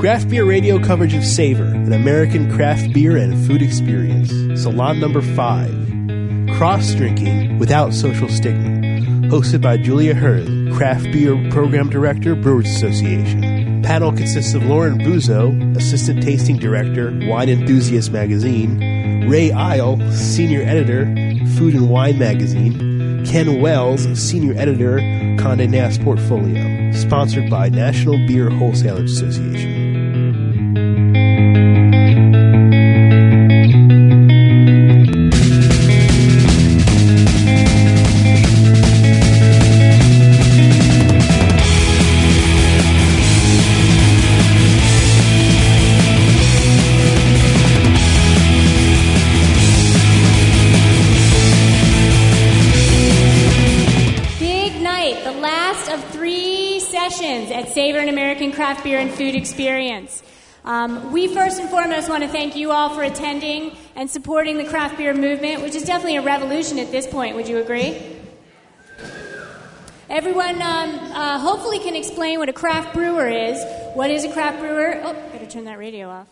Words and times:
Craft 0.00 0.30
Beer 0.30 0.46
Radio 0.46 0.78
coverage 0.82 1.12
of 1.12 1.24
Savor, 1.24 1.64
an 1.64 1.92
American 1.92 2.50
craft 2.54 2.92
beer 2.94 3.18
and 3.18 3.46
food 3.46 3.60
experience. 3.60 4.30
Salon 4.62 4.98
number 4.98 5.20
five. 5.20 5.70
Cross 6.56 6.94
Drinking 6.94 7.58
Without 7.58 7.92
Social 7.92 8.28
Stigma. 8.28 8.80
Hosted 9.28 9.60
by 9.60 9.76
Julia 9.76 10.14
Herz, 10.14 10.48
Craft 10.76 11.04
Beer 11.12 11.36
Program 11.50 11.90
Director, 11.90 12.34
Brewers 12.34 12.66
Association. 12.66 13.82
Panel 13.82 14.12
consists 14.12 14.54
of 14.54 14.64
Lauren 14.64 14.98
Buzzeo, 14.98 15.76
Assistant 15.76 16.22
Tasting 16.22 16.56
Director, 16.56 17.10
Wine 17.28 17.48
Enthusiast 17.48 18.10
Magazine, 18.10 19.28
Ray 19.28 19.52
Isle, 19.52 20.00
Senior 20.12 20.62
Editor, 20.62 21.04
Food 21.56 21.74
and 21.74 21.90
Wine 21.90 22.18
Magazine, 22.18 22.89
Ken 23.26 23.60
Wells, 23.60 24.06
Senior 24.18 24.54
Editor, 24.56 24.98
Condé 25.36 25.68
Nast 25.68 26.02
Portfolio. 26.02 26.92
Sponsored 26.92 27.48
by 27.50 27.68
National 27.68 28.16
Beer 28.26 28.50
Wholesalers 28.50 29.12
Association. 29.12 29.89
Um, 60.80 61.12
we 61.12 61.28
first 61.28 61.60
and 61.60 61.68
foremost 61.68 62.08
want 62.08 62.22
to 62.22 62.28
thank 62.28 62.56
you 62.56 62.72
all 62.72 62.88
for 62.88 63.02
attending 63.02 63.76
and 63.96 64.10
supporting 64.10 64.56
the 64.56 64.64
craft 64.64 64.96
beer 64.96 65.12
movement, 65.12 65.60
which 65.60 65.74
is 65.74 65.82
definitely 65.82 66.16
a 66.16 66.22
revolution 66.22 66.78
at 66.78 66.90
this 66.90 67.06
point. 67.06 67.36
Would 67.36 67.48
you 67.48 67.58
agree? 67.58 68.00
Everyone 70.08 70.54
um, 70.62 70.94
uh, 71.12 71.38
hopefully 71.38 71.80
can 71.80 71.94
explain 71.94 72.38
what 72.38 72.48
a 72.48 72.54
craft 72.54 72.94
brewer 72.94 73.28
is. 73.28 73.62
What 73.92 74.10
is 74.10 74.24
a 74.24 74.32
craft 74.32 74.60
brewer? 74.60 74.98
Oh, 75.04 75.12
gotta 75.12 75.46
turn 75.46 75.66
that 75.66 75.78
radio 75.78 76.08
off. 76.08 76.28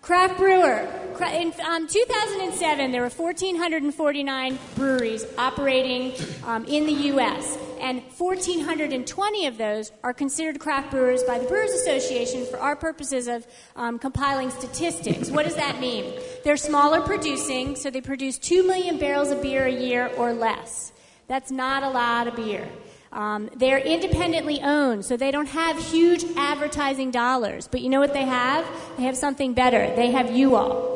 Craft 0.00 0.38
brewer. 0.38 0.88
In 1.34 1.52
um, 1.62 1.88
2007, 1.88 2.90
there 2.90 3.02
were 3.02 3.10
1,449 3.10 4.58
breweries 4.76 5.26
operating 5.36 6.14
um, 6.46 6.64
in 6.64 6.86
the 6.86 6.92
U.S., 7.10 7.58
and 7.80 8.02
1,420 8.16 9.46
of 9.46 9.58
those 9.58 9.92
are 10.02 10.12
considered 10.12 10.58
craft 10.58 10.90
brewers 10.90 11.22
by 11.24 11.38
the 11.38 11.46
Brewers 11.46 11.70
Association 11.70 12.46
for 12.46 12.58
our 12.58 12.76
purposes 12.76 13.28
of 13.28 13.46
um, 13.76 13.98
compiling 13.98 14.50
statistics. 14.50 15.30
What 15.30 15.44
does 15.44 15.56
that 15.56 15.80
mean? 15.80 16.18
They're 16.44 16.56
smaller 16.56 17.00
producing, 17.00 17.76
so 17.76 17.90
they 17.90 18.00
produce 18.00 18.38
2 18.38 18.66
million 18.66 18.98
barrels 18.98 19.30
of 19.30 19.42
beer 19.42 19.64
a 19.64 19.72
year 19.72 20.10
or 20.16 20.32
less. 20.32 20.92
That's 21.28 21.50
not 21.50 21.82
a 21.82 21.88
lot 21.88 22.28
of 22.28 22.36
beer. 22.36 22.68
Um, 23.12 23.48
they're 23.56 23.78
independently 23.78 24.60
owned, 24.60 25.04
so 25.04 25.16
they 25.16 25.30
don't 25.30 25.48
have 25.48 25.78
huge 25.78 26.24
advertising 26.36 27.10
dollars. 27.10 27.68
But 27.68 27.80
you 27.80 27.88
know 27.88 28.00
what 28.00 28.12
they 28.12 28.24
have? 28.24 28.66
They 28.96 29.04
have 29.04 29.16
something 29.16 29.54
better. 29.54 29.94
They 29.96 30.10
have 30.10 30.34
you 30.34 30.56
all. 30.56 30.95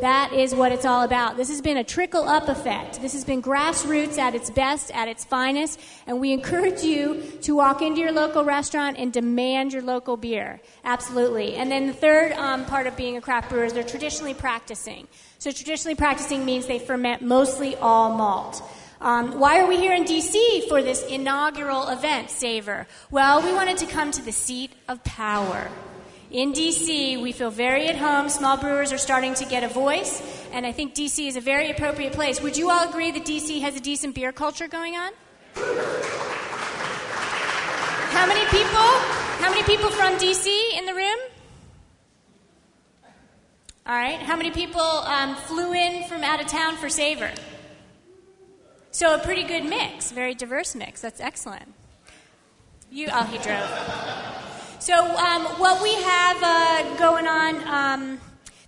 That 0.00 0.34
is 0.34 0.54
what 0.54 0.72
it's 0.72 0.84
all 0.84 1.04
about. 1.04 1.38
This 1.38 1.48
has 1.48 1.62
been 1.62 1.78
a 1.78 1.84
trickle 1.84 2.28
up 2.28 2.48
effect. 2.48 3.00
This 3.00 3.14
has 3.14 3.24
been 3.24 3.40
grassroots 3.40 4.18
at 4.18 4.34
its 4.34 4.50
best, 4.50 4.90
at 4.90 5.08
its 5.08 5.24
finest, 5.24 5.80
and 6.06 6.20
we 6.20 6.32
encourage 6.32 6.82
you 6.82 7.22
to 7.42 7.56
walk 7.56 7.80
into 7.80 8.02
your 8.02 8.12
local 8.12 8.44
restaurant 8.44 8.98
and 8.98 9.10
demand 9.10 9.72
your 9.72 9.82
local 9.82 10.18
beer. 10.18 10.60
Absolutely. 10.84 11.54
And 11.54 11.70
then 11.70 11.86
the 11.86 11.94
third 11.94 12.32
um, 12.32 12.66
part 12.66 12.86
of 12.86 12.94
being 12.96 13.16
a 13.16 13.22
craft 13.22 13.48
brewer 13.48 13.64
is 13.64 13.72
they're 13.72 13.82
traditionally 13.82 14.34
practicing. 14.34 15.08
So 15.38 15.50
traditionally 15.50 15.94
practicing 15.94 16.44
means 16.44 16.66
they 16.66 16.78
ferment 16.78 17.22
mostly 17.22 17.74
all 17.76 18.14
malt. 18.14 18.62
Um, 19.00 19.38
why 19.38 19.60
are 19.60 19.66
we 19.66 19.76
here 19.78 19.94
in 19.94 20.04
DC 20.04 20.68
for 20.68 20.82
this 20.82 21.06
inaugural 21.06 21.88
event, 21.88 22.30
Savor? 22.30 22.86
Well, 23.10 23.42
we 23.42 23.52
wanted 23.52 23.78
to 23.78 23.86
come 23.86 24.10
to 24.12 24.22
the 24.22 24.32
seat 24.32 24.72
of 24.88 25.02
power. 25.04 25.70
In 26.30 26.52
DC, 26.52 27.22
we 27.22 27.30
feel 27.30 27.50
very 27.50 27.86
at 27.86 27.94
home. 27.94 28.28
Small 28.28 28.56
brewers 28.56 28.92
are 28.92 28.98
starting 28.98 29.34
to 29.34 29.44
get 29.44 29.62
a 29.62 29.68
voice, 29.68 30.20
and 30.52 30.66
I 30.66 30.72
think 30.72 30.94
DC 30.94 31.28
is 31.28 31.36
a 31.36 31.40
very 31.40 31.70
appropriate 31.70 32.14
place. 32.14 32.40
Would 32.42 32.56
you 32.56 32.68
all 32.68 32.88
agree 32.88 33.12
that 33.12 33.24
DC 33.24 33.60
has 33.60 33.76
a 33.76 33.80
decent 33.80 34.16
beer 34.16 34.32
culture 34.32 34.66
going 34.66 34.96
on? 34.96 35.12
How 38.10 38.26
many 38.26 38.44
people? 38.46 38.88
How 39.38 39.50
many 39.50 39.62
people 39.62 39.90
from 39.90 40.14
DC 40.14 40.48
in 40.76 40.86
the 40.86 40.94
room? 40.94 41.18
All 43.86 43.94
right. 43.94 44.18
How 44.18 44.34
many 44.34 44.50
people 44.50 44.80
um, 44.80 45.36
flew 45.36 45.72
in 45.74 46.08
from 46.08 46.24
out 46.24 46.40
of 46.40 46.48
town 46.48 46.76
for 46.76 46.88
Savor? 46.88 47.30
So 48.90 49.14
a 49.14 49.18
pretty 49.18 49.44
good 49.44 49.64
mix, 49.64 50.10
very 50.10 50.34
diverse 50.34 50.74
mix. 50.74 51.02
That's 51.02 51.20
excellent. 51.20 51.72
You, 52.90 53.08
oh, 53.12 53.24
he 53.24 53.38
drove. 53.38 54.45
So 54.78 54.94
um, 54.94 55.44
what 55.58 55.82
we 55.82 55.94
have 55.94 56.36
uh, 56.42 56.96
going 56.98 57.26
on 57.26 57.66
um, 57.66 58.20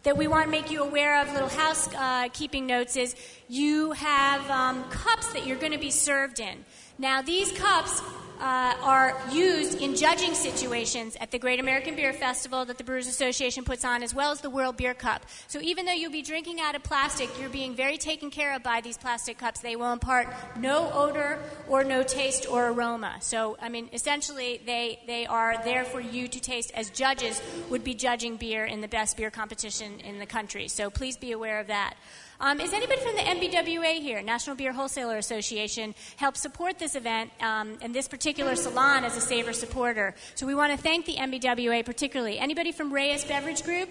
that 0.04 0.16
we 0.16 0.26
want 0.26 0.46
to 0.46 0.50
make 0.50 0.70
you 0.70 0.82
aware 0.82 1.20
of, 1.20 1.30
little 1.32 1.50
housekeeping 1.50 2.66
notes, 2.66 2.96
is 2.96 3.14
you 3.46 3.92
have 3.92 4.50
um, 4.50 4.84
cups 4.84 5.32
that 5.34 5.46
you're 5.46 5.58
going 5.58 5.72
to 5.72 5.78
be 5.78 5.90
served 5.90 6.40
in. 6.40 6.64
Now 6.98 7.20
these 7.20 7.52
cups 7.52 8.00
uh, 8.40 8.74
are 8.82 9.20
used 9.32 9.80
in 9.80 9.96
judging 9.96 10.34
situations 10.34 11.16
at 11.20 11.30
the 11.30 11.38
Great 11.38 11.60
American 11.60 11.96
Beer 11.96 12.12
Festival 12.12 12.64
that 12.64 12.78
the 12.78 12.84
Brewers 12.84 13.06
Association 13.06 13.64
puts 13.64 13.84
on, 13.84 14.02
as 14.02 14.14
well 14.14 14.30
as 14.30 14.40
the 14.40 14.50
World 14.50 14.76
Beer 14.76 14.94
Cup. 14.94 15.26
So 15.48 15.60
even 15.60 15.86
though 15.86 15.92
you'll 15.92 16.12
be 16.12 16.22
drinking 16.22 16.60
out 16.60 16.74
of 16.74 16.82
plastic, 16.82 17.28
you're 17.40 17.50
being 17.50 17.74
very 17.74 17.98
taken 17.98 18.30
care 18.30 18.54
of 18.54 18.62
by 18.62 18.80
these 18.80 18.96
plastic 18.96 19.38
cups. 19.38 19.60
They 19.60 19.76
will 19.76 19.92
impart 19.92 20.28
no 20.56 20.90
odor 20.92 21.38
or 21.68 21.84
no 21.84 22.02
taste 22.02 22.46
or 22.48 22.68
aroma. 22.68 23.16
So, 23.20 23.56
I 23.60 23.68
mean, 23.68 23.88
essentially, 23.92 24.60
they, 24.64 25.00
they 25.06 25.26
are 25.26 25.62
there 25.64 25.84
for 25.84 26.00
you 26.00 26.28
to 26.28 26.40
taste 26.40 26.70
as 26.74 26.90
judges 26.90 27.42
would 27.70 27.84
be 27.84 27.94
judging 27.94 28.36
beer 28.36 28.64
in 28.64 28.80
the 28.80 28.88
best 28.88 29.16
beer 29.16 29.30
competition 29.30 30.00
in 30.00 30.18
the 30.18 30.26
country. 30.26 30.68
So 30.68 30.90
please 30.90 31.16
be 31.16 31.32
aware 31.32 31.60
of 31.60 31.66
that. 31.66 31.94
Um, 32.40 32.60
is 32.60 32.72
anybody 32.72 33.00
from 33.00 33.16
the 33.16 33.22
NBWA 33.22 34.00
here, 34.00 34.22
National 34.22 34.54
Beer 34.54 34.72
Wholesaler 34.72 35.16
Association, 35.16 35.92
help 36.16 36.36
support 36.36 36.78
this 36.78 36.94
event 36.94 37.32
um, 37.40 37.78
and 37.80 37.92
this 37.92 38.06
particular 38.06 38.54
salon 38.54 39.04
as 39.04 39.16
a 39.16 39.20
Savor 39.20 39.52
supporter? 39.52 40.14
So 40.36 40.46
we 40.46 40.54
want 40.54 40.70
to 40.70 40.78
thank 40.78 41.04
the 41.04 41.16
NBWA 41.16 41.84
particularly. 41.84 42.38
Anybody 42.38 42.70
from 42.70 42.92
Reyes 42.92 43.24
Beverage 43.24 43.64
Group? 43.64 43.88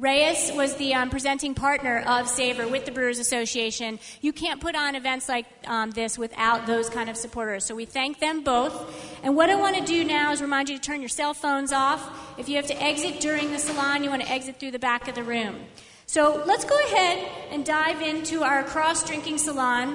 Reyes 0.00 0.50
was 0.52 0.74
the 0.78 0.94
um, 0.94 1.10
presenting 1.10 1.54
partner 1.54 2.02
of 2.08 2.26
Savor 2.26 2.66
with 2.66 2.86
the 2.86 2.90
Brewers 2.90 3.20
Association. 3.20 4.00
You 4.20 4.32
can't 4.32 4.60
put 4.60 4.74
on 4.74 4.96
events 4.96 5.28
like 5.28 5.46
um, 5.68 5.92
this 5.92 6.18
without 6.18 6.66
those 6.66 6.90
kind 6.90 7.08
of 7.08 7.16
supporters. 7.16 7.66
So 7.66 7.76
we 7.76 7.84
thank 7.84 8.18
them 8.18 8.42
both. 8.42 9.22
And 9.22 9.36
what 9.36 9.48
I 9.48 9.54
want 9.54 9.76
to 9.76 9.84
do 9.84 10.02
now 10.02 10.32
is 10.32 10.42
remind 10.42 10.70
you 10.70 10.76
to 10.76 10.82
turn 10.82 11.00
your 11.00 11.08
cell 11.08 11.34
phones 11.34 11.70
off. 11.70 12.36
If 12.36 12.48
you 12.48 12.56
have 12.56 12.66
to 12.66 12.82
exit 12.82 13.20
during 13.20 13.52
the 13.52 13.58
salon, 13.60 14.02
you 14.02 14.10
want 14.10 14.22
to 14.22 14.30
exit 14.30 14.58
through 14.58 14.72
the 14.72 14.80
back 14.80 15.06
of 15.06 15.14
the 15.14 15.22
room. 15.22 15.66
So 16.10 16.42
let's 16.44 16.64
go 16.64 16.76
ahead 16.86 17.24
and 17.52 17.64
dive 17.64 18.02
into 18.02 18.42
our 18.42 18.64
cross 18.64 19.06
drinking 19.06 19.38
salon. 19.38 19.90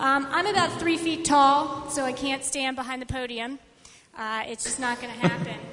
Um, 0.00 0.26
I'm 0.28 0.46
about 0.46 0.80
three 0.80 0.96
feet 0.96 1.24
tall, 1.24 1.88
so 1.90 2.04
I 2.04 2.10
can't 2.10 2.42
stand 2.42 2.74
behind 2.74 3.00
the 3.00 3.06
podium. 3.06 3.60
Uh, 4.18 4.42
it's 4.48 4.64
just 4.64 4.80
not 4.80 5.00
going 5.00 5.14
to 5.14 5.28
happen. 5.28 5.54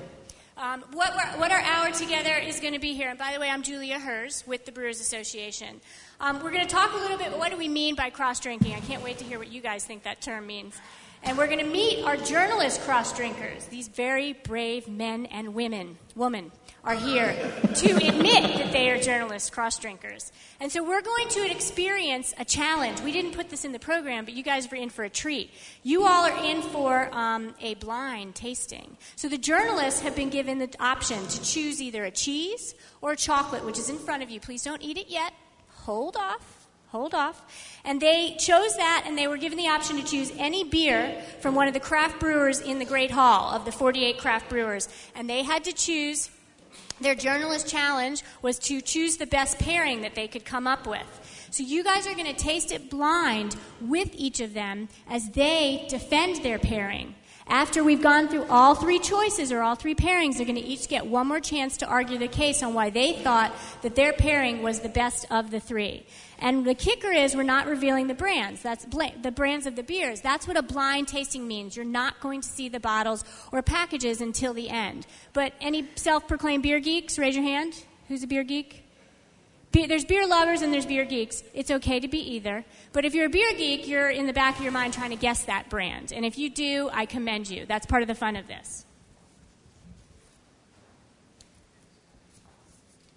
Um, 0.59 0.83
what, 0.93 1.13
we're, 1.13 1.39
what 1.39 1.51
our 1.51 1.59
hour 1.59 1.91
together 1.91 2.35
is 2.35 2.59
going 2.59 2.73
to 2.73 2.79
be 2.79 2.95
here, 2.95 3.09
and 3.09 3.19
by 3.19 3.31
the 3.31 3.39
way, 3.39 3.47
I'm 3.47 3.61
Julia 3.61 3.99
Herz 3.99 4.43
with 4.47 4.65
the 4.65 4.71
Brewers 4.71 4.99
Association. 4.99 5.79
Um, 6.19 6.41
we're 6.41 6.49
going 6.49 6.65
to 6.65 6.67
talk 6.67 6.93
a 6.93 6.97
little 6.97 7.19
bit. 7.19 7.37
What 7.37 7.51
do 7.51 7.57
we 7.59 7.67
mean 7.67 7.93
by 7.93 8.09
cross 8.09 8.39
drinking? 8.39 8.73
I 8.73 8.79
can't 8.79 9.03
wait 9.03 9.19
to 9.19 9.23
hear 9.23 9.37
what 9.37 9.51
you 9.51 9.61
guys 9.61 9.85
think 9.85 10.01
that 10.05 10.19
term 10.19 10.47
means. 10.47 10.75
And 11.21 11.37
we're 11.37 11.45
going 11.45 11.59
to 11.59 11.71
meet 11.71 12.03
our 12.05 12.17
journalist 12.17 12.81
cross 12.81 13.15
drinkers. 13.15 13.65
These 13.65 13.87
very 13.87 14.33
brave 14.33 14.87
men 14.87 15.27
and 15.27 15.53
women, 15.53 15.99
woman, 16.15 16.51
are 16.87 16.95
here 16.95 17.35
to 17.75 17.97
admit 17.97 18.43
that 18.43 18.71
they 18.71 18.89
are 18.89 18.97
journalists, 18.97 19.49
cross 19.49 19.77
drinkers. 19.77 20.31
And 20.61 20.71
so 20.71 20.81
we're 20.81 21.01
going 21.01 21.27
to 21.27 21.51
experience 21.51 22.33
a 22.39 22.45
challenge. 22.45 23.01
We 23.01 23.11
didn't 23.11 23.33
put 23.33 23.49
this 23.49 23.65
in 23.65 23.73
the 23.73 23.79
program, 23.79 24.23
but 24.23 24.35
you 24.35 24.41
guys 24.41 24.71
are 24.71 24.75
in 24.77 24.89
for 24.89 25.03
a 25.03 25.09
treat. 25.09 25.51
You 25.83 26.03
all 26.03 26.23
are 26.23 26.45
in 26.45 26.61
for 26.61 27.13
um, 27.13 27.53
a 27.59 27.73
blind 27.75 28.35
tasting. 28.35 28.95
So 29.17 29.27
the 29.27 29.37
journalists 29.37 29.99
have 29.99 30.15
been 30.15 30.29
given 30.29 30.59
the 30.59 30.73
option 30.79 31.27
to 31.27 31.43
choose 31.43 31.81
either 31.81 32.05
a 32.05 32.11
cheese 32.11 32.73
or 33.01 33.11
a 33.11 33.17
chocolate, 33.17 33.65
which 33.65 33.77
is 33.77 33.89
in 33.89 33.97
front 33.97 34.23
of 34.23 34.29
you. 34.29 34.39
Please 34.39 34.63
don't 34.63 34.81
eat 34.81 34.97
it 34.97 35.09
yet. 35.09 35.33
Hold 35.79 36.15
off. 36.15 36.69
Hold 36.91 37.13
off. 37.13 37.43
And 37.83 38.01
they 38.01 38.37
chose 38.39 38.77
that, 38.77 39.03
and 39.05 39.17
they 39.17 39.27
were 39.27 39.35
given 39.35 39.57
the 39.57 39.67
option 39.67 39.97
to 39.97 40.05
choose 40.05 40.31
any 40.37 40.63
beer 40.63 41.21
from 41.41 41.53
one 41.53 41.67
of 41.67 41.73
the 41.73 41.81
craft 41.81 42.17
brewers 42.17 42.61
in 42.61 42.79
the 42.79 42.85
Great 42.85 43.11
Hall 43.11 43.53
of 43.53 43.65
the 43.65 43.73
48 43.73 44.17
craft 44.19 44.49
brewers. 44.49 44.87
And 45.13 45.29
they 45.29 45.43
had 45.43 45.65
to 45.65 45.73
choose 45.73 46.29
their 46.99 47.15
journalist 47.15 47.67
challenge 47.67 48.23
was 48.41 48.59
to 48.59 48.81
choose 48.81 49.17
the 49.17 49.27
best 49.27 49.59
pairing 49.59 50.01
that 50.01 50.15
they 50.15 50.27
could 50.27 50.45
come 50.45 50.67
up 50.67 50.87
with. 50.87 51.47
So 51.51 51.63
you 51.63 51.83
guys 51.83 52.07
are 52.07 52.13
going 52.13 52.25
to 52.25 52.33
taste 52.33 52.71
it 52.71 52.89
blind 52.89 53.55
with 53.81 54.09
each 54.13 54.39
of 54.39 54.53
them 54.53 54.89
as 55.09 55.29
they 55.29 55.85
defend 55.89 56.43
their 56.43 56.59
pairing. 56.59 57.15
After 57.49 57.81
we've 57.81 58.01
gone 58.01 58.27
through 58.27 58.45
all 58.49 58.75
three 58.75 58.99
choices 58.99 59.53
or 59.53 59.61
all 59.61 59.75
three 59.75 59.95
pairings, 59.95 60.35
they're 60.35 60.45
going 60.45 60.57
to 60.57 60.61
each 60.61 60.89
get 60.89 61.07
one 61.07 61.27
more 61.27 61.39
chance 61.39 61.77
to 61.77 61.85
argue 61.85 62.17
the 62.17 62.27
case 62.27 62.61
on 62.61 62.73
why 62.73 62.89
they 62.89 63.13
thought 63.13 63.53
that 63.83 63.95
their 63.95 64.11
pairing 64.11 64.61
was 64.61 64.81
the 64.81 64.89
best 64.89 65.25
of 65.31 65.49
the 65.49 65.61
three. 65.61 66.05
And 66.39 66.65
the 66.65 66.75
kicker 66.75 67.11
is 67.11 67.35
we're 67.35 67.43
not 67.43 67.67
revealing 67.67 68.07
the 68.07 68.13
brands. 68.13 68.61
That's 68.61 68.85
bl- 68.85 69.15
the 69.21 69.31
brands 69.31 69.65
of 69.65 69.77
the 69.77 69.83
beers. 69.83 70.19
That's 70.19 70.45
what 70.45 70.57
a 70.57 70.61
blind 70.61 71.07
tasting 71.07 71.47
means. 71.47 71.75
You're 71.75 71.85
not 71.85 72.19
going 72.19 72.41
to 72.41 72.47
see 72.47 72.67
the 72.67 72.81
bottles 72.81 73.23
or 73.53 73.61
packages 73.61 74.19
until 74.19 74.53
the 74.53 74.69
end. 74.69 75.07
But 75.31 75.53
any 75.61 75.87
self-proclaimed 75.95 76.63
beer 76.63 76.81
geeks, 76.81 77.17
raise 77.17 77.35
your 77.35 77.45
hand. 77.45 77.85
Who's 78.09 78.23
a 78.23 78.27
beer 78.27 78.43
geek? 78.43 78.86
Be- 79.71 79.85
there's 79.85 80.05
beer 80.05 80.25
lovers 80.27 80.61
and 80.61 80.73
there's 80.73 80.85
beer 80.85 81.05
geeks. 81.05 81.43
It's 81.53 81.69
okay 81.69 81.99
to 81.99 82.07
be 82.07 82.19
either. 82.35 82.65
But 82.93 83.05
if 83.05 83.13
you're 83.13 83.25
a 83.25 83.29
beer 83.29 83.53
geek, 83.53 83.87
you're 83.87 84.09
in 84.09 84.25
the 84.25 84.33
back 84.33 84.57
of 84.57 84.63
your 84.63 84.71
mind 84.71 84.93
trying 84.93 85.11
to 85.11 85.15
guess 85.15 85.43
that 85.43 85.69
brand. 85.69 86.13
And 86.13 86.25
if 86.25 86.37
you 86.37 86.49
do, 86.49 86.89
I 86.93 87.05
commend 87.05 87.49
you. 87.49 87.65
That's 87.65 87.85
part 87.85 88.01
of 88.01 88.07
the 88.07 88.15
fun 88.15 88.35
of 88.35 88.47
this. 88.47 88.85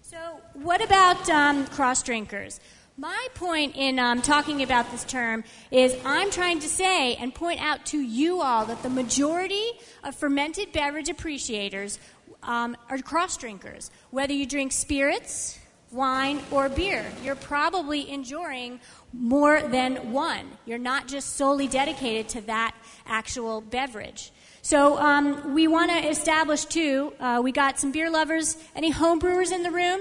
So, 0.03 0.41
what 0.55 0.83
about 0.83 1.31
um, 1.31 1.67
cross 1.69 2.03
drinkers? 2.03 2.59
My 2.97 3.29
point 3.35 3.77
in 3.77 3.99
um, 3.99 4.21
talking 4.21 4.63
about 4.63 4.91
this 4.91 5.05
term 5.05 5.45
is 5.71 5.97
I'm 6.05 6.31
trying 6.31 6.59
to 6.59 6.69
say 6.69 7.15
and 7.15 7.35
point 7.35 7.59
out 7.59 7.87
to 7.87 7.99
you 7.99 8.43
all 8.43 8.67
that 8.67 8.83
the 8.83 8.91
majority 8.91 9.71
of 10.05 10.15
fermented 10.15 10.73
beverage 10.73 11.09
appreciators 11.09 11.99
um, 12.43 12.77
are 12.91 12.99
cross 12.99 13.39
drinkers. 13.39 13.91
Whether 14.11 14.35
you 14.35 14.45
drink 14.45 14.73
spirits, 14.73 15.59
wine, 15.93 16.41
or 16.51 16.69
beer, 16.69 17.05
you're 17.25 17.35
probably 17.35 18.11
enjoying 18.11 18.81
more 19.13 19.61
than 19.61 20.13
one. 20.13 20.47
You're 20.65 20.79
not 20.79 21.09
just 21.09 21.37
solely 21.37 21.67
dedicated 21.67 22.29
to 22.31 22.41
that 22.43 22.75
actual 23.07 23.61
beverage. 23.61 24.33
So 24.63 24.99
um, 24.99 25.55
we 25.55 25.67
want 25.67 25.91
to 25.91 26.09
establish 26.09 26.65
too. 26.65 27.13
Uh, 27.19 27.41
we 27.43 27.51
got 27.51 27.79
some 27.79 27.93
beer 27.93 28.11
lovers. 28.11 28.57
Any 28.77 28.91
home 28.91 29.19
brewers 29.19 29.51
in 29.51 29.63
the 29.63 29.71
room? 29.71 30.01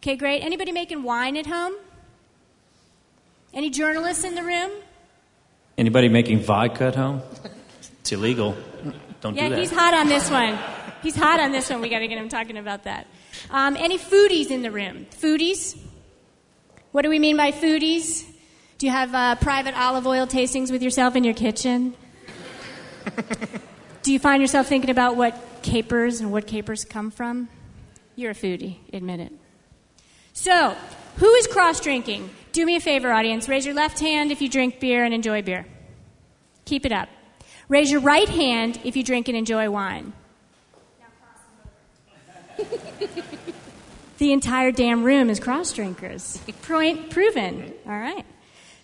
Okay, 0.00 0.16
great. 0.16 0.42
Anybody 0.42 0.72
making 0.72 1.02
wine 1.02 1.36
at 1.36 1.46
home? 1.46 1.74
Any 3.52 3.70
journalists 3.70 4.24
in 4.24 4.34
the 4.34 4.42
room? 4.42 4.70
Anybody 5.76 6.08
making 6.08 6.40
vodka 6.40 6.84
at 6.84 6.94
home? 6.94 7.22
It's 8.00 8.12
illegal. 8.12 8.56
Don't 9.20 9.34
yeah, 9.34 9.44
do 9.44 9.48
that. 9.50 9.56
Yeah, 9.56 9.60
he's 9.60 9.70
hot 9.70 9.94
on 9.94 10.08
this 10.08 10.30
one. 10.30 10.58
He's 11.02 11.16
hot 11.16 11.40
on 11.40 11.50
this 11.50 11.70
one. 11.70 11.80
We 11.80 11.88
got 11.88 12.00
to 12.00 12.08
get 12.08 12.18
him 12.18 12.28
talking 12.28 12.56
about 12.56 12.84
that. 12.84 13.06
Um, 13.50 13.76
any 13.76 13.98
foodies 13.98 14.50
in 14.50 14.62
the 14.62 14.70
room? 14.70 15.06
Foodies? 15.10 15.78
What 16.92 17.02
do 17.02 17.08
we 17.08 17.18
mean 17.18 17.36
by 17.36 17.52
foodies? 17.52 18.26
Do 18.78 18.86
you 18.86 18.92
have 18.92 19.14
uh, 19.14 19.34
private 19.36 19.78
olive 19.78 20.06
oil 20.06 20.26
tastings 20.26 20.70
with 20.70 20.82
yourself 20.82 21.16
in 21.16 21.24
your 21.24 21.34
kitchen? 21.34 21.94
do 24.02 24.12
you 24.12 24.18
find 24.18 24.40
yourself 24.40 24.66
thinking 24.68 24.90
about 24.90 25.16
what 25.16 25.62
capers 25.62 26.20
and 26.20 26.30
what 26.30 26.46
capers 26.46 26.84
come 26.84 27.10
from? 27.10 27.48
You're 28.16 28.30
a 28.32 28.34
foodie, 28.34 28.78
admit 28.92 29.20
it. 29.20 29.32
So, 30.32 30.76
who 31.16 31.34
is 31.34 31.46
cross 31.48 31.80
drinking? 31.80 32.30
Do 32.52 32.64
me 32.64 32.76
a 32.76 32.80
favor, 32.80 33.12
audience. 33.12 33.48
Raise 33.48 33.66
your 33.66 33.74
left 33.74 33.98
hand 33.98 34.30
if 34.30 34.40
you 34.40 34.48
drink 34.48 34.80
beer 34.80 35.04
and 35.04 35.12
enjoy 35.12 35.42
beer. 35.42 35.66
Keep 36.64 36.86
it 36.86 36.92
up. 36.92 37.08
Raise 37.68 37.90
your 37.90 38.00
right 38.00 38.28
hand 38.28 38.80
if 38.84 38.96
you 38.96 39.02
drink 39.02 39.28
and 39.28 39.36
enjoy 39.36 39.68
wine. 39.70 40.12
The 44.18 44.32
entire 44.32 44.70
damn 44.72 45.04
room 45.04 45.30
is 45.30 45.40
cross 45.40 45.72
drinkers. 45.72 46.38
Point 46.62 47.10
proven. 47.10 47.72
All 47.86 47.98
right. 47.98 48.24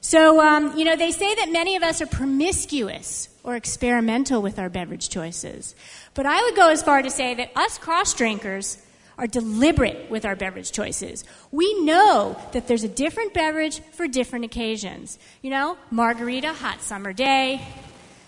So, 0.01 0.41
um, 0.41 0.77
you 0.77 0.85
know, 0.85 0.97
they 0.97 1.13
say 1.13 1.35
that 1.35 1.51
many 1.51 1.77
of 1.77 1.83
us 1.83 2.03
are 2.03 2.07
promiscuous 2.07 3.31
or 3.43 3.57
experimental 3.57 4.43
with 4.43 4.59
our 4.59 4.69
beverage 4.69 5.09
choices. 5.09 5.75
But 6.13 6.27
I 6.27 6.43
would 6.43 6.55
go 6.55 6.69
as 6.69 6.83
far 6.83 7.01
to 7.01 7.11
say 7.11 7.35
that 7.35 7.51
us 7.57 7.79
cross 7.79 8.13
drinkers 8.13 8.79
are 9.17 9.27
deliberate 9.27 10.11
with 10.11 10.25
our 10.25 10.37
beverage 10.37 10.73
choices. 10.73 11.25
We 11.53 11.85
know 11.85 12.37
that 12.53 12.67
there's 12.67 12.85
a 12.85 12.89
different 12.89 13.33
beverage 13.33 13.81
for 13.93 14.09
different 14.09 14.45
occasions. 14.45 15.19
You 15.41 15.51
know, 15.51 15.79
margarita, 15.91 16.53
hot 16.53 16.83
summer 16.83 17.13
day. 17.13 17.67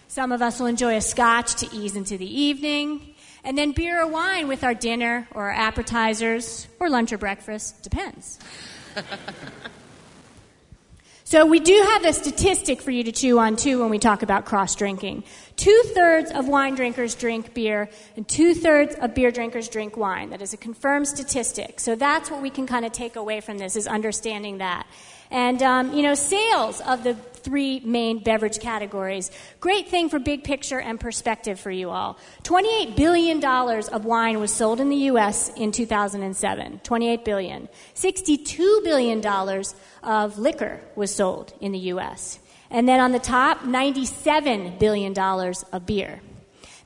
Some 0.09 0.33
of 0.33 0.41
us 0.41 0.61
will 0.61 0.67
enjoy 0.67 0.97
a 0.97 1.01
scotch 1.01 1.57
to 1.57 1.77
ease 1.77 1.97
into 1.97 2.17
the 2.17 2.41
evening. 2.41 3.16
And 3.47 3.57
then 3.57 3.73
beer 3.73 4.03
or 4.03 4.09
wine 4.09 4.49
with 4.49 4.63
our 4.63 4.75
dinner 4.75 5.27
or 5.31 5.45
our 5.45 5.53
appetizers 5.53 6.69
or 6.79 6.91
lunch 6.91 7.13
or 7.13 7.19
breakfast. 7.19 7.83
Depends. 7.83 8.39
So 11.29 11.45
we 11.45 11.59
do 11.59 11.75
have 11.75 12.05
a 12.05 12.13
statistic 12.13 12.81
for 12.81 12.93
you 12.93 13.03
to 13.03 13.11
chew 13.11 13.41
on 13.41 13.57
too 13.57 13.81
when 13.81 13.91
we 13.91 13.99
talk 13.99 14.23
about 14.23 14.45
cross 14.45 14.77
drinking. 14.77 15.25
Two 15.57 15.83
thirds 15.93 16.31
of 16.31 16.47
wine 16.47 16.77
drinkers 16.77 17.17
drink 17.17 17.53
beer, 17.53 17.91
and 18.15 18.29
two 18.29 18.55
thirds 18.55 18.95
of 18.95 19.13
beer 19.13 19.33
drinkers 19.33 19.69
drink 19.69 19.97
wine. 19.97 20.31
That 20.31 20.41
is 20.41 20.55
a 20.55 20.57
confirmed 20.57 21.09
statistic. 21.09 21.81
So 21.81 21.97
that's 21.97 22.31
what 22.31 22.43
we 22.43 22.49
can 22.49 22.69
kind 22.69 22.85
of 22.87 22.93
take 22.93 23.17
away 23.17 23.41
from 23.41 23.59
this 23.59 23.75
is 23.75 23.89
understanding 23.89 24.59
that. 24.59 24.87
And 25.33 25.61
um, 25.65 25.93
you 25.95 26.03
know, 26.03 26.15
sales 26.15 26.81
of 26.83 27.03
the 27.03 27.15
three 27.47 27.79
main 27.81 28.19
beverage 28.19 28.59
categories. 28.59 29.31
Great 29.61 29.89
thing 29.89 30.09
for 30.09 30.19
big 30.19 30.43
picture 30.43 30.81
and 30.81 30.99
perspective 30.99 31.61
for 31.61 31.71
you 31.71 31.91
all. 31.91 32.19
$28 32.43 32.97
billion 32.97 33.43
of 33.45 34.05
wine 34.05 34.41
was 34.41 34.53
sold 34.53 34.81
in 34.81 34.89
the 34.89 34.97
U.S. 35.13 35.51
in 35.57 35.71
2007. 35.71 36.81
28 36.81 37.25
billion. 37.25 37.69
$62 37.95 38.83
billion 38.83 39.25
of 40.03 40.39
liquor 40.39 40.81
was 40.97 41.15
sold 41.15 41.55
in 41.61 41.71
the 41.71 41.79
U.S. 41.95 42.41
And 42.69 42.89
then 42.89 42.99
on 42.99 43.13
the 43.13 43.21
top, 43.21 43.61
$97 43.61 44.81
billion 44.81 45.17
of 45.17 45.87
beer. 45.87 46.21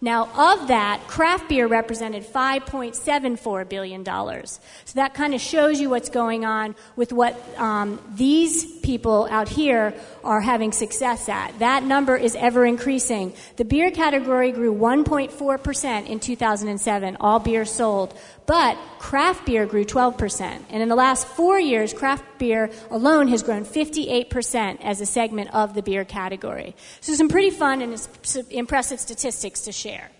Now, 0.02 0.28
of 0.34 0.68
that, 0.68 1.06
craft 1.08 1.50
beer 1.50 1.66
represented 1.66 2.24
$5.74 2.24 3.68
billion. 3.68 4.02
So 4.04 4.58
that 4.94 5.12
kind 5.12 5.34
of 5.34 5.42
shows 5.42 5.78
you 5.78 5.90
what's 5.90 6.08
going 6.08 6.46
on 6.46 6.74
with 6.96 7.12
what 7.12 7.38
um, 7.58 8.00
these 8.14 8.78
people 8.80 9.28
out 9.30 9.48
here 9.48 9.92
are 10.24 10.40
having 10.40 10.72
success 10.72 11.28
at. 11.28 11.58
That 11.58 11.82
number 11.82 12.16
is 12.16 12.34
ever 12.34 12.64
increasing. 12.64 13.34
The 13.56 13.66
beer 13.66 13.90
category 13.90 14.52
grew 14.52 14.74
1.4% 14.74 16.06
in 16.06 16.18
2007, 16.18 17.16
all 17.20 17.38
beer 17.38 17.66
sold, 17.66 18.18
but 18.50 18.76
craft 18.98 19.46
beer 19.46 19.64
grew 19.64 19.84
12%. 19.84 20.40
And 20.70 20.82
in 20.82 20.88
the 20.88 20.96
last 20.96 21.24
four 21.24 21.60
years, 21.60 21.94
craft 21.94 22.24
beer 22.38 22.68
alone 22.90 23.28
has 23.28 23.44
grown 23.44 23.64
58% 23.64 24.78
as 24.82 25.00
a 25.00 25.06
segment 25.06 25.54
of 25.54 25.74
the 25.74 25.82
beer 25.82 26.04
category. 26.04 26.74
So, 27.00 27.14
some 27.14 27.28
pretty 27.28 27.50
fun 27.50 27.80
and 27.80 28.08
impressive 28.50 28.98
statistics 28.98 29.60
to 29.66 29.72
share. 29.72 30.10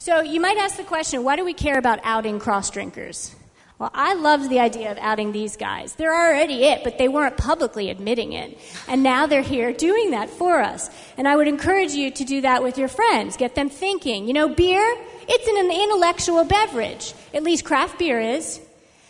So, 0.00 0.22
you 0.22 0.40
might 0.40 0.58
ask 0.58 0.76
the 0.76 0.82
question 0.82 1.22
why 1.22 1.36
do 1.36 1.44
we 1.44 1.54
care 1.54 1.78
about 1.78 2.00
outing 2.02 2.40
cross 2.40 2.68
drinkers? 2.68 3.32
Well, 3.78 3.92
I 3.94 4.14
loved 4.14 4.50
the 4.50 4.58
idea 4.58 4.90
of 4.90 4.98
outing 4.98 5.30
these 5.30 5.56
guys. 5.56 5.94
They're 5.94 6.12
already 6.12 6.64
it, 6.64 6.82
but 6.82 6.98
they 6.98 7.06
weren't 7.06 7.36
publicly 7.36 7.90
admitting 7.90 8.32
it. 8.32 8.58
And 8.88 9.04
now 9.04 9.28
they're 9.28 9.40
here 9.40 9.72
doing 9.72 10.10
that 10.10 10.28
for 10.30 10.60
us. 10.60 10.90
And 11.16 11.28
I 11.28 11.36
would 11.36 11.46
encourage 11.46 11.92
you 11.92 12.10
to 12.10 12.24
do 12.24 12.40
that 12.40 12.64
with 12.64 12.76
your 12.76 12.88
friends. 12.88 13.36
Get 13.36 13.54
them 13.54 13.70
thinking. 13.70 14.26
You 14.26 14.32
know, 14.32 14.48
beer, 14.48 14.96
it's 15.28 15.46
an 15.46 15.70
intellectual 15.70 16.44
beverage. 16.44 17.12
At 17.34 17.42
least 17.42 17.64
craft 17.64 17.98
beer 17.98 18.20
is. 18.20 18.60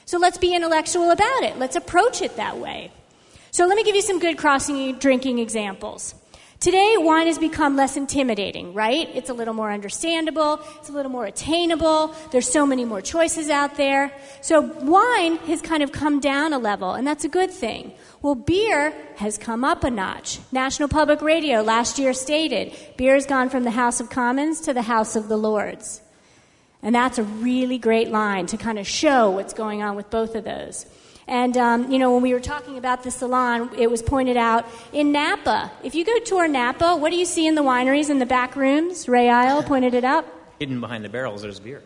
So 0.05 0.19
let's 0.19 0.39
be 0.39 0.55
intellectual 0.55 1.11
about 1.11 1.43
it. 1.43 1.59
Let's 1.59 1.77
approach 1.77 2.23
it 2.23 2.37
that 2.37 2.59
way. 2.59 2.91
So 3.51 3.67
let 3.67 3.77
me 3.77 3.85
give 3.85 3.95
you 3.95 4.03
some 4.03 4.19
good 4.19 4.39
crossing 4.39 4.99
drinking 4.99 5.39
examples. 5.39 6.15
Today, 6.61 6.97
wine 6.99 7.29
has 7.29 7.39
become 7.39 7.77
less 7.77 7.97
intimidating, 7.97 8.75
right? 8.75 9.09
It's 9.15 9.31
a 9.31 9.33
little 9.33 9.55
more 9.55 9.71
understandable, 9.71 10.59
it's 10.81 10.89
a 10.89 10.93
little 10.93 11.11
more 11.13 11.25
attainable, 11.25 12.13
there's 12.33 12.51
so 12.51 12.67
many 12.67 12.85
more 12.85 13.01
choices 13.01 13.49
out 13.49 13.77
there. 13.77 14.13
So, 14.41 14.63
wine 14.63 15.37
has 15.47 15.63
kind 15.63 15.85
of 15.85 15.93
come 15.93 16.19
down 16.19 16.53
a 16.53 16.59
level, 16.59 16.95
and 16.95 17.07
that's 17.07 17.23
a 17.23 17.29
good 17.29 17.53
thing. 17.53 17.93
Well, 18.23 18.35
beer 18.35 18.93
has 19.19 19.39
come 19.39 19.63
up 19.63 19.85
a 19.85 19.91
notch. 19.91 20.41
National 20.51 20.89
Public 20.89 21.23
Radio 21.23 21.63
last 21.63 21.97
year 21.97 22.13
stated 22.13 22.75
beer 22.97 23.15
has 23.15 23.25
gone 23.25 23.51
from 23.51 23.63
the 23.63 23.71
House 23.71 24.01
of 24.01 24.11
Commons 24.11 24.61
to 24.63 24.75
the 24.75 24.83
House 24.83 25.15
of 25.15 25.29
the 25.29 25.37
Lords. 25.37 26.01
And 26.83 26.95
that's 26.95 27.19
a 27.19 27.25
really 27.25 27.79
great 27.79 28.09
line 28.11 28.47
to 28.47 28.57
kind 28.57 28.79
of 28.79 28.87
show 28.87 29.31
what's 29.31 29.53
going 29.53 29.83
on 29.83 29.97
with 29.97 30.11
both 30.11 30.35
of 30.35 30.45
those. 30.45 30.87
And, 31.27 31.59
um, 31.59 31.93
you 31.93 31.99
know, 31.99 32.13
when 32.15 32.23
we 32.23 32.33
were 32.33 32.41
talking 32.41 32.79
about 32.79 33.03
the 33.03 33.11
salon, 33.11 33.71
it 33.77 33.91
was 33.91 34.01
pointed 34.01 34.39
out 34.39 34.65
in 34.93 35.13
Napa. 35.13 35.71
If 35.83 35.95
you 35.95 36.05
go 36.05 36.19
tour 36.21 36.49
Napa, 36.49 36.97
what 36.97 37.11
do 37.11 37.17
you 37.17 37.27
see 37.27 37.47
in 37.47 37.55
the 37.55 37.63
wineries 37.63 38.09
in 38.09 38.19
the 38.19 38.27
back 38.27 38.57
rooms? 38.57 39.09
Ray 39.09 39.29
Isle 39.29 39.63
pointed 39.63 39.93
it 39.93 40.05
out. 40.05 40.27
Hidden 40.59 40.81
behind 40.81 41.05
the 41.05 41.11
barrels, 41.11 41.43
there's 41.43 41.61
beer. 41.61 41.83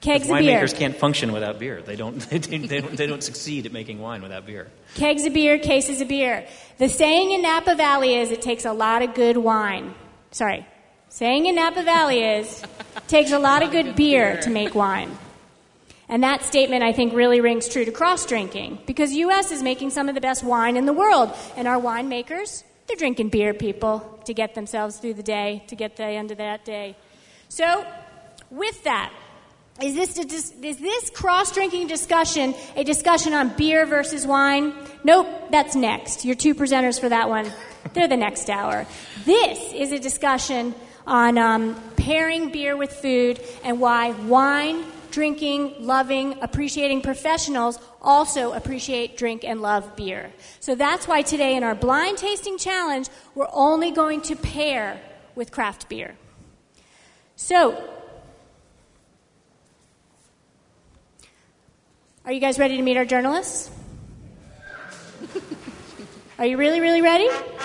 Kegs 0.00 0.28
of 0.28 0.38
beer. 0.38 0.60
Winemakers 0.60 0.76
can't 0.76 0.96
function 0.96 1.32
without 1.32 1.60
beer. 1.60 1.80
They 1.82 1.94
don't, 1.94 2.18
They 2.30 2.38
don't, 2.38 2.68
they, 2.68 2.80
don't, 2.80 2.96
they 2.96 3.06
don't 3.06 3.22
succeed 3.22 3.66
at 3.66 3.72
making 3.72 4.00
wine 4.00 4.20
without 4.22 4.46
beer. 4.46 4.68
Kegs 4.94 5.24
of 5.26 5.34
beer, 5.34 5.58
cases 5.58 6.00
of 6.00 6.08
beer. 6.08 6.44
The 6.78 6.88
saying 6.88 7.30
in 7.30 7.42
Napa 7.42 7.76
Valley 7.76 8.16
is 8.16 8.32
it 8.32 8.42
takes 8.42 8.64
a 8.64 8.72
lot 8.72 9.02
of 9.02 9.14
good 9.14 9.36
wine. 9.36 9.94
Sorry, 10.32 10.66
Saying 11.12 11.46
in 11.46 11.56
Napa 11.56 11.82
Valley 11.82 12.22
is, 12.22 12.62
takes 13.08 13.32
a 13.32 13.38
lot 13.40 13.64
of 13.64 13.72
good 13.72 13.96
beer 13.96 14.40
to 14.42 14.48
make 14.48 14.76
wine. 14.76 15.18
And 16.08 16.22
that 16.22 16.44
statement, 16.44 16.84
I 16.84 16.92
think, 16.92 17.14
really 17.14 17.40
rings 17.40 17.68
true 17.68 17.84
to 17.84 17.90
cross 17.90 18.24
drinking 18.24 18.78
because 18.86 19.12
U.S. 19.12 19.50
is 19.50 19.60
making 19.60 19.90
some 19.90 20.08
of 20.08 20.14
the 20.14 20.20
best 20.20 20.44
wine 20.44 20.76
in 20.76 20.86
the 20.86 20.92
world, 20.92 21.32
and 21.56 21.66
our 21.66 21.80
winemakers, 21.80 22.62
they're 22.86 22.96
drinking 22.96 23.30
beer, 23.30 23.52
people. 23.54 24.22
to 24.26 24.32
get 24.32 24.54
themselves 24.54 24.98
through 24.98 25.14
the 25.14 25.22
day, 25.24 25.64
to 25.66 25.74
get 25.74 25.96
the 25.96 26.04
end 26.04 26.30
of 26.30 26.38
that 26.38 26.64
day. 26.64 26.96
So, 27.48 27.84
with 28.52 28.84
that, 28.84 29.12
is 29.82 29.96
this, 29.96 30.16
is 30.16 30.78
this 30.78 31.10
cross 31.10 31.50
drinking 31.50 31.88
discussion 31.88 32.54
a 32.76 32.84
discussion 32.84 33.32
on 33.32 33.48
beer 33.56 33.84
versus 33.84 34.28
wine? 34.28 34.72
Nope, 35.02 35.26
that's 35.50 35.74
next. 35.74 36.24
Your 36.24 36.36
two 36.36 36.54
presenters 36.54 37.00
for 37.00 37.08
that 37.08 37.28
one, 37.28 37.50
they're 37.94 38.06
the 38.06 38.16
next 38.16 38.48
hour. 38.48 38.86
This 39.24 39.72
is 39.72 39.90
a 39.90 39.98
discussion 39.98 40.72
on 41.10 41.36
um, 41.36 41.74
pairing 41.96 42.52
beer 42.52 42.76
with 42.76 42.92
food 42.92 43.40
and 43.64 43.80
why 43.80 44.12
wine, 44.12 44.84
drinking, 45.10 45.74
loving, 45.84 46.40
appreciating 46.40 47.02
professionals 47.02 47.78
also 48.00 48.52
appreciate, 48.52 49.16
drink, 49.16 49.44
and 49.44 49.60
love 49.60 49.96
beer. 49.96 50.32
So 50.60 50.76
that's 50.76 51.08
why 51.08 51.22
today 51.22 51.56
in 51.56 51.64
our 51.64 51.74
blind 51.74 52.18
tasting 52.18 52.56
challenge, 52.56 53.08
we're 53.34 53.48
only 53.52 53.90
going 53.90 54.22
to 54.22 54.36
pair 54.36 55.00
with 55.34 55.50
craft 55.50 55.88
beer. 55.88 56.16
So, 57.34 57.82
are 62.24 62.32
you 62.32 62.40
guys 62.40 62.58
ready 62.58 62.76
to 62.76 62.82
meet 62.82 62.96
our 62.96 63.04
journalists? 63.04 63.70
Are 66.40 66.46
you 66.46 66.56
really, 66.56 66.80
really 66.80 67.02
ready? 67.02 67.26
Okay. 67.26 67.34
First 67.36 67.60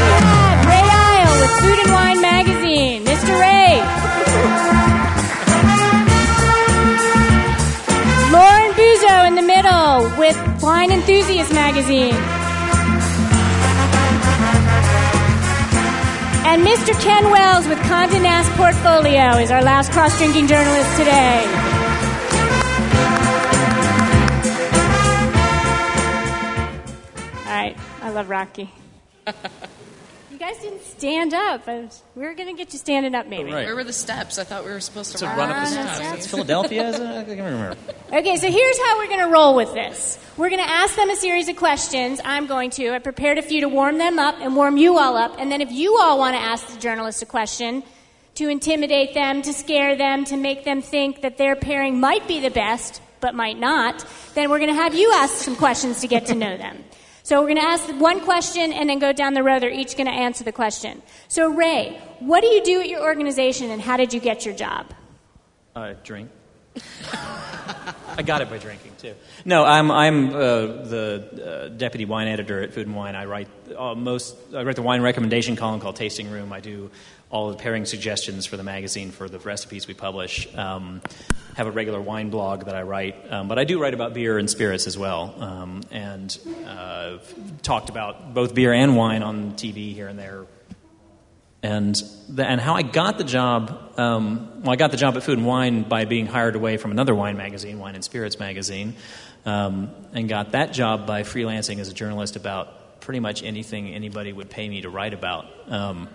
we 0.00 0.08
have 0.16 0.64
Ray 0.66 0.88
Isle 0.88 1.36
with 1.42 1.52
Food 1.60 1.78
and 1.84 1.92
Wine 1.92 2.20
Magazine. 2.22 3.04
Mr. 3.04 3.38
Ray. 3.38 3.84
Lauren 8.32 8.72
Buzzeo 8.72 9.26
in 9.28 9.34
the 9.34 9.42
middle 9.42 10.08
with 10.18 10.62
Wine 10.62 10.90
Enthusiast 10.90 11.52
Magazine. 11.52 12.41
And 16.52 16.66
Mr. 16.66 16.92
Ken 17.02 17.30
Wells 17.30 17.66
with 17.66 17.78
Condé 17.78 18.20
Nast 18.20 18.50
Portfolio 18.58 19.38
is 19.38 19.50
our 19.50 19.62
last 19.62 19.90
cross 19.90 20.18
drinking 20.18 20.48
journalist 20.48 20.98
today. 20.98 21.46
All 27.46 27.56
right, 27.56 27.74
I 28.02 28.10
love 28.10 28.28
Rocky. 28.28 28.70
you 30.42 30.48
guys 30.48 30.60
didn't 30.60 30.82
stand 30.82 31.34
up. 31.34 31.66
We 31.66 32.22
were 32.22 32.34
going 32.34 32.48
to 32.48 32.54
get 32.54 32.72
you 32.72 32.78
standing 32.78 33.14
up, 33.14 33.28
maybe. 33.28 33.52
Oh, 33.52 33.54
right. 33.54 33.66
Where 33.66 33.76
were 33.76 33.84
the 33.84 33.92
steps? 33.92 34.38
I 34.38 34.44
thought 34.44 34.64
we 34.64 34.72
were 34.72 34.80
supposed 34.80 35.12
to, 35.12 35.18
to 35.18 35.26
run 35.26 35.50
up 35.50 35.56
the 35.56 35.66
steps. 35.66 36.18
It's 36.18 36.26
Philadelphia. 36.26 36.88
I 36.88 37.24
can't 37.24 37.28
remember. 37.28 37.76
Okay, 38.12 38.36
so 38.36 38.50
here's 38.50 38.78
how 38.78 38.98
we're 38.98 39.06
going 39.06 39.20
to 39.20 39.32
roll 39.32 39.54
with 39.54 39.72
this. 39.72 40.18
We're 40.36 40.50
going 40.50 40.62
to 40.62 40.68
ask 40.68 40.96
them 40.96 41.10
a 41.10 41.16
series 41.16 41.48
of 41.48 41.56
questions. 41.56 42.20
I'm 42.24 42.46
going 42.46 42.70
to. 42.70 42.92
I 42.92 42.98
prepared 42.98 43.38
a 43.38 43.42
few 43.42 43.60
to 43.60 43.68
warm 43.68 43.98
them 43.98 44.18
up 44.18 44.34
and 44.40 44.56
warm 44.56 44.76
you 44.76 44.98
all 44.98 45.16
up. 45.16 45.36
And 45.38 45.52
then 45.52 45.60
if 45.60 45.70
you 45.70 45.98
all 45.98 46.18
want 46.18 46.34
to 46.34 46.40
ask 46.40 46.66
the 46.74 46.80
journalist 46.80 47.22
a 47.22 47.26
question 47.26 47.84
to 48.34 48.48
intimidate 48.48 49.14
them, 49.14 49.42
to 49.42 49.52
scare 49.52 49.94
them, 49.94 50.24
to 50.24 50.36
make 50.36 50.64
them 50.64 50.82
think 50.82 51.20
that 51.20 51.38
their 51.38 51.54
pairing 51.54 52.00
might 52.00 52.26
be 52.26 52.40
the 52.40 52.50
best, 52.50 53.00
but 53.20 53.36
might 53.36 53.60
not, 53.60 54.04
then 54.34 54.50
we're 54.50 54.58
going 54.58 54.74
to 54.74 54.82
have 54.82 54.94
you 54.94 55.12
ask 55.14 55.36
some 55.36 55.54
questions 55.54 56.00
to 56.00 56.08
get 56.08 56.26
to 56.26 56.34
know 56.34 56.56
them. 56.56 56.82
So 57.24 57.40
we're 57.40 57.48
going 57.48 57.60
to 57.60 57.64
ask 57.64 57.88
one 58.00 58.20
question 58.20 58.72
and 58.72 58.90
then 58.90 58.98
go 58.98 59.12
down 59.12 59.34
the 59.34 59.42
row. 59.42 59.60
They're 59.60 59.70
each 59.70 59.96
going 59.96 60.08
to 60.08 60.12
answer 60.12 60.42
the 60.42 60.52
question. 60.52 61.02
So, 61.28 61.52
Ray, 61.52 62.00
what 62.18 62.40
do 62.40 62.48
you 62.48 62.62
do 62.64 62.80
at 62.80 62.88
your 62.88 63.02
organization 63.02 63.70
and 63.70 63.80
how 63.80 63.96
did 63.96 64.12
you 64.12 64.20
get 64.20 64.44
your 64.44 64.54
job? 64.54 64.92
Uh, 65.74 65.94
drink. 66.02 66.30
I 68.16 68.22
got 68.24 68.42
it 68.42 68.50
by 68.50 68.58
drinking 68.58 68.92
too. 68.98 69.14
No, 69.44 69.64
I'm 69.64 69.90
I'm 69.90 70.34
uh, 70.34 70.40
the 70.40 71.66
uh, 71.66 71.68
deputy 71.68 72.04
wine 72.04 72.28
editor 72.28 72.62
at 72.62 72.72
Food 72.72 72.86
and 72.86 72.96
Wine. 72.96 73.14
I 73.14 73.26
write 73.26 73.48
uh, 73.76 73.94
most. 73.94 74.36
I 74.54 74.62
write 74.62 74.76
the 74.76 74.82
wine 74.82 75.02
recommendation 75.02 75.56
column 75.56 75.80
called 75.80 75.96
Tasting 75.96 76.30
Room. 76.30 76.52
I 76.52 76.60
do 76.60 76.90
all 77.32 77.50
the 77.50 77.56
pairing 77.56 77.86
suggestions 77.86 78.44
for 78.44 78.58
the 78.58 78.62
magazine 78.62 79.10
for 79.10 79.26
the 79.26 79.38
recipes 79.38 79.88
we 79.88 79.94
publish. 79.94 80.46
Um, 80.54 81.00
have 81.56 81.66
a 81.66 81.70
regular 81.70 82.00
wine 82.00 82.30
blog 82.30 82.66
that 82.66 82.74
I 82.74 82.82
write, 82.82 83.32
um, 83.32 83.48
but 83.48 83.58
I 83.58 83.64
do 83.64 83.80
write 83.80 83.94
about 83.94 84.14
beer 84.14 84.38
and 84.38 84.48
spirits 84.48 84.86
as 84.86 84.96
well, 84.96 85.34
um, 85.38 85.82
and 85.90 86.38
uh, 86.66 87.18
talked 87.62 87.88
about 87.88 88.32
both 88.34 88.54
beer 88.54 88.72
and 88.72 88.96
wine 88.96 89.22
on 89.22 89.52
TV 89.52 89.94
here 89.94 90.08
and 90.08 90.18
there. 90.18 90.46
And 91.62 91.94
the, 92.28 92.44
and 92.44 92.60
how 92.60 92.74
I 92.74 92.82
got 92.82 93.18
the 93.18 93.24
job, 93.24 93.98
um, 93.98 94.62
well, 94.62 94.72
I 94.72 94.76
got 94.76 94.90
the 94.90 94.96
job 94.96 95.16
at 95.16 95.22
Food 95.22 95.38
and 95.38 95.46
Wine 95.46 95.82
by 95.84 96.04
being 96.04 96.26
hired 96.26 96.56
away 96.56 96.76
from 96.76 96.90
another 96.90 97.14
wine 97.14 97.36
magazine, 97.36 97.78
Wine 97.78 97.94
and 97.94 98.04
Spirits 98.04 98.38
magazine, 98.38 98.94
um, 99.46 99.90
and 100.12 100.28
got 100.28 100.52
that 100.52 100.72
job 100.72 101.06
by 101.06 101.22
freelancing 101.22 101.78
as 101.78 101.88
a 101.88 101.94
journalist 101.94 102.36
about 102.36 103.00
pretty 103.00 103.20
much 103.20 103.42
anything 103.42 103.88
anybody 103.94 104.32
would 104.32 104.50
pay 104.50 104.68
me 104.68 104.82
to 104.82 104.90
write 104.90 105.14
about. 105.14 105.46
Um, 105.68 106.08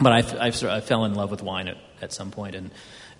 but 0.00 0.12
I, 0.12 0.46
I, 0.46 0.76
I, 0.76 0.80
fell 0.80 1.04
in 1.04 1.14
love 1.14 1.30
with 1.30 1.42
wine 1.42 1.68
at, 1.68 1.78
at 2.02 2.12
some 2.12 2.30
point 2.30 2.54
and 2.54 2.70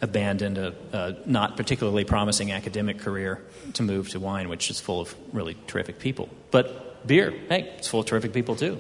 abandoned 0.01 0.59
a, 0.59 0.75
a, 0.93 1.17
not 1.25 1.57
particularly 1.57 2.05
promising 2.05 2.53
academic 2.53 2.99
career 2.99 3.43
to 3.75 3.83
move 3.83 4.11
to 4.11 4.21
wine, 4.21 4.49
which 4.49 4.71
is 4.71 4.81
full 4.81 5.01
of 5.01 5.15
really 5.33 5.57
terrific 5.67 5.99
people. 5.99 6.29
But 6.51 7.07
beer, 7.07 7.33
hey, 7.49 7.75
it's 7.79 7.89
full 7.89 8.01
of 8.01 8.07
terrific 8.07 8.33
people 8.33 8.57
too. 8.57 8.79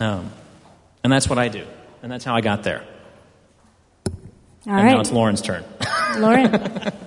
Um, 0.00 0.32
and 1.04 1.12
that's 1.12 1.28
what 1.28 1.38
I 1.38 1.48
do. 1.48 1.66
And 2.02 2.10
that's 2.10 2.24
how 2.24 2.34
I 2.34 2.40
got 2.40 2.64
there. 2.64 2.84
All 4.06 4.12
and 4.66 4.74
right. 4.74 4.92
now 4.92 5.00
it's 5.00 5.12
Lauren's 5.12 5.42
turn. 5.42 5.64
Lauren. 6.18 6.92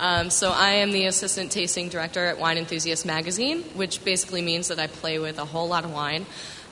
Um, 0.00 0.30
so 0.30 0.52
I 0.52 0.74
am 0.74 0.92
the 0.92 1.06
assistant 1.06 1.50
tasting 1.50 1.88
director 1.88 2.24
at 2.24 2.38
Wine 2.38 2.56
Enthusiast 2.56 3.04
Magazine, 3.04 3.62
which 3.74 4.04
basically 4.04 4.42
means 4.42 4.68
that 4.68 4.78
I 4.78 4.86
play 4.86 5.18
with 5.18 5.40
a 5.40 5.44
whole 5.44 5.66
lot 5.66 5.84
of 5.84 5.92
wine 5.92 6.24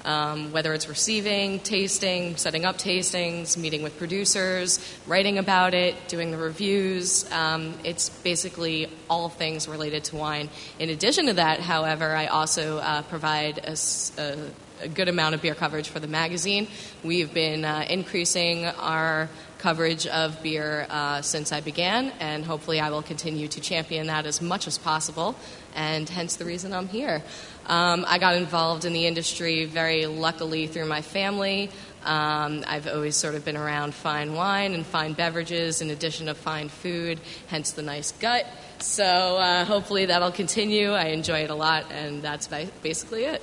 um, 0.07 0.53
whether 0.53 0.73
it's 0.73 0.89
receiving, 0.89 1.59
tasting, 1.61 2.37
setting 2.37 2.65
up 2.65 2.79
tastings, 2.79 3.57
meeting 3.57 3.83
with 3.83 3.99
producers, 3.99 4.79
writing 5.07 5.37
about 5.37 5.75
it, 5.75 5.95
doing 6.09 6.31
the 6.31 6.39
reviews. 6.39 7.31
Um, 7.33 7.75
it's 7.85 8.09
basically 8.09 8.89
all 9.11 9.29
things 9.29 9.69
related 9.69 10.05
to 10.05 10.17
wine. 10.17 10.49
In 10.79 10.91
addition 10.91 11.27
to 11.27 11.35
that, 11.35 11.61
however, 11.61 12.15
I 12.15 12.27
also 12.27 12.79
uh, 12.79 13.03
provide 13.03 13.59
a, 13.59 13.77
a, 14.19 14.85
a, 14.85 14.89
good 14.89 15.09
amount 15.09 15.35
of 15.35 15.43
beer 15.43 15.55
coverage 15.55 15.89
for 15.89 15.99
the 15.99 16.07
magazine. 16.07 16.69
We've 17.03 17.33
been 17.35 17.65
uh, 17.65 17.85
increasing 17.91 18.65
our 18.65 19.29
coverage 19.59 20.07
of 20.07 20.43
beer 20.43 20.87
uh, 20.91 21.23
since 21.23 21.53
I 21.53 21.61
began, 21.61 22.13
and 22.21 22.45
hopefully 22.45 22.81
I 22.81 22.91
will 22.91 23.03
continue 23.03 23.49
to 23.49 23.61
champion 23.61 24.07
that 24.09 24.27
as 24.27 24.41
much 24.41 24.67
as 24.67 24.79
possible, 24.79 25.35
and 25.75 26.09
hence 26.09 26.37
the 26.37 26.45
reason 26.45 26.73
I'm 26.73 26.89
here. 26.89 27.23
Um, 27.67 28.05
I 28.07 28.19
got 28.19 28.37
involved 28.37 28.85
in 28.85 28.93
the 28.93 29.07
industry 29.07 29.65
very 29.65 30.07
luckily 30.07 30.67
through 30.67 30.87
my 30.87 31.03
family. 31.03 31.71
Um, 32.05 32.63
I've 32.67 32.87
always 32.87 33.17
sort 33.17 33.35
of 33.35 33.45
been 33.45 33.57
around 33.57 33.95
fine 33.95 34.35
wine 34.35 34.75
and 34.75 34.87
fine 34.87 35.15
beverages 35.15 35.83
in 35.83 35.91
addition 35.91 36.27
to 36.27 36.35
fine 36.35 36.69
food, 36.69 37.19
hence 37.49 37.73
the 37.73 37.83
nice 37.83 38.13
gut. 38.13 38.47
So 38.79 39.05
uh, 39.05 39.65
hopefully 39.65 40.07
that'll 40.07 40.33
continue. 40.33 40.93
I 40.93 41.07
enjoy 41.07 41.41
it 41.41 41.51
a 41.51 41.55
lot, 41.55 41.91
and 41.91 42.23
that's 42.23 42.47
basically 42.47 43.25
it. 43.25 43.43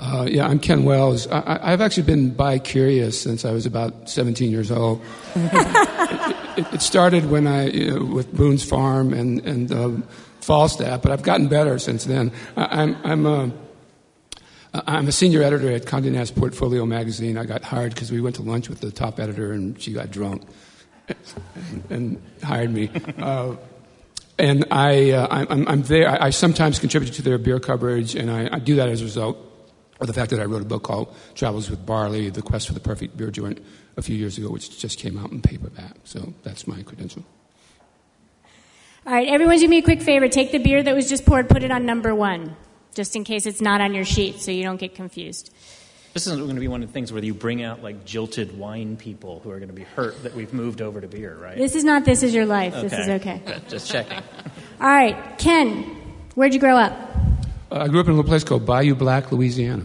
Uh, 0.00 0.28
yeah, 0.30 0.46
I'm 0.46 0.60
Ken 0.60 0.84
Wells. 0.84 1.26
I, 1.26 1.70
have 1.70 1.80
actually 1.80 2.04
been 2.04 2.30
bi 2.30 2.60
curious 2.60 3.20
since 3.20 3.44
I 3.44 3.50
was 3.50 3.66
about 3.66 4.08
17 4.08 4.48
years 4.50 4.70
old. 4.70 5.02
it, 5.34 6.74
it, 6.74 6.82
started 6.82 7.28
when 7.28 7.48
I, 7.48 7.66
you 7.66 7.90
know, 7.90 8.04
with 8.04 8.32
Boone's 8.32 8.62
Farm 8.62 9.12
and, 9.12 9.44
and 9.44 9.72
um, 9.72 10.02
Falstaff, 10.40 11.02
but 11.02 11.10
I've 11.10 11.24
gotten 11.24 11.48
better 11.48 11.80
since 11.80 12.04
then. 12.04 12.30
I, 12.56 12.82
am 12.82 12.96
I'm, 13.02 13.26
I'm, 13.26 13.26
a, 14.72 14.82
I'm 14.86 15.08
a 15.08 15.12
senior 15.12 15.42
editor 15.42 15.72
at 15.72 15.82
Condé 15.82 16.12
Nast 16.12 16.36
Portfolio 16.36 16.86
magazine. 16.86 17.36
I 17.36 17.44
got 17.44 17.64
hired 17.64 17.92
because 17.92 18.12
we 18.12 18.20
went 18.20 18.36
to 18.36 18.42
lunch 18.42 18.68
with 18.68 18.80
the 18.80 18.92
top 18.92 19.18
editor 19.18 19.50
and 19.50 19.82
she 19.82 19.92
got 19.92 20.12
drunk 20.12 20.44
and, 21.08 21.90
and 21.90 22.22
hired 22.44 22.72
me. 22.72 22.88
Uh, 23.18 23.56
and 24.38 24.64
I, 24.70 25.10
uh, 25.10 25.26
I'm, 25.28 25.66
I'm, 25.66 25.82
there. 25.82 26.08
I, 26.08 26.26
I, 26.26 26.30
sometimes 26.30 26.78
contribute 26.78 27.14
to 27.14 27.22
their 27.22 27.38
beer 27.38 27.58
coverage, 27.58 28.14
and 28.14 28.30
I, 28.30 28.48
I 28.52 28.58
do 28.60 28.76
that 28.76 28.88
as 28.88 29.00
a 29.00 29.04
result 29.04 29.36
or 30.00 30.06
the 30.06 30.12
fact 30.12 30.30
that 30.30 30.40
I 30.40 30.44
wrote 30.44 30.62
a 30.62 30.66
book 30.66 30.84
called 30.84 31.14
Travels 31.34 31.70
with 31.70 31.84
Barley, 31.84 32.30
The 32.30 32.42
Quest 32.42 32.68
for 32.68 32.74
the 32.74 32.80
Perfect 32.80 33.16
Beer 33.16 33.30
Joint 33.30 33.60
a 33.96 34.02
few 34.02 34.16
years 34.16 34.38
ago, 34.38 34.50
which 34.50 34.78
just 34.78 34.98
came 34.98 35.18
out 35.18 35.30
in 35.32 35.42
paperback. 35.42 35.96
So 36.04 36.32
that's 36.44 36.66
my 36.66 36.82
credential. 36.82 37.24
All 39.06 39.12
right, 39.12 39.28
everyone 39.28 39.58
do 39.58 39.66
me 39.68 39.78
a 39.78 39.82
quick 39.82 40.02
favor. 40.02 40.28
Take 40.28 40.52
the 40.52 40.58
beer 40.58 40.82
that 40.82 40.94
was 40.94 41.08
just 41.08 41.24
poured, 41.24 41.48
put 41.48 41.62
it 41.62 41.70
on 41.70 41.86
number 41.86 42.14
one, 42.14 42.56
just 42.94 43.16
in 43.16 43.24
case 43.24 43.46
it's 43.46 43.60
not 43.60 43.80
on 43.80 43.94
your 43.94 44.04
sheet 44.04 44.40
so 44.40 44.50
you 44.50 44.62
don't 44.62 44.76
get 44.78 44.94
confused. 44.94 45.52
This 46.14 46.26
isn't 46.26 46.40
going 46.40 46.56
to 46.56 46.60
be 46.60 46.68
one 46.68 46.82
of 46.82 46.88
the 46.88 46.92
things 46.92 47.12
where 47.12 47.24
you 47.24 47.34
bring 47.34 47.62
out 47.62 47.82
like 47.82 48.04
jilted 48.04 48.58
wine 48.58 48.96
people 48.96 49.40
who 49.40 49.50
are 49.50 49.58
going 49.58 49.68
to 49.68 49.74
be 49.74 49.84
hurt 49.84 50.22
that 50.24 50.34
we've 50.34 50.52
moved 50.52 50.80
over 50.80 51.00
to 51.00 51.06
beer, 51.06 51.36
right? 51.40 51.56
This 51.56 51.74
is 51.74 51.84
not 51.84 52.04
This 52.04 52.22
Is 52.22 52.34
Your 52.34 52.46
Life. 52.46 52.74
Okay. 52.74 52.88
This 52.88 52.98
is 52.98 53.08
okay. 53.08 53.42
Just 53.68 53.90
checking. 53.90 54.18
All 54.80 54.88
right, 54.88 55.38
Ken, 55.38 55.84
where'd 56.34 56.54
you 56.54 56.60
grow 56.60 56.76
up? 56.76 56.92
Uh, 57.70 57.80
I 57.80 57.88
grew 57.88 58.00
up 58.00 58.06
in 58.06 58.12
a 58.12 58.16
little 58.16 58.28
place 58.28 58.44
called 58.44 58.64
Bayou 58.64 58.94
Black, 58.94 59.30
Louisiana. 59.30 59.84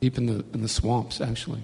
Deep 0.00 0.16
in 0.16 0.26
the, 0.26 0.44
in 0.54 0.62
the 0.62 0.68
swamps, 0.68 1.20
actually. 1.20 1.62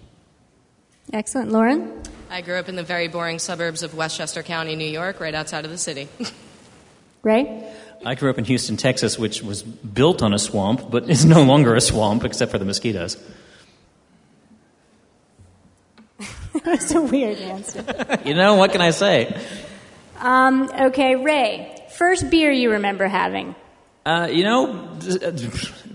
Excellent. 1.13 1.53
Lauren? 1.53 2.03
I 2.31 2.41
grew 2.41 2.57
up 2.57 2.69
in 2.69 2.77
the 2.77 2.83
very 2.83 3.09
boring 3.09 3.39
suburbs 3.39 3.83
of 3.83 3.95
Westchester 3.95 4.43
County, 4.43 4.77
New 4.77 4.89
York, 4.89 5.21
right 5.21 5.35
outside 5.35 5.65
of 5.65 5.71
the 5.71 5.79
city. 5.79 6.09
Ray? 7.23 7.73
I 8.05 8.15
grew 8.15 8.29
up 8.29 8.39
in 8.39 8.45
Houston, 8.45 8.77
Texas, 8.77 9.19
which 9.19 9.43
was 9.43 9.63
built 9.63 10.21
on 10.21 10.35
a 10.35 10.39
swamp, 10.39 10.91
but 10.91 11.09
is 11.09 11.25
no 11.25 11.43
longer 11.43 11.75
a 11.75 11.81
swamp 11.81 12.25
except 12.25 12.51
for 12.51 12.59
the 12.59 12.65
mosquitoes. 12.65 13.17
That's 16.65 16.93
a 16.95 17.01
weird 17.01 17.39
answer. 17.39 17.85
You 18.25 18.35
know, 18.35 18.57
what 18.57 18.73
can 18.73 18.83
I 18.83 18.91
say? 18.91 19.41
Um, 20.19 20.71
okay, 20.71 21.17
Ray. 21.17 21.83
First 21.93 22.29
beer 22.31 22.51
you 22.51 22.73
remember 22.73 23.07
having? 23.07 23.55
Uh, 24.05 24.29
you 24.31 24.45
know, 24.45 24.99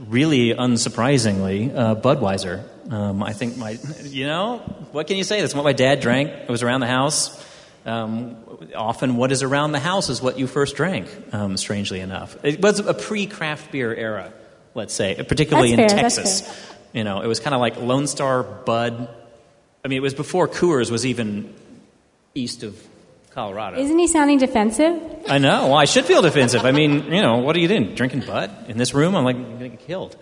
really 0.07 0.55
unsurprisingly, 0.55 1.75
uh, 1.75 1.95
Budweiser. 1.95 2.63
Um, 2.91 3.21
I 3.21 3.33
think 3.33 3.55
my, 3.55 3.77
you 4.03 4.25
know, 4.25 4.57
what 4.91 5.05
can 5.05 5.17
you 5.17 5.23
say? 5.23 5.41
That's 5.41 5.53
what 5.53 5.63
my 5.63 5.73
dad 5.73 5.99
drank. 5.99 6.29
It 6.29 6.49
was 6.49 6.63
around 6.63 6.81
the 6.81 6.87
house. 6.87 7.45
Um, 7.85 8.37
often, 8.75 9.15
what 9.15 9.31
is 9.31 9.43
around 9.43 9.73
the 9.73 9.79
house 9.79 10.09
is 10.09 10.23
what 10.23 10.39
you 10.39 10.47
first 10.47 10.75
drank. 10.75 11.07
Um, 11.31 11.55
strangely 11.55 11.99
enough, 11.99 12.35
it 12.43 12.61
was 12.61 12.79
a 12.79 12.95
pre-craft 12.95 13.71
beer 13.71 13.93
era, 13.93 14.33
let's 14.73 14.93
say, 14.93 15.15
particularly 15.27 15.75
That's 15.75 15.93
in 15.93 15.99
fair, 15.99 16.09
Texas. 16.09 16.73
You 16.93 17.03
know, 17.03 17.21
it 17.21 17.27
was 17.27 17.39
kind 17.39 17.53
of 17.53 17.61
like 17.61 17.77
Lone 17.77 18.07
Star, 18.07 18.41
Bud. 18.41 19.07
I 19.85 19.87
mean, 19.87 19.97
it 19.97 20.01
was 20.01 20.15
before 20.15 20.47
Coors 20.47 20.89
was 20.89 21.05
even 21.05 21.53
east 22.33 22.63
of 22.63 22.75
Colorado. 23.31 23.77
Isn't 23.77 23.97
he 23.99 24.07
sounding 24.07 24.37
defensive? 24.39 25.01
I 25.27 25.37
know. 25.37 25.67
Well, 25.67 25.75
I 25.77 25.85
should 25.85 26.05
feel 26.05 26.21
defensive. 26.21 26.65
I 26.65 26.71
mean, 26.71 27.05
you 27.05 27.21
know, 27.21 27.37
what 27.37 27.55
are 27.55 27.59
you 27.59 27.67
doing? 27.67 27.95
Drinking 27.95 28.21
Bud 28.21 28.51
in 28.67 28.77
this 28.77 28.93
room? 28.93 29.15
I'm 29.15 29.23
like, 29.23 29.35
I'm 29.35 29.53
gonna 29.53 29.69
get 29.69 29.79
killed. 29.79 30.15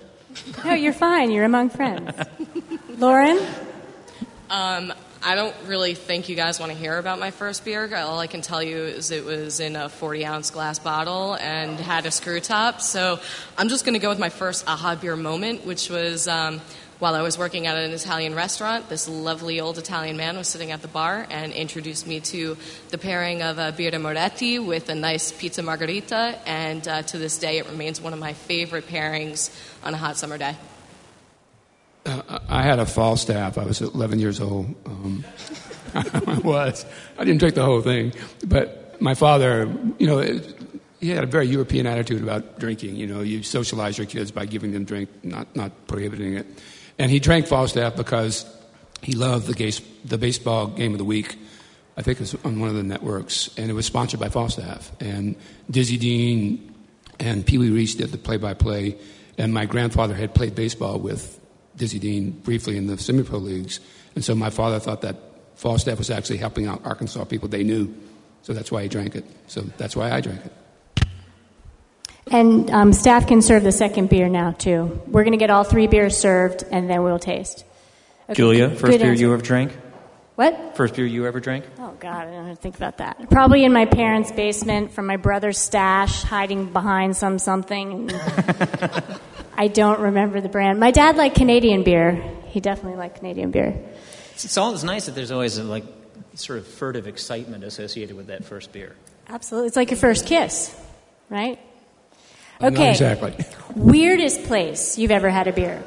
No, 0.64 0.74
you're 0.74 0.94
fine. 0.94 1.32
You're 1.32 1.46
among 1.46 1.70
friends. 1.70 2.16
Lauren? 2.98 3.40
Um, 4.50 4.94
I 5.24 5.36
don't 5.36 5.56
really 5.66 5.94
think 5.94 6.30
you 6.30 6.36
guys 6.36 6.60
want 6.60 6.72
to 6.72 6.78
hear 6.78 6.98
about 6.98 7.20
my 7.20 7.32
first 7.32 7.66
beer. 7.66 7.94
All 7.96 8.20
I 8.20 8.28
can 8.28 8.42
tell 8.42 8.62
you 8.62 8.78
is 8.78 9.12
it 9.12 9.26
was 9.26 9.60
in 9.60 9.76
a 9.76 9.90
40 9.90 10.26
ounce 10.26 10.52
glass 10.52 10.80
bottle 10.80 11.36
and 11.36 11.80
had 11.80 12.06
a 12.06 12.12
screw 12.12 12.40
top. 12.40 12.82
So 12.82 13.20
I'm 13.58 13.68
just 13.68 13.84
going 13.84 13.94
to 13.94 14.00
go 14.00 14.10
with 14.10 14.20
my 14.20 14.30
first 14.30 14.68
aha 14.68 14.96
beer 14.96 15.16
moment, 15.16 15.66
which 15.66 15.90
was 15.90 16.28
um, 16.28 16.62
while 17.00 17.14
I 17.14 17.22
was 17.22 17.38
working 17.38 17.68
at 17.68 17.78
an 17.78 17.92
Italian 17.92 18.34
restaurant. 18.34 18.90
This 18.90 19.08
lovely 19.08 19.60
old 19.60 19.78
Italian 19.78 20.18
man 20.18 20.38
was 20.38 20.48
sitting 20.48 20.72
at 20.72 20.82
the 20.82 20.88
bar 20.88 21.28
and 21.30 21.54
introduced 21.54 22.08
me 22.08 22.20
to 22.22 22.58
the 22.90 22.98
pairing 22.98 23.42
of 23.42 23.60
uh, 23.60 23.72
Birra 23.72 24.02
Moretti 24.02 24.60
with 24.60 24.90
a 24.90 24.96
nice 24.96 25.32
pizza 25.32 25.62
margarita. 25.62 26.40
And 26.46 26.88
uh, 26.88 27.04
to 27.04 27.18
this 27.18 27.38
day, 27.38 27.60
it 27.60 27.68
remains 27.70 28.02
one 28.02 28.14
of 28.14 28.20
my 28.20 28.34
favorite 28.34 28.88
pairings 28.88 29.52
on 29.84 29.94
a 29.94 29.98
hot 29.98 30.18
summer 30.18 30.38
day. 30.38 30.56
Uh, 32.06 32.40
I 32.48 32.64
had 32.64 32.80
a 32.80 32.86
Falstaff. 32.86 33.58
I 33.58 33.66
was 33.66 33.82
11 33.82 34.20
years 34.20 34.40
old. 34.40 34.74
Um, 34.86 35.24
I 35.94 36.40
was. 36.44 36.86
I 37.18 37.26
didn't 37.26 37.40
drink 37.40 37.56
the 37.56 37.66
whole 37.66 37.82
thing, 37.82 38.14
but 38.46 39.00
my 39.02 39.14
father, 39.14 39.72
you 40.00 40.08
know, 40.08 40.20
it, 40.20 40.56
he 41.00 41.10
had 41.10 41.24
a 41.24 41.28
very 41.28 41.48
European 41.48 41.86
attitude 41.86 42.24
about 42.24 42.60
drinking. 42.60 42.96
You 42.96 43.08
know, 43.08 43.22
you 43.22 43.44
socialize 43.44 43.98
your 43.98 44.08
kids 44.08 44.32
by 44.32 44.46
giving 44.46 44.72
them 44.72 44.84
drink, 44.84 45.10
not 45.24 45.56
not 45.56 45.88
prohibiting 45.88 46.36
it. 46.36 46.48
And 47.00 47.12
he 47.12 47.20
drank 47.20 47.48
Falstaff 47.48 47.96
because 47.96 48.46
he 49.02 49.14
loved 49.14 49.48
the, 49.48 49.54
gay, 49.54 49.72
the 50.06 50.18
baseball 50.18 50.68
game 50.68 50.94
of 50.94 50.98
the 50.98 51.06
week. 51.06 51.38
I 51.96 52.02
think 52.02 52.18
it 52.18 52.22
was 52.22 52.36
on 52.44 52.60
one 52.60 52.70
of 52.70 52.76
the 52.76 52.84
networks, 52.84 53.50
and 53.58 53.70
it 53.70 53.74
was 53.74 53.86
sponsored 53.86 54.20
by 54.20 54.30
Falstaff. 54.30 54.92
And 55.00 55.36
Dizzy 55.70 55.98
Dean 55.98 56.76
and 57.20 57.46
Pee 57.46 57.58
Wee 57.58 57.70
Reese 57.70 57.96
did 57.96 58.12
the 58.12 58.18
play-by-play. 58.18 58.98
And 59.38 59.54
my 59.54 59.66
grandfather 59.66 60.16
had 60.16 60.34
played 60.34 60.56
baseball 60.56 61.00
with 61.00 61.40
Dizzy 61.76 62.00
Dean 62.00 62.32
briefly 62.32 62.76
in 62.76 62.88
the 62.88 62.98
semi-pro 62.98 63.38
leagues, 63.38 63.80
and 64.16 64.26
so 64.26 64.34
my 64.34 64.50
father 64.50 64.80
thought 64.80 65.02
that 65.02 65.16
Falstaff 65.54 66.00
was 66.00 66.10
actually 66.10 66.38
helping 66.38 66.66
out 66.66 66.84
Arkansas 66.84 67.24
people 67.26 67.48
they 67.48 67.64
knew, 67.64 67.96
so 68.42 68.52
that's 68.52 68.72
why 68.72 68.82
he 68.82 68.90
drank 68.90 69.16
it. 69.16 69.26
So 69.46 69.62
that's 69.78 69.96
why 69.96 70.12
I 70.12 70.20
drank 70.20 70.44
it. 70.44 70.52
And 72.32 72.70
um, 72.72 72.94
staff 72.94 73.28
can 73.28 73.42
serve 73.42 73.64
the 73.64 73.72
second 73.72 74.10
beer 74.10 74.28
now, 74.30 74.52
too. 74.52 75.02
We're 75.08 75.24
going 75.24 75.32
to 75.34 75.38
get 75.38 75.50
all 75.50 75.64
three 75.64 75.88
beers 75.88 76.18
served, 76.18 76.64
and 76.72 76.90
then 76.90 77.04
we'll 77.04 77.20
taste. 77.20 77.64
Okay, 78.30 78.36
Julia, 78.36 78.70
first 78.70 78.82
good 78.82 79.00
beer 79.00 79.12
answer. 79.12 79.22
you 79.22 79.34
ever 79.34 79.42
drank? 79.42 79.72
What? 80.36 80.76
First 80.76 80.96
beer 80.96 81.06
you 81.06 81.26
ever 81.26 81.40
drank? 81.40 81.66
Oh, 81.80 81.96
God, 82.00 82.28
I 82.28 82.32
don't 82.32 82.60
think 82.60 82.76
about 82.76 82.98
that. 82.98 83.30
Probably 83.32 83.64
in 83.64 83.74
my 83.74 83.86
parents' 83.86 84.32
basement 84.32 84.92
from 84.92 85.08
my 85.08 85.18
brother's 85.18 85.58
stash, 85.58 86.22
hiding 86.22 86.72
behind 86.72 87.18
some 87.18 87.40
something. 87.40 88.12
I 89.58 89.68
don't 89.68 90.00
remember 90.00 90.40
the 90.40 90.50
brand. 90.50 90.80
My 90.80 90.92
dad 90.92 91.18
liked 91.18 91.36
Canadian 91.36 91.84
beer. 91.84 92.22
He 92.46 92.60
definitely 92.60 93.00
liked 93.00 93.18
Canadian 93.18 93.50
beer. 93.50 93.84
It's, 94.34 94.46
it's 94.46 94.58
all 94.58 94.72
nice 94.84 95.08
that 95.08 95.16
there's 95.16 95.32
always 95.32 95.58
a, 95.58 95.64
like 95.64 95.86
sort 96.36 96.60
of 96.60 96.68
furtive 96.68 97.08
excitement 97.08 97.64
associated 97.64 98.16
with 98.16 98.28
that 98.28 98.46
first 98.46 98.72
beer. 98.72 98.96
Absolutely. 99.28 99.68
It's 99.68 99.76
like 99.76 99.90
your 99.90 99.98
first 99.98 100.28
kiss, 100.28 100.76
right? 101.30 101.60
Uh, 102.60 102.70
not 102.70 102.74
Okay. 102.74 102.92
exactly. 102.92 103.36
Weirdest 103.76 104.44
place 104.46 104.98
you've 104.98 105.12
ever 105.12 105.30
had 105.30 105.48
a 105.48 105.54
beer? 105.54 105.84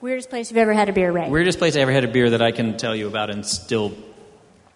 Weirdest 0.00 0.30
place 0.30 0.50
you've 0.50 0.56
ever 0.58 0.72
had 0.72 0.88
a 0.88 0.92
beer, 0.92 1.12
Ray? 1.12 1.28
Weirdest 1.28 1.58
place 1.58 1.76
I 1.76 1.80
ever 1.80 1.92
had 1.92 2.04
a 2.04 2.08
beer 2.08 2.30
that 2.30 2.40
I 2.40 2.52
can 2.52 2.78
tell 2.78 2.96
you 2.96 3.06
about 3.06 3.28
and 3.28 3.44
still 3.44 3.92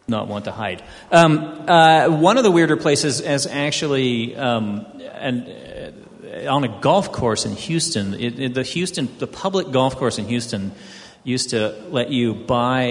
not 0.07 0.29
want 0.29 0.45
to 0.45 0.53
hide. 0.53 0.83
Um, 1.11 1.39
uh, 1.67 2.09
one 2.11 2.37
of 2.37 2.45
the 2.45 2.51
weirder 2.51 2.77
places 2.77 3.23
is 3.23 3.47
actually 3.47 4.37
um, 4.37 4.85
and 5.15 5.49
uh, 5.49 6.53
on 6.55 6.65
a 6.65 6.81
golf 6.81 7.11
course 7.11 7.47
in 7.47 7.53
Houston. 7.57 8.13
It, 8.13 8.39
it- 8.39 8.55
the 8.55 8.63
Houston, 8.65 9.09
the 9.19 9.27
public 9.27 9.71
golf 9.71 9.97
course 9.97 10.19
in 10.19 10.27
Houston, 10.27 10.73
used 11.23 11.51
to 11.51 11.71
let 11.89 12.11
you 12.11 12.35
buy 12.35 12.83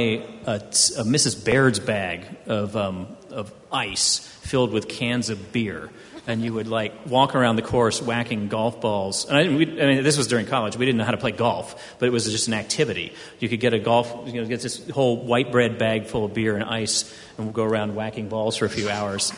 a, 0.47 0.55
a 0.55 0.59
Mrs. 1.03 1.45
Baird's 1.45 1.79
bag 1.79 2.25
of 2.47 2.75
um, 2.75 3.15
of 3.29 3.53
ice 3.71 4.17
filled 4.41 4.71
with 4.71 4.87
cans 4.89 5.29
of 5.29 5.51
beer. 5.51 5.91
And 6.25 6.41
you 6.41 6.53
would 6.53 6.67
like 6.67 6.93
walk 7.05 7.35
around 7.35 7.57
the 7.57 7.61
course 7.61 8.01
whacking 8.01 8.47
golf 8.47 8.79
balls. 8.79 9.25
And 9.25 9.37
I, 9.37 9.43
we, 9.49 9.81
I 9.81 9.85
mean, 9.87 10.03
this 10.03 10.17
was 10.17 10.27
during 10.27 10.45
college. 10.45 10.77
We 10.77 10.85
didn't 10.85 10.97
know 10.97 11.03
how 11.03 11.11
to 11.11 11.17
play 11.17 11.31
golf, 11.31 11.97
but 11.99 12.05
it 12.05 12.11
was 12.11 12.31
just 12.31 12.47
an 12.47 12.53
activity. 12.53 13.13
You 13.39 13.49
could 13.49 13.59
get 13.59 13.73
a 13.73 13.79
golf, 13.79 14.09
you 14.25 14.41
know, 14.41 14.47
get 14.47 14.61
this 14.61 14.89
whole 14.89 15.17
white 15.17 15.51
bread 15.51 15.77
bag 15.77 16.05
full 16.05 16.23
of 16.23 16.33
beer 16.33 16.55
and 16.55 16.63
ice, 16.63 17.13
and 17.37 17.47
we'll 17.47 17.53
go 17.53 17.65
around 17.65 17.95
whacking 17.95 18.29
balls 18.29 18.55
for 18.55 18.63
a 18.63 18.69
few 18.69 18.89
hours, 18.89 19.33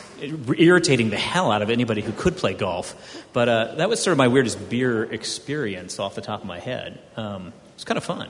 irritating 0.56 1.10
the 1.10 1.16
hell 1.16 1.50
out 1.50 1.60
of 1.62 1.70
anybody 1.70 2.02
who 2.02 2.12
could 2.12 2.36
play 2.36 2.54
golf. 2.54 2.94
But 3.32 3.48
uh, 3.48 3.74
that 3.76 3.88
was 3.88 4.00
sort 4.00 4.12
of 4.12 4.18
my 4.18 4.28
weirdest 4.28 4.70
beer 4.70 5.02
experience 5.02 5.98
off 5.98 6.14
the 6.14 6.20
top 6.20 6.40
of 6.42 6.46
my 6.46 6.60
head. 6.60 7.00
Um, 7.16 7.48
it 7.48 7.74
was 7.74 7.84
kind 7.84 7.98
of 7.98 8.04
fun. 8.04 8.28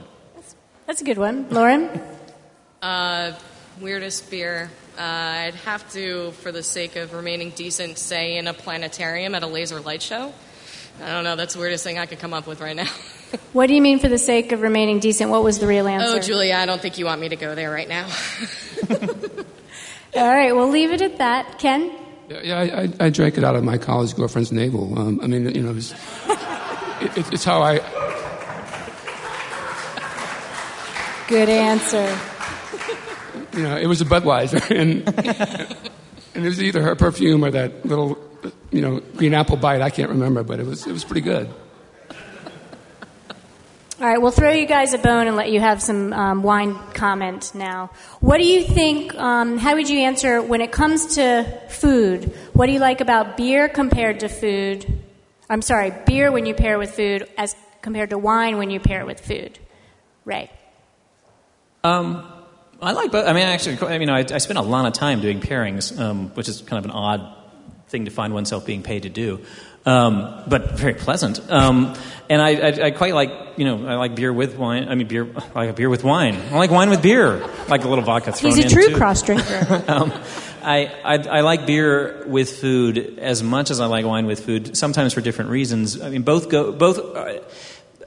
That's 0.86 1.02
a 1.02 1.04
good 1.04 1.18
one. 1.18 1.50
Lauren? 1.50 2.00
Uh, 2.80 3.32
weirdest 3.80 4.30
beer. 4.30 4.70
Uh, 4.96 5.02
I'd 5.02 5.54
have 5.66 5.90
to, 5.92 6.30
for 6.42 6.52
the 6.52 6.62
sake 6.62 6.96
of 6.96 7.12
remaining 7.12 7.50
decent, 7.50 7.98
say 7.98 8.38
in 8.38 8.46
a 8.46 8.54
planetarium 8.54 9.34
at 9.34 9.42
a 9.42 9.46
laser 9.46 9.80
light 9.80 10.00
show. 10.00 10.32
I 11.02 11.10
don't 11.10 11.24
know. 11.24 11.36
That's 11.36 11.54
the 11.54 11.60
weirdest 11.60 11.84
thing 11.84 11.98
I 11.98 12.06
could 12.06 12.18
come 12.18 12.32
up 12.32 12.46
with 12.46 12.60
right 12.60 12.76
now. 12.76 12.90
What 13.52 13.66
do 13.66 13.74
you 13.74 13.82
mean 13.82 13.98
for 13.98 14.08
the 14.08 14.18
sake 14.18 14.52
of 14.52 14.62
remaining 14.62 15.00
decent? 15.00 15.30
What 15.30 15.42
was 15.42 15.58
the 15.58 15.66
real 15.66 15.88
answer? 15.88 16.16
oh, 16.16 16.20
Julia, 16.20 16.54
I 16.54 16.64
don't 16.64 16.80
think 16.80 16.96
you 16.96 17.06
want 17.06 17.20
me 17.20 17.28
to 17.28 17.36
go 17.36 17.56
there 17.56 17.72
right 17.72 17.88
now. 17.88 18.04
All 20.14 20.34
right, 20.34 20.54
we'll 20.54 20.70
leave 20.70 20.92
it 20.92 21.02
at 21.02 21.18
that. 21.18 21.58
Ken? 21.58 21.92
Yeah, 22.28 22.40
yeah 22.42 22.58
I, 22.58 22.82
I, 22.82 22.92
I 23.06 23.10
drank 23.10 23.36
it 23.36 23.42
out 23.42 23.56
of 23.56 23.64
my 23.64 23.78
college 23.78 24.14
girlfriend's 24.14 24.52
navel. 24.52 24.96
Um, 24.96 25.20
I 25.20 25.26
mean, 25.26 25.52
you 25.54 25.62
know, 25.62 25.70
it 25.70 25.74
was, 25.74 25.92
it, 25.92 27.18
it, 27.18 27.32
it's 27.32 27.44
how 27.44 27.62
I. 27.62 27.80
Good 31.28 31.48
answer. 31.48 32.35
You 33.56 33.62
know, 33.62 33.76
it 33.76 33.86
was 33.86 34.00
a 34.00 34.04
Budweiser, 34.04 34.70
and 34.76 35.08
and 36.34 36.44
it 36.44 36.48
was 36.48 36.62
either 36.62 36.82
her 36.82 36.94
perfume 36.94 37.44
or 37.44 37.50
that 37.50 37.86
little, 37.86 38.18
you 38.70 38.82
know, 38.82 39.00
green 39.16 39.34
apple 39.34 39.56
bite. 39.56 39.80
I 39.80 39.90
can't 39.90 40.10
remember, 40.10 40.42
but 40.42 40.60
it 40.60 40.66
was 40.66 40.86
it 40.86 40.92
was 40.92 41.04
pretty 41.04 41.22
good. 41.22 41.48
All 43.98 44.06
right, 44.06 44.20
we'll 44.20 44.30
throw 44.30 44.50
you 44.50 44.66
guys 44.66 44.92
a 44.92 44.98
bone 44.98 45.26
and 45.26 45.36
let 45.36 45.50
you 45.50 45.58
have 45.58 45.80
some 45.80 46.12
um, 46.12 46.42
wine 46.42 46.74
comment 46.92 47.54
now. 47.54 47.90
What 48.20 48.36
do 48.36 48.44
you 48.44 48.62
think? 48.62 49.14
Um, 49.14 49.56
how 49.56 49.74
would 49.74 49.88
you 49.88 50.00
answer 50.00 50.42
when 50.42 50.60
it 50.60 50.70
comes 50.70 51.14
to 51.14 51.62
food? 51.70 52.34
What 52.52 52.66
do 52.66 52.72
you 52.72 52.78
like 52.78 53.00
about 53.00 53.38
beer 53.38 53.70
compared 53.70 54.20
to 54.20 54.28
food? 54.28 55.02
I'm 55.48 55.62
sorry, 55.62 55.94
beer 56.04 56.30
when 56.30 56.44
you 56.44 56.52
pair 56.52 56.78
with 56.78 56.90
food 56.90 57.26
as 57.38 57.56
compared 57.80 58.10
to 58.10 58.18
wine 58.18 58.58
when 58.58 58.68
you 58.68 58.80
pair 58.80 59.00
it 59.00 59.06
with 59.06 59.20
food. 59.20 59.58
Ray. 60.26 60.50
Um, 61.82 62.35
I 62.80 62.92
like 62.92 63.10
both. 63.10 63.26
I 63.26 63.32
mean, 63.32 63.44
actually, 63.44 63.78
I 63.88 63.98
mean, 63.98 64.10
I, 64.10 64.18
I 64.20 64.38
spend 64.38 64.58
a 64.58 64.62
lot 64.62 64.86
of 64.86 64.92
time 64.92 65.20
doing 65.20 65.40
pairings, 65.40 65.98
um, 65.98 66.28
which 66.30 66.48
is 66.48 66.60
kind 66.60 66.78
of 66.78 66.84
an 66.84 66.90
odd 66.90 67.34
thing 67.88 68.04
to 68.04 68.10
find 68.10 68.34
oneself 68.34 68.66
being 68.66 68.82
paid 68.82 69.04
to 69.04 69.08
do, 69.08 69.40
um, 69.86 70.42
but 70.46 70.72
very 70.72 70.94
pleasant. 70.94 71.40
Um, 71.50 71.94
and 72.28 72.42
I, 72.42 72.50
I, 72.54 72.86
I 72.86 72.90
quite 72.90 73.14
like, 73.14 73.30
you 73.56 73.64
know, 73.64 73.86
I 73.86 73.94
like 73.94 74.16
beer 74.16 74.32
with 74.32 74.58
wine. 74.58 74.88
I 74.88 74.94
mean, 74.94 75.06
beer. 75.06 75.28
I 75.54 75.66
like 75.66 75.76
beer 75.76 75.88
with 75.88 76.04
wine. 76.04 76.34
I 76.50 76.56
like 76.58 76.70
wine 76.70 76.90
with 76.90 77.02
beer. 77.02 77.42
I 77.42 77.66
like 77.68 77.84
a 77.84 77.88
little 77.88 78.04
vodka 78.04 78.32
thrown 78.32 78.52
He's 78.52 78.64
a 78.64 78.66
in, 78.66 78.72
true 78.72 78.88
too. 78.88 78.96
cross 78.96 79.22
drinker. 79.22 79.84
um, 79.88 80.12
I, 80.62 80.86
I, 81.04 81.38
I 81.38 81.40
like 81.42 81.66
beer 81.66 82.24
with 82.26 82.60
food 82.60 83.20
as 83.20 83.42
much 83.42 83.70
as 83.70 83.80
I 83.80 83.86
like 83.86 84.04
wine 84.04 84.26
with 84.26 84.44
food. 84.44 84.76
Sometimes 84.76 85.14
for 85.14 85.20
different 85.20 85.50
reasons. 85.50 86.00
I 86.00 86.10
mean, 86.10 86.22
both 86.22 86.48
go 86.48 86.72
both. 86.72 86.98
Uh, 86.98 87.40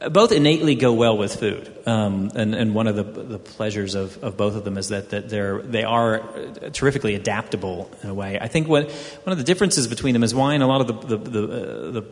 both 0.08 0.32
innately 0.32 0.76
go 0.76 0.94
well 0.94 1.18
with 1.18 1.36
food, 1.36 1.76
um, 1.86 2.32
and, 2.34 2.56
and 2.56 2.74
one 2.74 2.88
of 2.88 2.96
the, 2.96 3.04
the 3.04 3.40
pleasures 3.40 3.96
of, 3.96 4.22
of 4.24 4.38
both 4.38 4.56
of 4.56 4.64
them 4.64 4.78
is 4.78 4.90
that, 4.90 5.10
that 5.10 5.30
they're 5.30 5.62
they 5.62 5.84
are 5.84 6.24
terrifically 6.72 7.16
adaptable 7.16 7.92
in 8.02 8.10
a 8.10 8.14
way. 8.14 8.40
I 8.40 8.48
think 8.48 8.70
what 8.70 8.90
one 8.92 9.32
of 9.34 9.38
the 9.38 9.44
differences 9.44 9.88
between 9.88 10.14
them 10.14 10.24
is 10.24 10.34
wine. 10.34 10.62
A 10.62 10.68
lot 10.68 10.82
of 10.82 10.88
the 10.88 11.18
the, 11.18 11.30
the, 11.30 11.44
uh, 11.44 11.92
the 11.92 12.04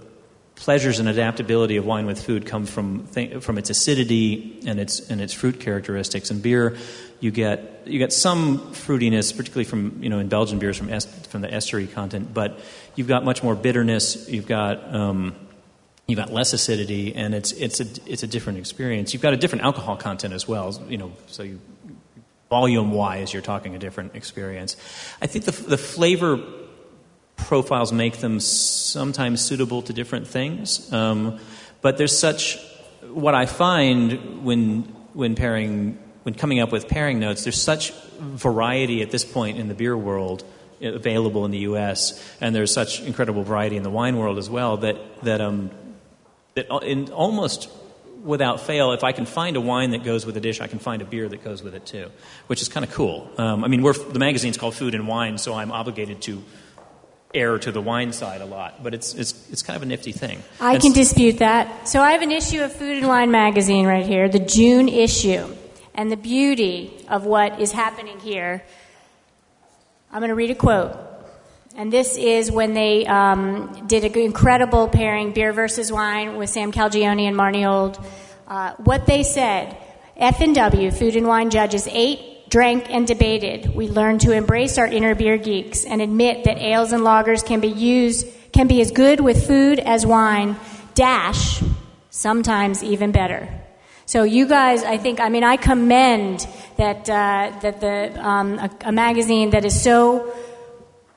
pleasures 0.55 0.99
and 0.99 1.07
adaptability 1.07 1.77
of 1.77 1.85
wine 1.85 2.05
with 2.05 2.21
food 2.21 2.45
come 2.45 2.65
from 2.65 3.07
th- 3.13 3.41
from 3.41 3.57
its 3.57 3.69
acidity 3.69 4.59
and 4.65 4.81
its 4.81 5.09
and 5.09 5.21
its 5.21 5.31
fruit 5.31 5.61
characteristics. 5.61 6.29
And 6.29 6.41
beer, 6.41 6.75
you 7.21 7.31
get 7.31 7.83
you 7.85 7.99
get 7.99 8.11
some 8.11 8.59
fruitiness, 8.73 9.35
particularly 9.35 9.63
from 9.63 10.03
you 10.03 10.09
know 10.09 10.19
in 10.19 10.27
Belgian 10.27 10.59
beers 10.59 10.75
from 10.75 10.87
from 10.89 11.41
the 11.41 11.47
estery 11.47 11.89
content, 11.93 12.33
but 12.33 12.59
you've 12.95 13.07
got 13.07 13.23
much 13.23 13.43
more 13.43 13.55
bitterness. 13.55 14.27
You've 14.27 14.47
got 14.47 14.93
um, 14.93 15.35
you've 16.07 16.17
got 16.17 16.31
less 16.31 16.53
acidity, 16.53 17.13
and 17.15 17.35
it's 17.35 17.51
it's 17.51 17.79
a 17.79 17.85
it's 18.05 18.23
a 18.23 18.27
different 18.27 18.59
experience. 18.59 19.13
You've 19.13 19.21
got 19.21 19.33
a 19.33 19.37
different 19.37 19.65
alcohol 19.65 19.97
content 19.97 20.33
as 20.33 20.47
well. 20.47 20.73
You 20.87 20.97
know, 20.97 21.11
so 21.27 21.43
you 21.43 21.59
volume 22.49 22.91
wise, 22.91 23.33
you're 23.33 23.41
talking 23.41 23.75
a 23.75 23.79
different 23.79 24.15
experience. 24.15 24.77
I 25.21 25.27
think 25.27 25.45
the 25.45 25.51
the 25.51 25.77
flavor 25.77 26.39
profiles 27.35 27.91
make 27.91 28.17
them 28.17 28.39
sometimes 28.39 29.43
suitable 29.43 29.81
to 29.83 29.93
different 29.93 30.27
things. 30.27 30.91
Um, 30.91 31.39
but 31.81 31.97
there's 31.97 32.17
such 32.17 32.57
what 33.11 33.35
I 33.35 33.45
find 33.45 34.43
when 34.45 34.83
when 35.13 35.35
pairing 35.35 35.97
when 36.23 36.33
coming 36.33 36.59
up 36.59 36.71
with 36.71 36.87
pairing 36.87 37.19
notes, 37.19 37.43
there's 37.43 37.61
such 37.61 37.91
variety 38.19 39.01
at 39.01 39.11
this 39.11 39.23
point 39.23 39.57
in 39.57 39.67
the 39.67 39.75
beer 39.75 39.97
world 39.97 40.43
available 40.81 41.43
in 41.45 41.51
the 41.51 41.59
U.S. 41.59 42.23
and 42.39 42.53
there's 42.53 42.71
such 42.71 43.01
incredible 43.01 43.43
variety 43.43 43.77
in 43.77 43.83
the 43.83 43.89
wine 43.89 44.17
world 44.17 44.37
as 44.37 44.49
well 44.49 44.77
that 44.77 44.97
that 45.23 45.41
um, 45.41 45.71
that 46.57 46.83
in 46.83 47.11
almost 47.11 47.69
without 48.23 48.61
fail, 48.61 48.91
if 48.91 49.03
I 49.03 49.11
can 49.11 49.25
find 49.25 49.55
a 49.55 49.61
wine 49.61 49.91
that 49.91 50.03
goes 50.03 50.25
with 50.25 50.35
a 50.37 50.41
dish, 50.41 50.59
I 50.59 50.67
can 50.67 50.79
find 50.79 51.01
a 51.01 51.05
beer 51.05 51.29
that 51.29 51.43
goes 51.43 51.63
with 51.63 51.73
it 51.75 51.85
too, 51.85 52.11
which 52.47 52.61
is 52.61 52.67
kind 52.67 52.83
of 52.83 52.91
cool. 52.91 53.31
Um, 53.37 53.63
I 53.63 53.67
mean, 53.67 53.81
we're, 53.81 53.93
the 53.93 54.19
magazine's 54.19 54.57
called 54.57 54.75
Food 54.75 54.93
and 54.93 55.07
Wine, 55.07 55.37
so 55.37 55.53
I'm 55.53 55.71
obligated 55.71 56.21
to 56.23 56.43
err 57.33 57.59
to 57.59 57.71
the 57.71 57.81
wine 57.81 58.13
side 58.13 58.41
a 58.41 58.45
lot, 58.45 58.83
but 58.83 58.93
it's, 58.93 59.13
it's, 59.13 59.49
it's 59.51 59.61
kind 59.61 59.77
of 59.77 59.83
a 59.83 59.85
nifty 59.85 60.11
thing. 60.11 60.41
I 60.59 60.73
and 60.73 60.81
can 60.81 60.93
dispute 60.93 61.39
that. 61.39 61.87
So 61.87 62.01
I 62.01 62.11
have 62.11 62.21
an 62.21 62.31
issue 62.31 62.61
of 62.61 62.73
Food 62.73 62.97
and 62.97 63.07
Wine 63.07 63.31
magazine 63.31 63.85
right 63.85 64.05
here, 64.05 64.27
the 64.29 64.39
June 64.39 64.89
issue. 64.89 65.55
And 65.93 66.11
the 66.11 66.17
beauty 66.17 67.05
of 67.09 67.25
what 67.25 67.59
is 67.59 67.71
happening 67.71 68.19
here, 68.19 68.63
I'm 70.11 70.19
going 70.19 70.29
to 70.29 70.35
read 70.35 70.51
a 70.51 70.55
quote. 70.55 70.95
And 71.77 71.93
this 71.93 72.17
is 72.17 72.51
when 72.51 72.73
they 72.73 73.05
um, 73.05 73.85
did 73.85 74.03
an 74.03 74.19
incredible 74.19 74.87
pairing, 74.87 75.31
beer 75.31 75.53
versus 75.53 75.91
wine, 75.91 76.35
with 76.35 76.49
Sam 76.49 76.71
Calagione 76.71 77.27
and 77.27 77.37
Marnie 77.37 77.69
Old. 77.69 78.03
Uh, 78.47 78.73
what 78.77 79.05
they 79.05 79.21
said, 79.21 79.77
F&W, 80.15 80.89
Food 80.89 81.15
and 81.15 81.27
Wine 81.27 81.51
Judges, 81.51 81.87
ate 81.91 82.49
drank, 82.49 82.89
and 82.89 83.05
debated. 83.05 83.75
We 83.75 83.89
learned 83.89 84.21
to 84.21 84.31
embrace 84.31 84.79
our 84.79 84.87
inner 84.87 85.13
beer 85.13 85.37
geeks 85.37 85.85
and 85.85 86.01
admit 86.01 86.45
that 86.45 86.57
ales 86.57 86.93
and 86.93 87.03
lagers 87.03 87.45
can 87.45 87.59
be 87.59 87.67
used 87.67 88.25
can 88.51 88.67
be 88.67 88.81
as 88.81 88.89
good 88.89 89.19
with 89.19 89.45
food 89.45 89.79
as 89.79 90.03
wine. 90.03 90.55
Dash, 90.95 91.61
sometimes 92.09 92.83
even 92.83 93.11
better. 93.11 93.47
So 94.07 94.23
you 94.23 94.47
guys, 94.47 94.83
I 94.83 94.97
think, 94.97 95.19
I 95.19 95.29
mean, 95.29 95.43
I 95.43 95.57
commend 95.57 96.47
that 96.77 97.07
uh, 97.07 97.59
that 97.59 97.81
the 97.81 98.25
um, 98.25 98.57
a, 98.57 98.71
a 98.85 98.91
magazine 98.91 99.51
that 99.51 99.63
is 99.65 99.79
so 99.79 100.33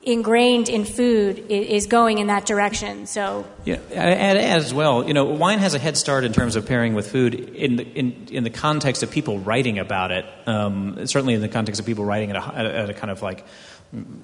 ingrained 0.03 0.71
in 0.71 0.85
food 0.85 1.45
is 1.51 1.87
going 1.87 2.19
in 2.19 2.29
that 2.29 2.47
direction. 2.47 3.07
So 3.07 3.45
yeah, 3.65 3.77
and 3.91 4.39
as 4.39 4.73
well, 4.73 5.07
you 5.07 5.13
know, 5.13 5.27
wine 5.27 5.59
has 5.59 5.75
a 5.75 5.79
head 5.79 5.97
start 5.97 6.25
in 6.25 6.33
terms 6.33 6.57
of 6.57 6.67
pairing 6.67 6.95
with 6.95 7.11
food 7.11 7.35
in 7.35 7.77
the, 7.77 7.85
in, 7.85 8.29
in 8.31 8.45
the 8.45 8.51
context 8.51 9.03
of 9.03 9.11
people 9.11 9.39
writing 9.39 9.79
about 9.79 10.11
it. 10.11 10.25
Um, 10.47 11.07
certainly, 11.07 11.35
in 11.35 11.43
the 11.43 11.49
context 11.49 11.81
of 11.81 11.87
people 11.87 12.05
writing 12.05 12.31
at 12.31 12.37
a, 12.37 12.57
at 12.57 12.91
a 12.91 12.95
kind 12.95 13.11
of 13.11 13.21
like 13.21 13.45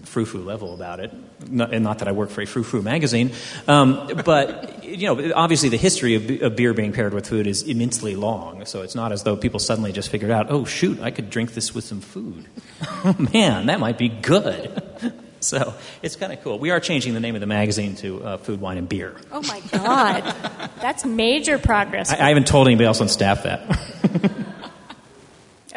frou-frou 0.05 0.43
level 0.43 0.73
about 0.75 1.01
it, 1.01 1.13
not, 1.51 1.75
and 1.75 1.83
not 1.83 1.99
that 1.99 2.07
I 2.07 2.13
work 2.13 2.31
for 2.31 2.41
a 2.41 2.47
frou-frou 2.47 2.83
magazine, 2.83 3.33
um, 3.67 4.09
but 4.25 4.85
you 4.85 5.13
know, 5.13 5.33
obviously 5.35 5.69
the 5.69 5.77
history 5.77 6.15
of, 6.15 6.43
of, 6.43 6.57
beer 6.57 6.73
being 6.73 6.93
paired 6.93 7.13
with 7.13 7.27
food 7.27 7.49
is 7.49 7.65
immensely 7.65 8.15
long. 8.15 8.65
So 8.65 8.83
it's 8.83 8.95
not 8.95 9.11
as 9.11 9.25
though 9.25 9.37
people 9.37 9.59
suddenly 9.59 9.91
just 9.91 10.09
figured 10.09 10.31
out, 10.31 10.47
oh 10.51 10.65
shoot, 10.65 11.01
I 11.01 11.11
could 11.11 11.31
drink 11.31 11.53
this 11.55 11.75
with 11.75 11.85
some 11.85 12.01
food. 12.01 12.47
oh 12.83 13.17
man, 13.35 13.67
that 13.67 13.81
might 13.81 13.99
be 13.99 14.09
good. 14.09 15.13
So 15.47 15.75
it's 16.03 16.17
kind 16.17 16.33
of 16.33 16.43
cool. 16.43 16.59
We 16.59 16.71
are 16.71 16.81
changing 16.81 17.15
the 17.15 17.21
name 17.21 17.37
of 17.37 17.41
the 17.41 17.47
magazine 17.47 17.95
to 17.97 18.25
uh, 18.25 18.37
Food, 18.39 18.61
Wine, 18.61 18.79
and 18.79 18.89
Beer. 18.89 19.17
Oh 19.31 19.43
my 19.43 19.61
God. 19.71 20.25
That's 20.81 21.05
major 21.05 21.59
progress. 21.59 22.11
I, 22.11 22.17
I 22.17 22.29
haven't 22.29 22.49
told 22.49 22.67
anybody 22.67 22.87
else 22.87 23.01
on 23.01 23.09
staff 23.09 23.45
that. 23.45 23.79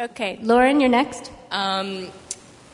okay. 0.00 0.40
Lauren, 0.42 0.80
you're 0.80 0.90
next. 0.90 1.30
Um, 1.52 2.08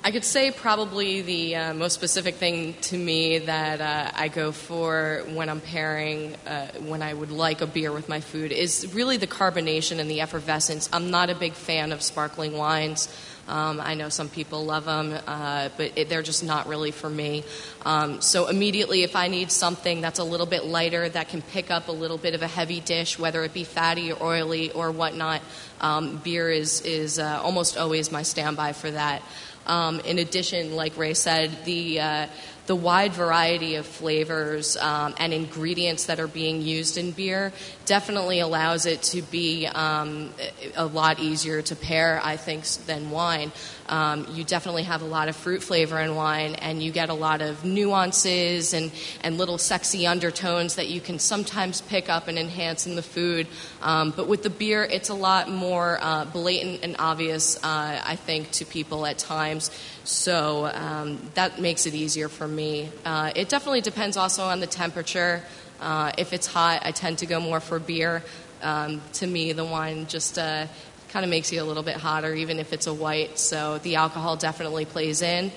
I 0.06 0.10
could 0.10 0.24
say 0.24 0.52
probably 0.52 1.22
the 1.22 1.56
uh, 1.56 1.74
most 1.74 1.92
specific 1.94 2.36
thing 2.36 2.74
to 2.82 2.96
me 2.96 3.38
that 3.40 3.80
uh, 3.80 4.12
I 4.14 4.28
go 4.28 4.52
for 4.52 5.24
when 5.34 5.48
I'm 5.48 5.60
pairing, 5.60 6.36
uh, 6.46 6.68
when 6.86 7.02
I 7.02 7.12
would 7.12 7.32
like 7.32 7.60
a 7.60 7.66
beer 7.66 7.90
with 7.90 8.08
my 8.08 8.20
food, 8.20 8.52
is 8.52 8.94
really 8.94 9.16
the 9.16 9.26
carbonation 9.26 9.98
and 9.98 10.08
the 10.08 10.20
effervescence. 10.20 10.88
I'm 10.92 11.10
not 11.10 11.28
a 11.28 11.34
big 11.34 11.54
fan 11.54 11.90
of 11.90 12.02
sparkling 12.02 12.56
wines. 12.56 13.08
Um, 13.48 13.80
I 13.80 13.94
know 13.94 14.08
some 14.08 14.28
people 14.28 14.64
love 14.64 14.86
them, 14.86 15.16
uh, 15.26 15.68
but 15.76 15.92
it, 15.96 16.08
they're 16.08 16.22
just 16.22 16.42
not 16.42 16.66
really 16.66 16.90
for 16.90 17.08
me. 17.08 17.44
Um, 17.84 18.20
so 18.20 18.48
immediately, 18.48 19.02
if 19.02 19.14
I 19.14 19.28
need 19.28 19.52
something 19.52 20.00
that's 20.00 20.18
a 20.18 20.24
little 20.24 20.46
bit 20.46 20.64
lighter 20.64 21.08
that 21.08 21.28
can 21.28 21.42
pick 21.42 21.70
up 21.70 21.88
a 21.88 21.92
little 21.92 22.18
bit 22.18 22.34
of 22.34 22.42
a 22.42 22.48
heavy 22.48 22.80
dish, 22.80 23.18
whether 23.18 23.44
it 23.44 23.54
be 23.54 23.64
fatty 23.64 24.12
or 24.12 24.34
oily 24.34 24.72
or 24.72 24.90
whatnot, 24.90 25.42
um, 25.80 26.16
beer 26.18 26.50
is 26.50 26.80
is 26.80 27.18
uh, 27.18 27.40
almost 27.42 27.76
always 27.76 28.10
my 28.10 28.22
standby 28.22 28.72
for 28.72 28.90
that. 28.90 29.22
Um, 29.66 30.00
in 30.00 30.18
addition, 30.18 30.76
like 30.76 30.96
Ray 30.96 31.14
said, 31.14 31.64
the 31.64 32.00
uh, 32.00 32.26
the 32.66 32.76
wide 32.76 33.12
variety 33.12 33.76
of 33.76 33.86
flavors 33.86 34.76
um, 34.76 35.14
and 35.18 35.32
ingredients 35.32 36.06
that 36.06 36.18
are 36.18 36.26
being 36.26 36.62
used 36.62 36.98
in 36.98 37.12
beer 37.12 37.52
definitely 37.84 38.40
allows 38.40 38.86
it 38.86 39.02
to 39.02 39.22
be 39.22 39.66
um, 39.66 40.30
a 40.76 40.86
lot 40.86 41.20
easier 41.20 41.62
to 41.62 41.76
pair, 41.76 42.20
I 42.22 42.36
think, 42.36 42.64
than 42.86 43.10
wine. 43.10 43.52
Um, 43.88 44.26
you 44.32 44.44
definitely 44.44 44.84
have 44.84 45.02
a 45.02 45.06
lot 45.06 45.28
of 45.28 45.36
fruit 45.36 45.62
flavor 45.62 45.98
in 46.00 46.14
wine, 46.14 46.54
and 46.56 46.82
you 46.82 46.90
get 46.90 47.08
a 47.08 47.14
lot 47.14 47.40
of 47.40 47.64
nuances 47.64 48.74
and, 48.74 48.90
and 49.22 49.38
little 49.38 49.58
sexy 49.58 50.06
undertones 50.06 50.76
that 50.76 50.88
you 50.88 51.00
can 51.00 51.18
sometimes 51.18 51.80
pick 51.82 52.08
up 52.08 52.28
and 52.28 52.38
enhance 52.38 52.86
in 52.86 52.96
the 52.96 53.02
food. 53.02 53.46
Um, 53.82 54.12
but 54.16 54.28
with 54.28 54.42
the 54.42 54.50
beer, 54.50 54.82
it's 54.84 55.08
a 55.08 55.14
lot 55.14 55.48
more 55.48 55.98
uh, 56.00 56.24
blatant 56.24 56.80
and 56.82 56.96
obvious, 56.98 57.56
uh, 57.56 58.02
I 58.04 58.16
think, 58.16 58.50
to 58.52 58.64
people 58.64 59.06
at 59.06 59.18
times. 59.18 59.70
So 60.04 60.66
um, 60.66 61.18
that 61.34 61.60
makes 61.60 61.86
it 61.86 61.94
easier 61.94 62.28
for 62.28 62.46
me. 62.46 62.90
Uh, 63.04 63.32
it 63.34 63.48
definitely 63.48 63.80
depends 63.80 64.16
also 64.16 64.44
on 64.44 64.60
the 64.60 64.66
temperature. 64.66 65.42
Uh, 65.80 66.12
if 66.16 66.32
it's 66.32 66.46
hot, 66.46 66.82
I 66.84 66.92
tend 66.92 67.18
to 67.18 67.26
go 67.26 67.40
more 67.40 67.60
for 67.60 67.78
beer. 67.78 68.22
Um, 68.62 69.02
to 69.14 69.26
me, 69.26 69.52
the 69.52 69.64
wine 69.64 70.06
just 70.06 70.38
uh, 70.38 70.66
kind 71.08 71.24
of 71.24 71.30
makes 71.30 71.52
you 71.52 71.62
a 71.62 71.64
little 71.64 71.82
bit 71.82 71.96
hotter, 71.96 72.34
even 72.34 72.58
if 72.58 72.72
it's 72.72 72.86
a 72.86 72.94
white. 72.94 73.38
So 73.38 73.78
the 73.78 73.96
alcohol 73.96 74.36
definitely 74.36 74.84
plays 74.84 75.22
in. 75.22 75.50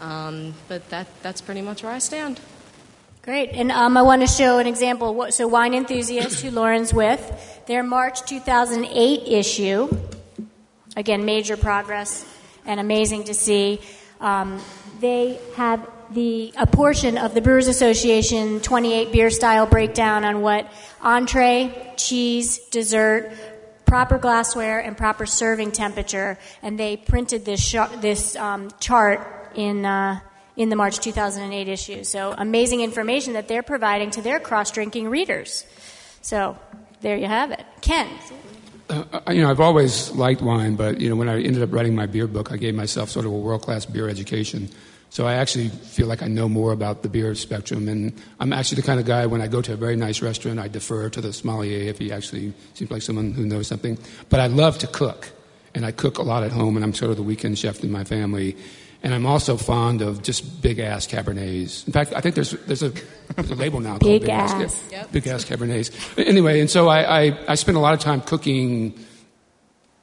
Um, 0.00 0.54
but 0.68 0.88
that, 0.90 1.06
that's 1.22 1.40
pretty 1.40 1.62
much 1.62 1.82
where 1.82 1.92
I 1.92 1.98
stand. 1.98 2.40
Great. 3.22 3.50
And 3.52 3.72
um, 3.72 3.96
I 3.96 4.02
want 4.02 4.20
to 4.20 4.28
show 4.28 4.58
an 4.58 4.66
example. 4.66 5.28
So, 5.30 5.48
Wine 5.48 5.72
Enthusiast, 5.72 6.42
who 6.42 6.50
Lauren's 6.50 6.92
with, 6.92 7.62
their 7.66 7.82
March 7.82 8.20
2008 8.26 9.26
issue, 9.26 9.88
again, 10.94 11.24
major 11.24 11.56
progress 11.56 12.26
and 12.66 12.78
amazing 12.78 13.24
to 13.24 13.32
see. 13.32 13.80
Um, 14.20 14.60
they 15.00 15.40
have 15.56 15.88
the 16.10 16.52
a 16.58 16.66
portion 16.66 17.16
of 17.16 17.32
the 17.32 17.40
Brewers 17.40 17.66
Association 17.66 18.60
28 18.60 19.10
beer 19.10 19.30
style 19.30 19.66
breakdown 19.66 20.24
on 20.24 20.42
what 20.42 20.70
entree, 21.00 21.94
cheese, 21.96 22.58
dessert, 22.68 23.32
proper 23.86 24.18
glassware, 24.18 24.80
and 24.80 24.96
proper 24.96 25.26
serving 25.26 25.72
temperature, 25.72 26.38
and 26.62 26.78
they 26.78 26.96
printed 26.96 27.44
this 27.44 27.60
sh- 27.60 27.96
this 28.00 28.36
um, 28.36 28.70
chart 28.80 29.50
in. 29.54 29.84
Uh, 29.84 30.20
in 30.56 30.68
the 30.68 30.76
March 30.76 31.00
2008 31.00 31.68
issue. 31.68 32.04
So, 32.04 32.32
amazing 32.36 32.80
information 32.80 33.32
that 33.32 33.48
they're 33.48 33.64
providing 33.64 34.12
to 34.12 34.22
their 34.22 34.38
cross 34.38 34.70
drinking 34.70 35.08
readers. 35.08 35.66
So, 36.22 36.56
there 37.00 37.16
you 37.16 37.26
have 37.26 37.50
it. 37.50 37.64
Ken. 37.80 38.08
Uh, 38.88 39.20
you 39.28 39.42
know, 39.42 39.50
I've 39.50 39.60
always 39.60 40.10
liked 40.12 40.42
wine, 40.42 40.76
but 40.76 41.00
you 41.00 41.08
know, 41.08 41.16
when 41.16 41.28
I 41.28 41.42
ended 41.42 41.62
up 41.62 41.72
writing 41.72 41.94
my 41.94 42.06
beer 42.06 42.26
book, 42.26 42.52
I 42.52 42.56
gave 42.56 42.74
myself 42.74 43.10
sort 43.10 43.26
of 43.26 43.32
a 43.32 43.36
world-class 43.36 43.86
beer 43.86 44.08
education. 44.08 44.68
So 45.14 45.28
I 45.28 45.34
actually 45.34 45.68
feel 45.68 46.08
like 46.08 46.24
I 46.24 46.26
know 46.26 46.48
more 46.48 46.72
about 46.72 47.04
the 47.04 47.08
beer 47.08 47.36
spectrum, 47.36 47.86
and 47.86 48.12
I'm 48.40 48.52
actually 48.52 48.80
the 48.80 48.86
kind 48.86 48.98
of 48.98 49.06
guy 49.06 49.26
when 49.26 49.40
I 49.40 49.46
go 49.46 49.62
to 49.62 49.72
a 49.72 49.76
very 49.76 49.94
nice 49.94 50.20
restaurant, 50.20 50.58
I 50.58 50.66
defer 50.66 51.08
to 51.08 51.20
the 51.20 51.32
sommelier 51.32 51.88
if 51.88 51.98
he 51.98 52.10
actually 52.10 52.52
seems 52.74 52.90
like 52.90 53.00
someone 53.00 53.30
who 53.30 53.46
knows 53.46 53.68
something. 53.68 53.96
But 54.28 54.40
I 54.40 54.48
love 54.48 54.76
to 54.78 54.88
cook, 54.88 55.30
and 55.72 55.86
I 55.86 55.92
cook 55.92 56.18
a 56.18 56.22
lot 56.22 56.42
at 56.42 56.50
home, 56.50 56.74
and 56.74 56.84
I'm 56.84 56.92
sort 56.92 57.12
of 57.12 57.16
the 57.16 57.22
weekend 57.22 57.60
chef 57.60 57.84
in 57.84 57.92
my 57.92 58.02
family. 58.02 58.56
and 59.04 59.14
I'm 59.14 59.24
also 59.24 59.56
fond 59.56 60.02
of 60.02 60.20
just 60.24 60.60
big 60.60 60.80
ass 60.80 61.06
Cabernets. 61.06 61.86
In 61.86 61.92
fact, 61.92 62.12
I 62.12 62.20
think 62.20 62.34
there's 62.34 62.50
there's 62.66 62.82
a, 62.82 62.90
there's 63.36 63.50
a 63.50 63.54
label 63.54 63.78
now 63.78 63.98
called 63.98 64.20
Big 64.20 64.26
called 64.26 64.62
ass. 64.62 64.82
Yep. 64.90 65.12
big 65.12 65.28
ass 65.28 65.44
Cabernets. 65.44 65.92
Anyway, 66.18 66.58
and 66.58 66.68
so 66.68 66.88
I, 66.88 67.26
I 67.26 67.38
I 67.46 67.54
spend 67.54 67.76
a 67.76 67.80
lot 67.80 67.94
of 67.94 68.00
time 68.00 68.20
cooking 68.20 68.98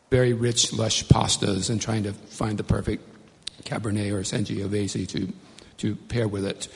very 0.10 0.32
rich, 0.32 0.72
lush 0.72 1.04
pastas 1.08 1.70
and 1.70 1.82
trying 1.82 2.04
to 2.04 2.14
find 2.14 2.58
the 2.58 2.64
perfect 2.64 3.11
Cabernet 3.62 4.12
or 4.12 4.22
Sangiovese 4.22 5.08
to 5.10 5.34
to 5.78 5.96
pair 5.96 6.28
with 6.28 6.46
it. 6.46 6.68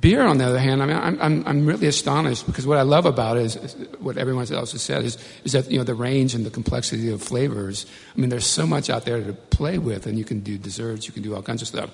Beer, 0.00 0.26
on 0.26 0.38
the 0.38 0.44
other 0.44 0.58
hand, 0.58 0.82
I 0.82 0.86
mean, 0.86 0.96
I'm, 0.96 1.20
I'm, 1.20 1.46
I'm 1.46 1.66
really 1.66 1.86
astonished 1.86 2.44
because 2.44 2.66
what 2.66 2.76
I 2.76 2.82
love 2.82 3.06
about 3.06 3.36
it 3.36 3.44
is, 3.44 3.56
is 3.56 3.74
what 4.00 4.16
everyone 4.16 4.50
else 4.52 4.72
has 4.72 4.82
said 4.82 5.04
is, 5.04 5.16
is 5.44 5.52
that 5.52 5.70
you 5.70 5.78
know 5.78 5.84
the 5.84 5.94
range 5.94 6.34
and 6.34 6.44
the 6.44 6.50
complexity 6.50 7.10
of 7.12 7.22
flavors. 7.22 7.86
I 8.14 8.20
mean, 8.20 8.28
there's 8.28 8.46
so 8.46 8.66
much 8.66 8.90
out 8.90 9.04
there 9.04 9.22
to 9.22 9.32
play 9.32 9.78
with, 9.78 10.06
and 10.06 10.18
you 10.18 10.24
can 10.24 10.40
do 10.40 10.58
desserts, 10.58 11.06
you 11.06 11.12
can 11.12 11.22
do 11.22 11.36
all 11.36 11.42
kinds 11.42 11.62
of 11.62 11.68
stuff. 11.68 11.90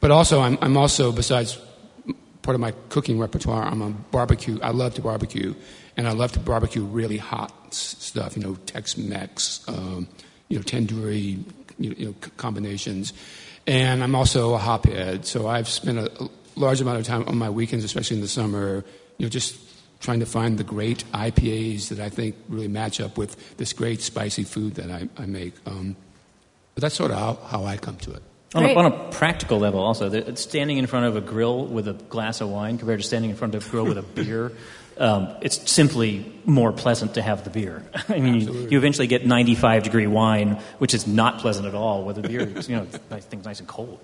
But 0.00 0.10
also, 0.10 0.40
I'm, 0.40 0.58
I'm 0.60 0.76
also 0.76 1.12
besides 1.12 1.58
part 2.42 2.56
of 2.56 2.60
my 2.60 2.72
cooking 2.88 3.18
repertoire, 3.18 3.62
I'm 3.64 3.82
a 3.82 3.90
barbecue. 3.90 4.58
I 4.60 4.70
love 4.70 4.94
to 4.94 5.02
barbecue, 5.02 5.54
and 5.96 6.08
I 6.08 6.12
love 6.12 6.32
to 6.32 6.40
barbecue 6.40 6.82
really 6.82 7.18
hot 7.18 7.72
stuff. 7.72 8.36
You 8.36 8.42
know, 8.42 8.54
Tex-Mex, 8.66 9.68
um, 9.68 10.08
you 10.48 10.58
know, 10.58 10.64
tandoori, 10.64 11.44
you 11.78 11.90
know, 11.90 11.96
you 11.96 12.06
know, 12.06 12.14
combinations. 12.36 13.12
And 13.70 14.02
I'm 14.02 14.16
also 14.16 14.54
a 14.54 14.58
hophead, 14.58 15.24
so 15.24 15.46
I've 15.46 15.68
spent 15.68 15.96
a, 15.96 16.10
a 16.24 16.28
large 16.56 16.80
amount 16.80 16.98
of 16.98 17.06
time 17.06 17.22
on 17.28 17.38
my 17.38 17.50
weekends, 17.50 17.84
especially 17.84 18.16
in 18.16 18.20
the 18.20 18.26
summer, 18.26 18.84
you 19.16 19.24
know, 19.24 19.30
just 19.30 19.56
trying 20.00 20.18
to 20.18 20.26
find 20.26 20.58
the 20.58 20.64
great 20.64 21.04
IPAs 21.12 21.90
that 21.90 22.00
I 22.00 22.08
think 22.08 22.34
really 22.48 22.66
match 22.66 23.00
up 23.00 23.16
with 23.16 23.56
this 23.58 23.72
great 23.72 24.00
spicy 24.00 24.42
food 24.42 24.74
that 24.74 24.90
I, 24.90 25.08
I 25.16 25.26
make. 25.26 25.54
Um, 25.66 25.94
but 26.74 26.82
that's 26.82 26.96
sort 26.96 27.12
of 27.12 27.18
how, 27.18 27.34
how 27.46 27.64
I 27.64 27.76
come 27.76 27.96
to 27.98 28.12
it. 28.12 28.24
On 28.56 28.64
a, 28.64 28.74
on 28.74 28.86
a 28.86 29.10
practical 29.12 29.60
level, 29.60 29.78
also, 29.78 30.34
standing 30.34 30.78
in 30.78 30.88
front 30.88 31.06
of 31.06 31.14
a 31.14 31.20
grill 31.20 31.64
with 31.64 31.86
a 31.86 31.92
glass 31.92 32.40
of 32.40 32.48
wine 32.48 32.76
compared 32.76 32.98
to 32.98 33.06
standing 33.06 33.30
in 33.30 33.36
front 33.36 33.54
of 33.54 33.64
a 33.64 33.70
grill 33.70 33.84
with 33.84 33.98
a 33.98 34.02
beer, 34.02 34.50
um, 35.00 35.34
it's 35.40 35.70
simply 35.70 36.30
more 36.44 36.72
pleasant 36.72 37.14
to 37.14 37.22
have 37.22 37.42
the 37.44 37.50
beer. 37.50 37.82
I 38.08 38.18
mean, 38.18 38.34
you, 38.34 38.68
you 38.70 38.78
eventually 38.78 39.06
get 39.06 39.26
95 39.26 39.82
degree 39.82 40.06
wine, 40.06 40.60
which 40.78 40.94
is 40.94 41.06
not 41.06 41.38
pleasant 41.40 41.66
at 41.66 41.74
all 41.74 42.04
with 42.04 42.18
a 42.18 42.22
beer. 42.22 42.46
because, 42.46 42.68
You 42.68 42.76
know, 42.76 42.86
nice, 43.10 43.24
things 43.24 43.44
nice 43.44 43.58
and 43.60 43.68
cold. 43.68 43.98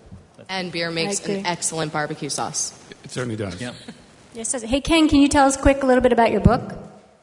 And 0.49 0.73
beer 0.73 0.91
makes 0.91 1.25
an 1.27 1.45
excellent 1.47 1.93
barbecue 1.93 2.29
sauce. 2.29 2.73
It 3.05 3.11
certainly 3.11 3.37
does. 3.37 3.61
Yeah. 3.61 3.73
Yes, 4.35 4.53
yes. 4.53 4.63
Hey, 4.63 4.81
Ken, 4.81 5.09
can 5.09 5.21
you 5.21 5.29
tell 5.29 5.47
us 5.47 5.57
quick 5.57 5.83
a 5.83 5.87
little 5.87 6.03
bit 6.03 6.13
about 6.13 6.31
your 6.31 6.41
book, 6.41 6.75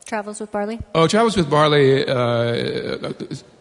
Travels 0.06 0.40
with 0.40 0.52
Barley? 0.52 0.80
Oh, 0.96 1.08
Travels 1.08 1.38
with 1.38 1.50
Barley. 1.50 2.06
Uh, 2.08 3.14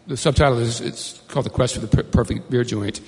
the 0.06 0.16
subtitle 0.16 0.58
is 0.58 0.80
it's 0.80 1.20
called 1.28 1.46
"The 1.46 1.50
Quest 1.50 1.74
for 1.74 1.80
the 1.86 2.02
Perfect 2.04 2.50
Beer 2.50 2.64
Joint," 2.64 3.00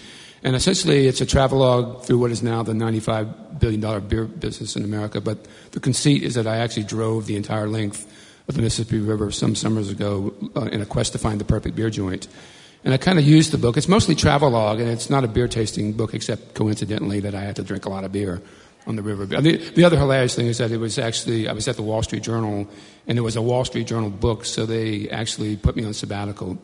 and 0.44 0.54
essentially 0.54 1.08
it's 1.08 1.20
a 1.20 1.26
travelogue 1.26 2.04
through 2.04 2.18
what 2.18 2.30
is 2.30 2.42
now 2.42 2.62
the 2.62 2.74
ninety-five 2.74 3.58
billion 3.58 3.80
dollar 3.80 4.00
beer 4.00 4.24
business 4.24 4.76
in 4.76 4.84
America. 4.84 5.20
But 5.20 5.38
the 5.72 5.80
conceit 5.80 6.22
is 6.22 6.34
that 6.34 6.46
I 6.46 6.58
actually 6.58 6.84
drove 6.84 7.26
the 7.26 7.36
entire 7.36 7.66
length 7.66 8.06
of 8.46 8.54
the 8.54 8.62
Mississippi 8.62 9.00
River 9.00 9.30
some 9.30 9.54
summers 9.54 9.90
ago 9.90 10.34
uh, 10.54 10.66
in 10.66 10.82
a 10.82 10.86
quest 10.86 11.12
to 11.12 11.18
find 11.18 11.40
the 11.40 11.44
perfect 11.44 11.74
beer 11.74 11.90
joint. 11.90 12.28
And 12.84 12.92
I 12.92 12.98
kind 12.98 13.18
of 13.18 13.24
used 13.24 13.50
the 13.50 13.58
book. 13.58 13.78
It's 13.78 13.88
mostly 13.88 14.14
travelogue, 14.14 14.78
and 14.78 14.90
it's 14.90 15.08
not 15.08 15.24
a 15.24 15.28
beer 15.28 15.48
tasting 15.48 15.94
book, 15.94 16.12
except 16.12 16.52
coincidentally 16.52 17.20
that 17.20 17.34
I 17.34 17.40
had 17.40 17.56
to 17.56 17.62
drink 17.62 17.86
a 17.86 17.88
lot 17.88 18.04
of 18.04 18.12
beer 18.12 18.42
on 18.86 18.96
the 18.96 19.02
river. 19.02 19.24
The 19.24 19.84
other 19.84 19.96
hilarious 19.96 20.34
thing 20.34 20.48
is 20.48 20.58
that 20.58 20.70
it 20.70 20.76
was 20.76 20.98
actually, 20.98 21.48
I 21.48 21.54
was 21.54 21.66
at 21.66 21.76
the 21.76 21.82
Wall 21.82 22.02
Street 22.02 22.22
Journal, 22.22 22.68
and 23.06 23.16
it 23.16 23.22
was 23.22 23.36
a 23.36 23.40
Wall 23.40 23.64
Street 23.64 23.86
Journal 23.86 24.10
book, 24.10 24.44
so 24.44 24.66
they 24.66 25.08
actually 25.08 25.56
put 25.56 25.76
me 25.76 25.86
on 25.86 25.94
sabbatical. 25.94 26.58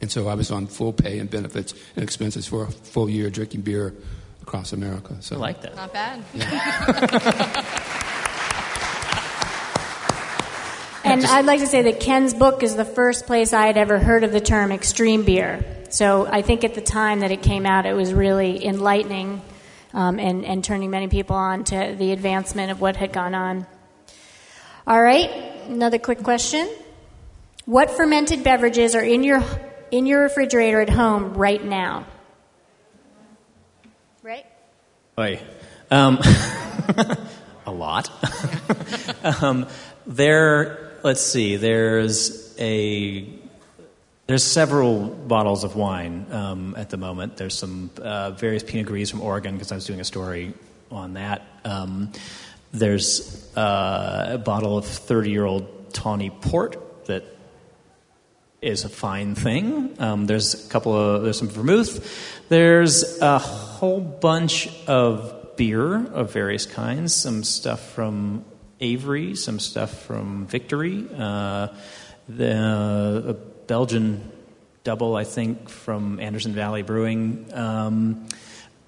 And 0.00 0.10
so 0.10 0.28
I 0.28 0.34
was 0.34 0.50
on 0.50 0.66
full 0.66 0.92
pay 0.92 1.18
and 1.18 1.28
benefits 1.28 1.74
and 1.96 2.02
expenses 2.02 2.46
for 2.46 2.64
a 2.64 2.70
full 2.70 3.08
year 3.08 3.30
drinking 3.30 3.62
beer 3.62 3.94
across 4.42 4.72
America. 4.72 5.16
So 5.20 5.36
I 5.36 5.38
like 5.38 5.62
that. 5.62 5.76
Not 5.76 5.92
bad. 5.92 6.24
And 11.08 11.24
I'd 11.24 11.46
like 11.46 11.60
to 11.60 11.66
say 11.66 11.82
that 11.82 12.00
Ken's 12.00 12.34
book 12.34 12.62
is 12.62 12.76
the 12.76 12.84
first 12.84 13.26
place 13.26 13.54
I 13.54 13.66
had 13.66 13.78
ever 13.78 13.98
heard 13.98 14.24
of 14.24 14.32
the 14.32 14.42
term 14.42 14.70
extreme 14.70 15.24
beer. 15.24 15.64
So 15.88 16.26
I 16.26 16.42
think 16.42 16.64
at 16.64 16.74
the 16.74 16.82
time 16.82 17.20
that 17.20 17.30
it 17.30 17.40
came 17.40 17.64
out, 17.64 17.86
it 17.86 17.94
was 17.94 18.12
really 18.12 18.64
enlightening 18.64 19.40
um, 19.94 20.18
and, 20.18 20.44
and 20.44 20.62
turning 20.62 20.90
many 20.90 21.08
people 21.08 21.34
on 21.34 21.64
to 21.64 21.94
the 21.98 22.12
advancement 22.12 22.70
of 22.70 22.82
what 22.82 22.96
had 22.96 23.12
gone 23.12 23.34
on. 23.34 23.66
All 24.86 25.00
right, 25.00 25.30
another 25.68 25.98
quick 25.98 26.22
question. 26.22 26.68
What 27.64 27.90
fermented 27.90 28.44
beverages 28.44 28.94
are 28.94 29.02
in 29.02 29.24
your, 29.24 29.42
in 29.90 30.06
your 30.06 30.22
refrigerator 30.22 30.80
at 30.80 30.90
home 30.90 31.34
right 31.34 31.62
now? 31.62 32.06
Right? 34.22 34.46
Oi. 35.18 35.40
Um, 35.90 36.18
a 37.66 37.72
lot. 37.72 38.10
um, 39.42 39.66
there, 40.06 40.92
let's 41.02 41.22
see. 41.22 41.56
There's 41.56 42.54
a 42.58 43.38
there's 44.26 44.44
several 44.44 45.06
bottles 45.06 45.64
of 45.64 45.74
wine 45.74 46.26
um, 46.30 46.74
at 46.76 46.90
the 46.90 46.98
moment. 46.98 47.38
There's 47.38 47.56
some 47.56 47.90
uh, 47.96 48.32
various 48.32 48.62
Pinot 48.62 48.84
Gris 48.86 49.10
from 49.10 49.22
Oregon 49.22 49.54
because 49.54 49.72
I 49.72 49.74
was 49.74 49.86
doing 49.86 50.00
a 50.00 50.04
story 50.04 50.52
on 50.90 51.14
that. 51.14 51.46
Um, 51.64 52.12
there's 52.70 53.56
uh, 53.56 54.32
a 54.32 54.38
bottle 54.38 54.76
of 54.76 54.84
30 54.84 55.30
year 55.30 55.46
old 55.46 55.94
Tawny 55.94 56.28
Port 56.28 57.06
that 57.06 57.24
is 58.60 58.84
a 58.84 58.88
fine 58.88 59.34
thing. 59.34 59.94
Um, 59.98 60.26
there's 60.26 60.66
a 60.66 60.68
couple 60.68 60.94
of 60.94 61.22
there's 61.22 61.38
some 61.38 61.48
vermouth. 61.48 62.48
There's 62.48 63.20
a 63.20 63.38
whole 63.38 64.00
bunch 64.00 64.68
of 64.86 65.56
beer 65.56 66.06
of 66.06 66.32
various 66.32 66.66
kinds. 66.66 67.14
Some 67.14 67.44
stuff 67.44 67.92
from 67.92 68.44
Avery, 68.80 69.34
some 69.34 69.58
stuff 69.58 70.02
from 70.04 70.46
Victory. 70.46 71.06
Uh, 71.16 71.68
the 72.28 73.24
a 73.28 73.34
Belgian 73.66 74.32
double, 74.84 75.16
I 75.16 75.24
think, 75.24 75.68
from 75.68 76.20
Anderson 76.20 76.52
Valley 76.52 76.82
Brewing. 76.82 77.50
Um, 77.52 78.26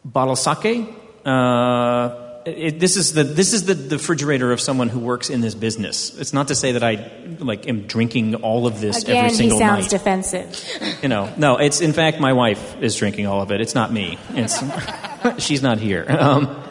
bottle 0.04 0.36
sake. 0.36 0.88
Uh, 1.24 2.29
it, 2.50 2.80
this 2.80 2.96
is 2.96 3.14
the 3.14 3.24
this 3.24 3.52
is 3.52 3.64
the, 3.64 3.74
the 3.74 3.96
refrigerator 3.96 4.52
of 4.52 4.60
someone 4.60 4.88
who 4.88 5.00
works 5.00 5.30
in 5.30 5.40
this 5.40 5.54
business. 5.54 6.16
It's 6.18 6.32
not 6.32 6.48
to 6.48 6.54
say 6.54 6.72
that 6.72 6.82
I 6.82 7.10
like 7.38 7.68
am 7.68 7.82
drinking 7.82 8.36
all 8.36 8.66
of 8.66 8.80
this 8.80 9.02
Again, 9.02 9.16
every 9.16 9.30
he 9.30 9.36
single 9.36 9.58
sounds 9.58 9.84
night. 9.84 9.90
defensive. 9.90 10.98
You 11.02 11.08
know, 11.08 11.32
no. 11.36 11.56
It's 11.56 11.80
in 11.80 11.92
fact 11.92 12.20
my 12.20 12.32
wife 12.32 12.80
is 12.80 12.96
drinking 12.96 13.26
all 13.26 13.42
of 13.42 13.50
it. 13.52 13.60
It's 13.60 13.74
not 13.74 13.92
me. 13.92 14.18
It's 14.30 14.62
she's 15.44 15.62
not 15.62 15.78
here. 15.78 16.04
Um, 16.08 16.62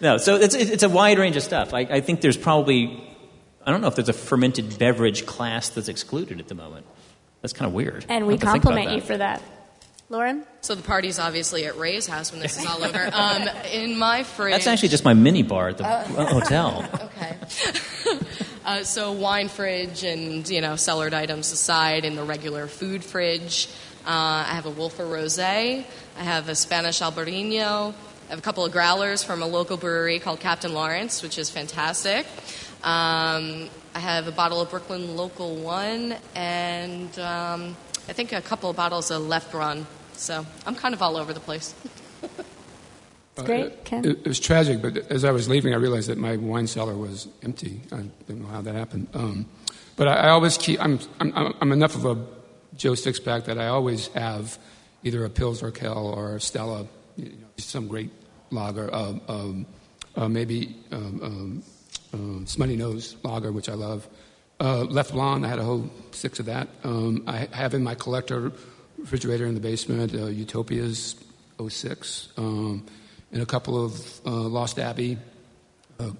no, 0.00 0.18
so 0.18 0.36
it's 0.36 0.54
it's 0.54 0.82
a 0.82 0.88
wide 0.88 1.18
range 1.18 1.36
of 1.36 1.42
stuff. 1.42 1.74
I, 1.74 1.80
I 1.80 2.00
think 2.00 2.20
there's 2.20 2.36
probably 2.36 3.02
I 3.64 3.70
don't 3.70 3.80
know 3.80 3.88
if 3.88 3.96
there's 3.96 4.08
a 4.08 4.12
fermented 4.12 4.78
beverage 4.78 5.26
class 5.26 5.70
that's 5.70 5.88
excluded 5.88 6.38
at 6.40 6.48
the 6.48 6.54
moment. 6.54 6.86
That's 7.42 7.52
kind 7.52 7.68
of 7.68 7.74
weird. 7.74 8.06
And 8.08 8.26
we 8.26 8.34
I'll 8.34 8.38
have 8.38 8.46
to 8.46 8.52
think 8.52 8.64
about 8.64 8.74
compliment 8.74 8.96
you 8.96 9.06
for 9.06 9.16
that. 9.18 9.42
Lauren? 10.08 10.44
So 10.60 10.76
the 10.76 10.82
party's 10.82 11.18
obviously 11.18 11.66
at 11.66 11.76
Ray's 11.78 12.06
house 12.06 12.30
when 12.30 12.40
this 12.40 12.58
is 12.58 12.64
all 12.64 12.84
over. 12.84 13.10
Um, 13.12 13.48
in 13.72 13.98
my 13.98 14.22
fridge. 14.22 14.52
That's 14.52 14.66
actually 14.68 14.90
just 14.90 15.04
my 15.04 15.14
mini 15.14 15.42
bar 15.42 15.70
at 15.70 15.78
the 15.78 15.84
hotel. 15.84 16.88
Okay. 16.94 17.36
uh, 18.64 18.84
so 18.84 19.12
wine 19.12 19.48
fridge 19.48 20.04
and 20.04 20.48
you 20.48 20.60
know 20.60 20.76
cellared 20.76 21.14
items 21.14 21.50
aside, 21.50 22.04
in 22.04 22.14
the 22.14 22.22
regular 22.22 22.68
food 22.68 23.02
fridge, 23.02 23.68
uh, 24.06 24.44
I 24.46 24.54
have 24.54 24.66
a 24.66 24.72
Wölffer 24.72 25.04
Rosé. 25.04 25.84
I 26.18 26.22
have 26.22 26.48
a 26.48 26.54
Spanish 26.54 27.00
Albarino. 27.00 27.92
I 28.26 28.30
have 28.30 28.38
a 28.38 28.42
couple 28.42 28.64
of 28.64 28.72
growlers 28.72 29.24
from 29.24 29.42
a 29.42 29.46
local 29.46 29.76
brewery 29.76 30.20
called 30.20 30.38
Captain 30.38 30.72
Lawrence, 30.72 31.22
which 31.22 31.38
is 31.38 31.50
fantastic. 31.50 32.26
Um, 32.84 33.68
I 33.94 33.98
have 33.98 34.28
a 34.28 34.32
bottle 34.32 34.60
of 34.60 34.70
Brooklyn 34.70 35.16
Local 35.16 35.56
One, 35.56 36.16
and 36.34 37.18
um, 37.18 37.76
I 38.08 38.12
think 38.12 38.32
a 38.32 38.40
couple 38.40 38.70
of 38.70 38.76
bottles 38.76 39.10
of 39.10 39.22
Left 39.22 39.52
Run. 39.52 39.86
So 40.14 40.46
I'm 40.66 40.74
kind 40.74 40.94
of 40.94 41.02
all 41.02 41.16
over 41.16 41.32
the 41.32 41.40
place. 41.40 41.74
It's 43.36 43.44
Great, 43.44 43.84
Ken. 43.84 44.04
It, 44.04 44.18
it 44.18 44.26
was 44.26 44.40
tragic, 44.40 44.80
but 44.80 44.96
as 45.10 45.22
I 45.22 45.30
was 45.30 45.46
leaving, 45.46 45.74
I 45.74 45.76
realized 45.76 46.08
that 46.08 46.16
my 46.16 46.36
wine 46.36 46.66
cellar 46.66 46.96
was 46.96 47.28
empty. 47.42 47.82
I 47.92 48.04
don't 48.28 48.40
know 48.40 48.46
how 48.46 48.62
that 48.62 48.74
happened. 48.74 49.08
Um, 49.12 49.46
but 49.96 50.08
I, 50.08 50.14
I 50.14 50.28
always 50.30 50.56
keep, 50.56 50.82
I'm, 50.82 50.98
I'm, 51.20 51.54
I'm 51.60 51.72
enough 51.72 51.94
of 51.96 52.06
a 52.06 52.24
Joe 52.76 52.92
Sixpack 52.92 53.44
that 53.44 53.58
I 53.58 53.66
always 53.66 54.08
have 54.08 54.58
either 55.02 55.24
a 55.24 55.28
Pilsner 55.28 55.70
Urquell 55.70 56.16
or 56.16 56.36
a 56.36 56.40
Stella, 56.40 56.86
you 57.16 57.26
know, 57.26 57.46
some 57.58 57.88
great 57.88 58.10
lager, 58.50 58.92
uh, 58.92 59.14
um, 59.28 59.66
uh, 60.16 60.28
maybe 60.28 60.74
um, 60.90 61.20
um, 61.22 61.62
um, 62.14 62.44
Smuttynose 62.46 63.16
lager, 63.22 63.52
which 63.52 63.68
I 63.68 63.74
love. 63.74 64.08
Uh, 64.58 64.84
Leffe 64.88 65.12
Blonde, 65.12 65.44
I 65.44 65.48
had 65.50 65.58
a 65.58 65.64
whole 65.64 65.90
six 66.12 66.38
of 66.40 66.46
that. 66.46 66.68
Um, 66.82 67.22
I 67.26 67.46
have 67.52 67.74
in 67.74 67.82
my 67.84 67.94
collector 67.94 68.52
refrigerator 68.98 69.44
in 69.46 69.54
the 69.54 69.60
basement 69.60 70.14
uh, 70.14 70.26
Utopias 70.26 71.14
06, 71.68 72.28
um, 72.38 72.86
and 73.32 73.42
a 73.42 73.46
couple 73.46 73.82
of 73.84 74.20
uh, 74.24 74.30
Lost 74.30 74.78
Abbey, 74.78 75.18
uh, 76.00 76.10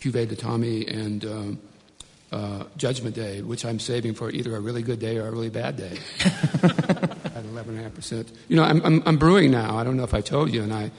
Cuvée 0.00 0.26
de 0.26 0.34
Tomme, 0.34 0.82
and 0.88 1.24
um, 1.26 1.58
uh, 2.32 2.64
Judgment 2.78 3.14
Day, 3.14 3.42
which 3.42 3.64
I'm 3.66 3.78
saving 3.78 4.14
for 4.14 4.30
either 4.30 4.56
a 4.56 4.60
really 4.60 4.82
good 4.82 4.98
day 4.98 5.18
or 5.18 5.26
a 5.28 5.30
really 5.30 5.50
bad 5.50 5.76
day. 5.76 5.98
At 6.64 7.44
11.5%. 7.44 8.28
You 8.48 8.56
know, 8.56 8.62
I'm, 8.64 8.80
I'm, 8.84 9.02
I'm 9.04 9.16
brewing 9.18 9.50
now. 9.50 9.76
I 9.76 9.84
don't 9.84 9.96
know 9.98 10.04
if 10.04 10.14
I 10.14 10.20
told 10.22 10.52
you, 10.54 10.62
and 10.62 10.72
I, 10.72 10.90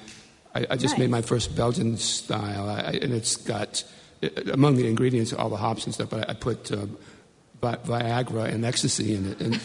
I, 0.54 0.68
I 0.72 0.76
just 0.76 0.94
Nice. 0.94 1.00
made 1.00 1.10
my 1.10 1.22
first 1.24 1.56
Belgian 1.56 1.98
style, 1.98 2.70
I, 2.70 2.80
I- 2.82 3.00
and 3.02 3.12
it's 3.14 3.36
got, 3.38 3.84
among 4.52 4.76
the 4.76 4.88
ingredients, 4.88 5.34
all 5.34 5.50
the 5.50 5.58
hops 5.58 5.86
and 5.86 5.94
stuff, 5.94 6.10
but 6.10 6.30
I, 6.30 6.34
put 6.34 6.72
uh, 6.72 6.86
Vi- 7.62 7.78
Viagra 7.86 8.52
and 8.52 8.66
ecstasy 8.66 9.16
in 9.16 9.32
it. 9.32 9.42
And 9.42 9.56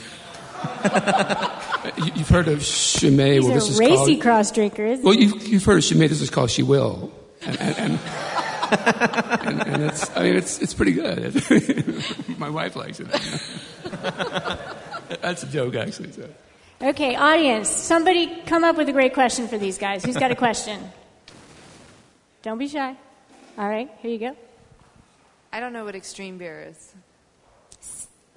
You- 1.96 2.12
you've 2.16 2.28
heard 2.28 2.48
of 2.48 2.60
Chimay. 2.60 3.34
He's 3.34 3.44
well, 3.44 3.54
a 3.54 3.56
is 3.56 3.78
racy 3.78 3.94
called, 3.94 4.20
cross 4.20 4.52
drinker, 4.52 4.84
isn't 4.84 5.04
Well, 5.04 5.14
you've, 5.14 5.48
you've 5.48 5.64
heard 5.64 5.78
of 5.78 5.84
Chimay. 5.84 6.08
This 6.08 6.20
is 6.20 6.30
called 6.30 6.50
She 6.50 6.62
Will. 6.62 7.12
And, 7.42 7.58
and, 7.58 7.76
and, 7.78 7.98
and, 8.70 9.66
and 9.66 9.82
it's, 9.84 10.14
I 10.16 10.22
mean, 10.24 10.36
it's, 10.36 10.60
it's 10.60 10.74
pretty 10.74 10.92
good. 10.92 11.42
My 12.38 12.50
wife 12.50 12.76
likes 12.76 13.00
it. 13.00 13.08
That's 15.22 15.42
a 15.42 15.46
joke, 15.46 15.74
actually. 15.74 16.12
So. 16.12 16.28
Okay, 16.82 17.14
audience, 17.14 17.68
somebody 17.68 18.42
come 18.46 18.64
up 18.64 18.76
with 18.76 18.88
a 18.88 18.92
great 18.92 19.14
question 19.14 19.48
for 19.48 19.58
these 19.58 19.78
guys. 19.78 20.04
Who's 20.04 20.16
got 20.16 20.30
a 20.30 20.36
question? 20.36 20.80
Don't 22.42 22.58
be 22.58 22.68
shy. 22.68 22.96
All 23.60 23.68
right, 23.68 23.90
here 24.00 24.10
you 24.10 24.18
go. 24.18 24.36
I 25.52 25.60
don't 25.60 25.74
know 25.74 25.84
what 25.84 25.94
extreme 25.94 26.38
beer 26.38 26.68
is. 26.70 26.94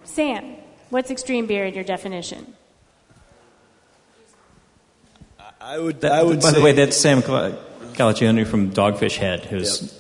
Sam, 0.03 0.57
what's 0.89 1.12
extreme 1.12 1.47
beer 1.47 1.65
in 1.65 1.73
your 1.73 1.86
definition? 1.86 2.55
I 5.62 5.79
would. 5.79 6.01
That- 6.01 6.12
I 6.12 6.23
would 6.23 6.41
by 6.41 6.49
say, 6.49 6.57
the 6.57 6.62
way, 6.62 6.73
that's 6.73 6.97
Sam 6.97 7.21
Cal- 7.21 7.53
from 7.53 8.71
Dogfish 8.71 9.15
Head, 9.15 9.45
who's 9.45 9.97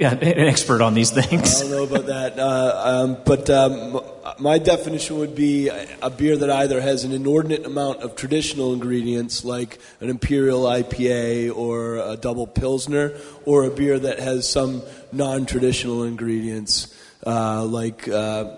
yeah, 0.00 0.10
an 0.10 0.24
expert 0.24 0.80
on 0.80 0.94
these 0.94 1.12
things. 1.12 1.62
I 1.62 1.68
don't 1.68 1.70
know 1.70 1.84
about 1.84 2.06
that, 2.06 2.36
uh, 2.40 2.82
um, 2.84 3.18
but 3.24 3.48
um, 3.50 4.00
my 4.38 4.58
definition 4.58 5.18
would 5.18 5.34
be 5.34 5.68
a 5.68 6.10
beer 6.10 6.36
that 6.36 6.50
either 6.50 6.80
has 6.80 7.04
an 7.04 7.12
inordinate 7.12 7.66
amount 7.66 8.02
of 8.02 8.16
traditional 8.16 8.72
ingredients, 8.72 9.44
like 9.44 9.78
an 10.00 10.08
imperial 10.08 10.62
IPA 10.62 11.54
or 11.54 11.96
a 11.96 12.16
double 12.16 12.46
pilsner, 12.46 13.16
or 13.44 13.64
a 13.64 13.70
beer 13.70 13.98
that 13.98 14.18
has 14.18 14.48
some 14.48 14.82
non-traditional 15.12 16.04
ingredients, 16.04 16.94
uh, 17.26 17.64
like. 17.64 18.08
Uh, 18.08 18.56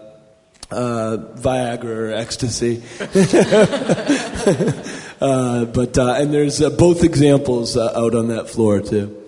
uh, 0.68 1.16
Viagra 1.36 1.84
or 1.84 2.12
ecstasy, 2.12 2.82
uh, 5.20 5.64
but 5.66 5.96
uh, 5.96 6.14
and 6.14 6.34
there's 6.34 6.60
uh, 6.60 6.70
both 6.70 7.04
examples 7.04 7.76
out 7.76 8.16
on 8.16 8.26
that 8.28 8.50
floor 8.50 8.80
too. 8.80 9.25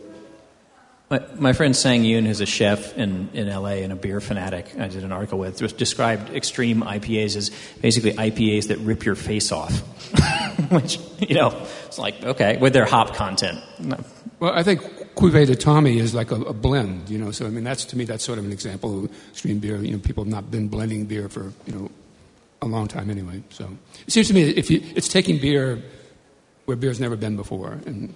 My, 1.11 1.23
my 1.39 1.53
friend 1.55 1.75
Sang 1.75 2.03
Yoon, 2.03 2.27
who's 2.27 2.43
a 2.43 2.47
chef 2.47 2.97
in, 2.97 3.31
in 3.33 3.49
LA 3.49 3.81
and 3.81 3.93
a 3.93 3.97
beer 3.97 4.21
fanatic, 4.21 4.79
I 4.79 4.89
did 4.89 5.05
an 5.05 5.13
article 5.13 5.39
with, 5.39 5.77
described 5.77 6.31
extreme 6.35 6.83
IPAs 6.83 7.35
as 7.35 7.51
basically 7.81 8.13
IPAs 8.13 8.69
that 8.69 8.79
rip 8.79 9.07
your 9.07 9.15
face 9.15 9.51
off. 9.51 9.81
Which, 10.71 10.99
you 11.21 11.35
know, 11.35 11.67
it's 11.87 11.99
like, 11.99 12.23
okay, 12.23 12.59
with 12.59 12.75
their 12.75 12.85
hop 12.85 13.15
content. 13.15 13.59
Well, 14.39 14.53
I 14.53 14.63
think 14.63 14.83
Cuvée 15.15 15.47
de 15.47 15.57
Tomme 15.57 15.87
is 15.87 16.15
like 16.15 16.31
a, 16.31 16.37
a 16.37 16.53
blend, 16.53 17.09
you 17.09 17.19
know. 17.19 17.31
So 17.31 17.47
I 17.47 17.49
mean, 17.49 17.65
that's 17.65 17.85
to 17.87 17.97
me 17.97 18.05
that's 18.05 18.23
sort 18.23 18.39
of 18.39 18.45
an 18.45 18.53
example 18.53 19.05
of 19.05 19.11
extreme 19.31 19.59
beer. 19.59 19.77
You 19.79 19.93
know, 19.93 19.99
people 19.99 20.25
have 20.25 20.31
not 20.31 20.51
been 20.51 20.69
blending 20.69 21.07
beer 21.07 21.29
for 21.29 21.53
you 21.67 21.73
know 21.73 21.91
a 22.63 22.67
long 22.67 22.87
time 22.87 23.11
anyway. 23.11 23.43
So 23.51 23.69
it 24.07 24.13
seems 24.13 24.29
to 24.29 24.35
me 24.35 24.43
if 24.43 24.71
you, 24.71 24.81
it's 24.95 25.09
taking 25.09 25.39
beer 25.41 25.83
where 26.67 26.77
beer's 26.77 27.01
never 27.01 27.17
been 27.17 27.37
before, 27.37 27.81
and 27.87 28.15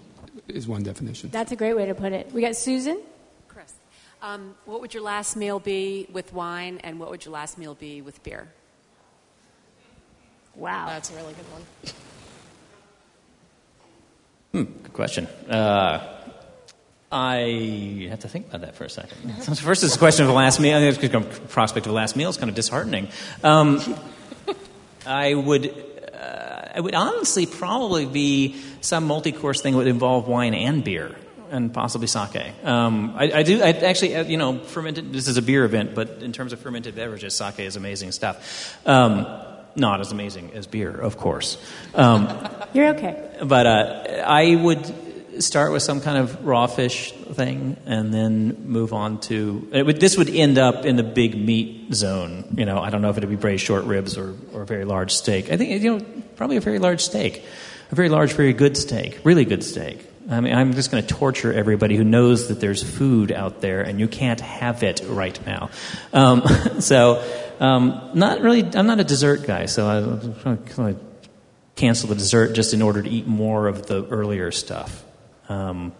is 0.48 0.66
one 0.68 0.82
definition. 0.82 1.30
That's 1.30 1.52
a 1.52 1.56
great 1.56 1.74
way 1.74 1.86
to 1.86 1.94
put 1.94 2.12
it. 2.12 2.32
We 2.32 2.40
got 2.40 2.56
Susan. 2.56 3.00
Chris, 3.48 3.72
um, 4.22 4.54
what 4.64 4.80
would 4.80 4.92
your 4.94 5.02
last 5.02 5.36
meal 5.36 5.58
be 5.60 6.06
with 6.12 6.32
wine, 6.32 6.80
and 6.84 6.98
what 6.98 7.10
would 7.10 7.24
your 7.24 7.32
last 7.34 7.58
meal 7.58 7.74
be 7.74 8.02
with 8.02 8.22
beer? 8.22 8.48
Wow. 10.54 10.86
That's 10.86 11.10
a 11.10 11.14
really 11.14 11.32
good 11.34 11.46
one. 11.52 11.62
Hmm, 14.52 14.72
Good 14.82 14.92
question. 14.92 15.26
Uh, 15.48 16.18
I 17.10 18.06
have 18.10 18.20
to 18.20 18.28
think 18.28 18.48
about 18.48 18.62
that 18.62 18.74
for 18.76 18.84
a 18.84 18.90
second. 18.90 19.16
First, 19.58 19.84
it's 19.84 19.96
a 19.96 19.98
question 19.98 20.24
of 20.24 20.28
the 20.28 20.34
last 20.34 20.60
meal. 20.60 20.76
I 20.76 20.92
think 20.92 21.02
it's 21.04 21.14
a 21.14 21.20
prospect 21.48 21.86
of 21.86 21.90
the 21.90 21.96
last 21.96 22.16
meal 22.16 22.30
is 22.30 22.36
kind 22.36 22.48
of 22.48 22.54
disheartening. 22.54 23.08
Um, 23.42 23.80
I 25.06 25.34
would, 25.34 25.74
uh, 26.72 26.76
I 26.76 26.80
would 26.80 26.94
honestly 26.94 27.46
probably 27.46 28.06
be 28.06 28.56
some 28.80 29.04
multi-course 29.04 29.60
thing 29.60 29.72
that 29.72 29.78
would 29.78 29.86
involve 29.86 30.28
wine 30.28 30.54
and 30.54 30.82
beer, 30.84 31.14
and 31.50 31.72
possibly 31.72 32.06
sake. 32.06 32.52
Um, 32.64 33.14
I, 33.16 33.32
I 33.32 33.42
do. 33.42 33.62
I 33.62 33.70
actually, 33.70 34.16
uh, 34.16 34.24
you 34.24 34.36
know, 34.36 34.58
fermented. 34.58 35.12
This 35.12 35.28
is 35.28 35.36
a 35.36 35.42
beer 35.42 35.64
event, 35.64 35.94
but 35.94 36.22
in 36.22 36.32
terms 36.32 36.52
of 36.52 36.60
fermented 36.60 36.94
beverages, 36.94 37.34
sake 37.34 37.60
is 37.60 37.76
amazing 37.76 38.12
stuff. 38.12 38.78
Um, 38.86 39.26
not 39.74 40.00
as 40.00 40.12
amazing 40.12 40.52
as 40.54 40.66
beer, 40.66 40.90
of 40.90 41.16
course. 41.16 41.56
Um, 41.94 42.28
You're 42.74 42.88
okay. 42.88 43.38
but 43.42 43.66
uh, 43.66 44.24
I 44.26 44.54
would 44.54 44.92
start 45.40 45.72
with 45.72 45.82
some 45.82 46.00
kind 46.00 46.18
of 46.18 46.44
raw 46.44 46.66
fish 46.66 47.12
thing, 47.12 47.76
and 47.86 48.12
then 48.12 48.64
move 48.66 48.92
on 48.92 49.20
to. 49.20 49.68
It 49.72 49.84
would, 49.84 50.00
this 50.00 50.16
would 50.16 50.30
end 50.30 50.58
up 50.58 50.84
in 50.84 50.96
the 50.96 51.02
big 51.02 51.36
meat 51.36 51.94
zone. 51.94 52.44
You 52.56 52.64
know, 52.64 52.78
I 52.78 52.90
don't 52.90 53.02
know 53.02 53.10
if 53.10 53.16
it'd 53.16 53.28
be 53.28 53.36
braised 53.36 53.64
short 53.64 53.84
ribs 53.84 54.16
or, 54.16 54.34
or 54.52 54.62
a 54.62 54.66
very 54.66 54.84
large 54.84 55.12
steak. 55.12 55.50
I 55.50 55.56
think 55.56 55.82
you 55.82 55.98
know 55.98 56.04
probably 56.36 56.56
a 56.56 56.60
very 56.60 56.78
large 56.78 57.00
steak, 57.00 57.44
a 57.90 57.94
very 57.94 58.08
large, 58.08 58.32
very 58.32 58.52
good 58.52 58.76
steak, 58.76 59.20
really 59.24 59.44
good 59.44 59.64
steak. 59.64 60.06
I 60.30 60.40
mean, 60.40 60.54
I'm 60.54 60.72
just 60.74 60.90
going 60.90 61.04
to 61.04 61.14
torture 61.14 61.52
everybody 61.52 61.96
who 61.96 62.04
knows 62.04 62.48
that 62.48 62.60
there's 62.60 62.82
food 62.82 63.32
out 63.32 63.60
there 63.60 63.82
and 63.82 63.98
you 63.98 64.06
can't 64.06 64.40
have 64.40 64.84
it 64.84 65.02
right 65.06 65.38
now. 65.44 65.70
Um, 66.12 66.42
so, 66.80 67.24
um, 67.58 68.10
not 68.14 68.40
really. 68.40 68.62
I'm 68.62 68.86
not 68.86 69.00
a 69.00 69.04
dessert 69.04 69.44
guy, 69.44 69.66
so 69.66 69.86
I, 69.86 70.48
I'm 70.48 70.58
kind 70.58 70.98
cancel 71.74 72.08
the 72.08 72.14
dessert 72.14 72.54
just 72.54 72.74
in 72.74 72.82
order 72.82 73.02
to 73.02 73.08
eat 73.08 73.26
more 73.26 73.66
of 73.66 73.86
the 73.86 74.06
earlier 74.06 74.50
stuff. 74.50 75.04
Um, 75.48 75.92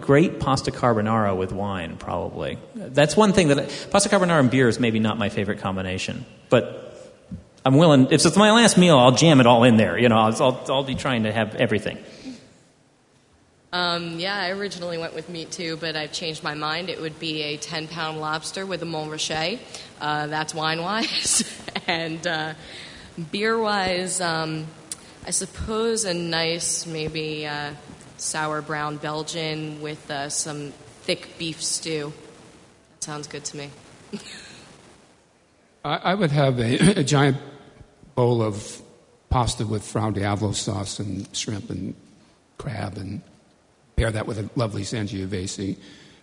great 0.00 0.40
pasta 0.40 0.70
carbonara 0.70 1.36
with 1.36 1.52
wine, 1.52 1.96
probably. 1.96 2.58
That's 2.74 3.16
one 3.16 3.32
thing 3.32 3.48
that 3.48 3.58
I, 3.58 3.64
pasta 3.90 4.08
carbonara 4.08 4.40
and 4.40 4.50
beer 4.50 4.68
is 4.68 4.80
maybe 4.80 4.98
not 4.98 5.18
my 5.18 5.28
favorite 5.28 5.60
combination, 5.60 6.24
but 6.48 6.84
I'm 7.64 7.76
willing. 7.76 8.06
If 8.10 8.24
it's 8.24 8.36
my 8.36 8.50
last 8.52 8.78
meal, 8.78 8.98
I'll 8.98 9.12
jam 9.12 9.40
it 9.40 9.46
all 9.46 9.64
in 9.64 9.76
there. 9.76 9.98
You 9.98 10.08
know, 10.08 10.16
I'll, 10.16 10.42
I'll, 10.42 10.64
I'll 10.68 10.84
be 10.84 10.94
trying 10.94 11.24
to 11.24 11.32
have 11.32 11.54
everything. 11.54 11.98
Um, 13.70 14.18
yeah, 14.18 14.40
I 14.40 14.50
originally 14.50 14.96
went 14.96 15.14
with 15.14 15.28
meat 15.28 15.50
too, 15.50 15.76
but 15.76 15.94
I've 15.94 16.12
changed 16.12 16.42
my 16.42 16.54
mind. 16.54 16.88
It 16.88 17.00
would 17.00 17.18
be 17.18 17.42
a 17.42 17.58
10 17.58 17.88
pound 17.88 18.18
lobster 18.18 18.64
with 18.64 18.82
a 18.82 18.86
Montrachet. 18.86 19.58
Uh, 20.00 20.26
that's 20.28 20.54
wine 20.54 20.80
wise. 20.80 21.44
and 21.86 22.26
uh, 22.26 22.54
beer 23.30 23.58
wise, 23.58 24.22
um, 24.22 24.66
I 25.26 25.30
suppose 25.32 26.06
a 26.06 26.14
nice, 26.14 26.86
maybe 26.86 27.46
uh, 27.46 27.72
sour 28.20 28.62
brown 28.62 28.96
Belgian 28.96 29.80
with 29.80 30.10
uh, 30.10 30.28
some 30.28 30.72
thick 31.02 31.38
beef 31.38 31.62
stew. 31.62 32.12
That 32.94 33.04
sounds 33.04 33.26
good 33.26 33.44
to 33.46 33.56
me. 33.56 33.70
I, 35.84 35.96
I 35.96 36.14
would 36.14 36.30
have 36.30 36.58
a, 36.58 37.00
a 37.00 37.04
giant 37.04 37.36
bowl 38.14 38.42
of 38.42 38.82
pasta 39.30 39.66
with 39.66 39.84
Fra 39.84 40.10
Diavolo 40.12 40.52
sauce 40.52 40.98
and 40.98 41.28
shrimp 41.36 41.70
and 41.70 41.94
crab, 42.56 42.96
and 42.96 43.22
pair 43.96 44.10
that 44.10 44.26
with 44.26 44.38
a 44.38 44.50
lovely 44.56 44.82
Sangiovese. 44.82 45.76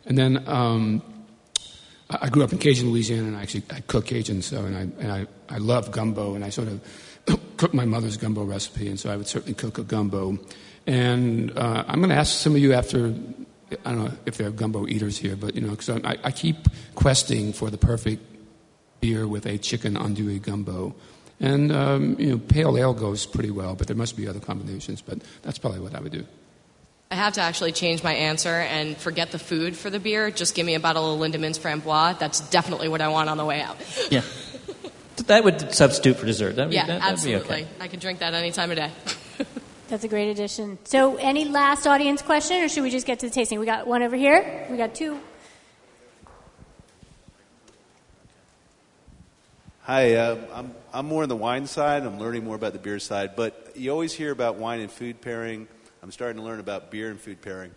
And 0.05 0.17
then 0.17 0.47
um, 0.47 1.01
I 2.09 2.17
I 2.23 2.29
grew 2.29 2.43
up 2.43 2.51
in 2.51 2.59
Cajun, 2.59 2.89
Louisiana, 2.91 3.27
and 3.27 3.37
I 3.37 3.41
actually 3.41 3.63
I 3.71 3.79
cook 3.81 4.05
Cajun, 4.07 4.41
so 4.41 4.65
and 4.65 4.75
I 4.75 4.81
and 4.81 5.11
I, 5.11 5.27
I 5.49 5.57
love 5.57 5.91
gumbo, 5.91 6.35
and 6.35 6.43
I 6.43 6.49
sort 6.49 6.67
of 6.67 6.81
cook 7.57 7.73
my 7.73 7.85
mother's 7.85 8.17
gumbo 8.17 8.43
recipe, 8.43 8.87
and 8.87 8.99
so 8.99 9.11
I 9.11 9.17
would 9.17 9.27
certainly 9.27 9.53
cook 9.55 9.77
a 9.77 9.83
gumbo. 9.83 10.37
And 10.87 11.57
uh, 11.57 11.83
I'm 11.87 11.99
going 11.99 12.09
to 12.09 12.15
ask 12.15 12.37
some 12.39 12.53
of 12.55 12.59
you 12.61 12.73
after. 12.73 13.13
I 13.83 13.91
don't 13.91 14.05
know 14.05 14.11
if 14.25 14.37
there 14.37 14.47
are 14.47 14.51
gumbo 14.51 14.87
eaters 14.87 15.17
here, 15.17 15.35
but 15.35 15.55
you 15.55 15.61
know, 15.61 15.71
because 15.71 15.89
I, 15.89 16.17
I 16.23 16.31
keep 16.31 16.67
questing 16.93 17.51
for 17.51 17.69
the 17.71 17.77
perfect 17.77 18.21
beer 19.01 19.27
with 19.27 19.45
a 19.45 19.57
chicken 19.57 19.95
andouille 19.95 20.41
gumbo. 20.41 20.95
And, 21.39 21.71
um, 21.71 22.15
you 22.17 22.29
know, 22.29 22.37
pale 22.37 22.77
ale 22.77 22.93
goes 22.93 23.25
pretty 23.25 23.51
well, 23.51 23.75
but 23.75 23.87
there 23.87 23.95
must 23.95 24.15
be 24.15 24.27
other 24.27 24.39
combinations. 24.39 25.01
But 25.01 25.19
that's 25.41 25.57
probably 25.57 25.79
what 25.79 25.93
I 25.95 25.99
would 25.99 26.11
do. 26.11 26.25
I 27.11 27.15
have 27.15 27.33
to 27.33 27.41
actually 27.41 27.71
change 27.71 28.03
my 28.03 28.13
answer 28.13 28.49
and 28.49 28.95
forget 28.97 29.31
the 29.31 29.39
food 29.39 29.75
for 29.75 29.89
the 29.89 29.99
beer. 29.99 30.31
Just 30.31 30.55
give 30.55 30.65
me 30.65 30.75
a 30.75 30.79
bottle 30.79 31.13
of 31.13 31.19
Lindemans 31.19 31.59
Framboise. 31.59 32.19
That's 32.19 32.39
definitely 32.49 32.87
what 32.87 33.01
I 33.01 33.09
want 33.09 33.29
on 33.29 33.37
the 33.37 33.45
way 33.45 33.61
out. 33.61 33.77
Yeah. 34.11 34.21
That 35.27 35.43
would 35.43 35.73
substitute 35.73 36.17
for 36.17 36.25
dessert. 36.25 36.55
That'd 36.57 36.69
be, 36.69 36.75
Yeah, 36.75 36.85
that, 36.87 37.01
that'd 37.01 37.23
be 37.23 37.33
absolutely. 37.33 37.63
okay. 37.63 37.67
I 37.79 37.87
can 37.87 37.99
drink 37.99 38.19
that 38.19 38.33
any 38.33 38.51
time 38.51 38.69
of 38.69 38.77
day. 38.77 38.91
That's 39.87 40.03
a 40.03 40.07
great 40.07 40.29
addition. 40.29 40.79
So, 40.85 41.17
any 41.17 41.45
last 41.45 41.85
audience 41.85 42.23
question, 42.23 42.63
or 42.63 42.69
should 42.69 42.81
we 42.81 42.89
just 42.89 43.05
get 43.05 43.19
to 43.19 43.27
the 43.27 43.31
tasting? 43.31 43.59
We 43.59 43.67
got 43.67 43.85
one 43.85 44.01
over 44.01 44.15
here. 44.15 44.65
We 44.67 44.77
got 44.77 44.95
two. 44.95 45.19
Hi, 49.81 50.15
uh, 50.15 50.37
I'm, 50.55 50.73
I'm 50.91 51.05
more 51.05 51.21
on 51.21 51.29
the 51.29 51.35
wine 51.35 51.67
side. 51.67 52.01
I'm 52.01 52.19
learning 52.19 52.43
more 52.43 52.55
about 52.55 52.73
the 52.73 52.79
beer 52.79 52.97
side. 52.97 53.35
But 53.35 53.73
you 53.75 53.91
always 53.91 54.11
hear 54.11 54.31
about 54.31 54.55
wine 54.55 54.79
and 54.79 54.89
food 54.89 55.21
pairing. 55.21 55.67
I'm 56.01 56.11
starting 56.11 56.37
to 56.37 56.43
learn 56.43 56.59
about 56.59 56.89
beer 56.89 57.11
and 57.11 57.19
food 57.19 57.43
pairing. 57.43 57.69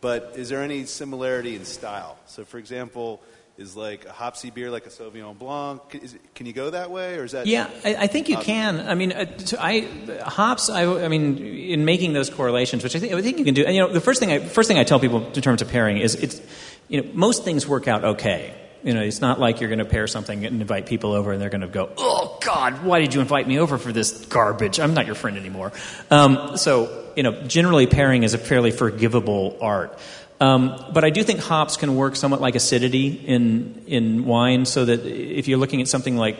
But 0.00 0.32
is 0.34 0.48
there 0.48 0.62
any 0.62 0.84
similarity 0.84 1.54
in 1.54 1.64
style? 1.64 2.18
So, 2.26 2.44
for 2.44 2.58
example, 2.58 3.22
is 3.58 3.76
like 3.76 4.06
a 4.06 4.12
hopsy 4.12 4.50
beer 4.50 4.70
like 4.70 4.86
a 4.86 4.88
Sauvignon 4.88 5.38
Blanc? 5.38 5.80
Is, 5.94 6.16
can 6.34 6.46
you 6.46 6.52
go 6.52 6.70
that 6.70 6.90
way, 6.90 7.16
or 7.18 7.24
is 7.24 7.32
that? 7.32 7.46
Yeah, 7.46 7.68
I, 7.84 7.94
I 7.94 8.06
think 8.06 8.28
you 8.28 8.36
Um, 8.36 8.42
can. 8.42 8.80
I 8.80 8.94
mean, 8.94 9.12
uh, 9.12 9.26
I 9.58 9.88
hops. 10.24 10.70
I, 10.70 10.84
I 11.04 11.08
mean, 11.08 11.38
in 11.38 11.84
making 11.84 12.12
those 12.12 12.30
correlations, 12.30 12.82
which 12.82 12.96
I 12.96 12.98
think 12.98 13.12
I 13.12 13.20
think 13.22 13.38
you 13.38 13.44
can 13.44 13.54
do. 13.54 13.64
And, 13.64 13.74
you 13.74 13.82
know, 13.82 13.92
the 13.92 14.00
first 14.00 14.20
thing 14.20 14.32
I 14.32 14.38
first 14.38 14.68
thing 14.68 14.78
I 14.78 14.84
tell 14.84 15.00
people 15.00 15.26
in 15.26 15.42
terms 15.42 15.62
of 15.62 15.68
pairing 15.68 15.98
is 15.98 16.14
it's, 16.14 16.40
you 16.88 17.02
know, 17.02 17.10
most 17.12 17.44
things 17.44 17.66
work 17.66 17.88
out 17.88 18.04
okay. 18.04 18.54
You 18.84 18.94
know, 18.94 19.02
it's 19.02 19.20
not 19.20 19.38
like 19.38 19.60
you're 19.60 19.68
going 19.68 19.78
to 19.78 19.84
pair 19.84 20.08
something 20.08 20.44
and 20.44 20.60
invite 20.60 20.86
people 20.86 21.12
over 21.12 21.30
and 21.30 21.40
they're 21.40 21.50
going 21.50 21.60
to 21.60 21.68
go, 21.68 21.90
"Oh 21.98 22.36
God, 22.40 22.82
why 22.82 22.98
did 22.98 23.14
you 23.14 23.20
invite 23.20 23.46
me 23.46 23.60
over 23.60 23.78
for 23.78 23.92
this 23.92 24.26
garbage? 24.26 24.80
I'm 24.80 24.92
not 24.92 25.06
your 25.06 25.14
friend 25.14 25.36
anymore." 25.36 25.72
Um, 26.10 26.56
so, 26.56 27.06
you 27.14 27.22
know, 27.22 27.42
generally 27.42 27.86
pairing 27.86 28.24
is 28.24 28.34
a 28.34 28.38
fairly 28.38 28.72
forgivable 28.72 29.56
art. 29.60 29.96
Um, 30.42 30.84
but 30.92 31.04
I 31.04 31.10
do 31.10 31.22
think 31.22 31.38
hops 31.38 31.76
can 31.76 31.94
work 31.94 32.16
somewhat 32.16 32.40
like 32.40 32.56
acidity 32.56 33.06
in 33.08 33.84
in 33.86 34.24
wine, 34.24 34.64
so 34.64 34.84
that 34.84 35.06
if 35.06 35.46
you're 35.46 35.58
looking 35.58 35.80
at 35.80 35.88
something 35.88 36.16
like 36.16 36.36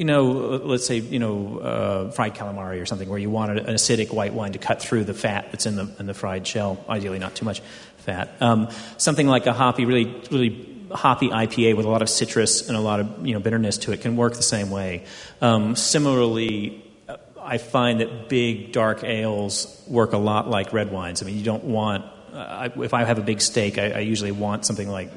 you 0.00 0.06
know, 0.06 0.24
let's 0.64 0.86
say, 0.86 0.96
you 0.96 1.18
know, 1.18 1.58
uh, 1.58 2.10
fried 2.10 2.34
calamari 2.34 2.80
or 2.80 2.86
something 2.86 3.06
where 3.06 3.18
you 3.18 3.28
want 3.28 3.50
an 3.58 3.74
acidic 3.74 4.10
white 4.10 4.32
wine 4.32 4.52
to 4.52 4.58
cut 4.58 4.80
through 4.80 5.04
the 5.04 5.12
fat 5.12 5.52
that's 5.52 5.66
in 5.66 5.76
the, 5.76 5.94
in 5.98 6.06
the 6.06 6.14
fried 6.14 6.46
shell, 6.46 6.82
ideally 6.88 7.18
not 7.18 7.34
too 7.34 7.44
much 7.44 7.60
fat. 7.98 8.30
Um, 8.40 8.70
something 8.96 9.26
like 9.26 9.44
a 9.44 9.52
hoppy, 9.52 9.84
really, 9.84 10.06
really 10.30 10.86
hoppy 10.90 11.28
IPA 11.28 11.76
with 11.76 11.84
a 11.84 11.90
lot 11.90 12.00
of 12.00 12.08
citrus 12.08 12.66
and 12.66 12.78
a 12.78 12.80
lot 12.80 13.00
of, 13.00 13.26
you 13.26 13.34
know, 13.34 13.40
bitterness 13.40 13.76
to 13.76 13.92
it 13.92 14.00
can 14.00 14.16
work 14.16 14.32
the 14.36 14.42
same 14.42 14.70
way. 14.70 15.04
Um, 15.42 15.76
similarly, 15.76 16.82
uh, 17.06 17.18
I 17.38 17.58
find 17.58 18.00
that 18.00 18.30
big 18.30 18.72
dark 18.72 19.04
ales 19.04 19.84
work 19.86 20.14
a 20.14 20.18
lot 20.18 20.48
like 20.48 20.72
red 20.72 20.90
wines. 20.90 21.22
I 21.22 21.26
mean, 21.26 21.36
you 21.36 21.44
don't 21.44 21.64
want, 21.64 22.06
I, 22.34 22.72
if 22.76 22.94
I 22.94 23.04
have 23.04 23.18
a 23.18 23.22
big 23.22 23.40
steak, 23.40 23.78
I, 23.78 23.90
I 23.90 23.98
usually 24.00 24.32
want 24.32 24.64
something 24.64 24.88
like, 24.88 25.10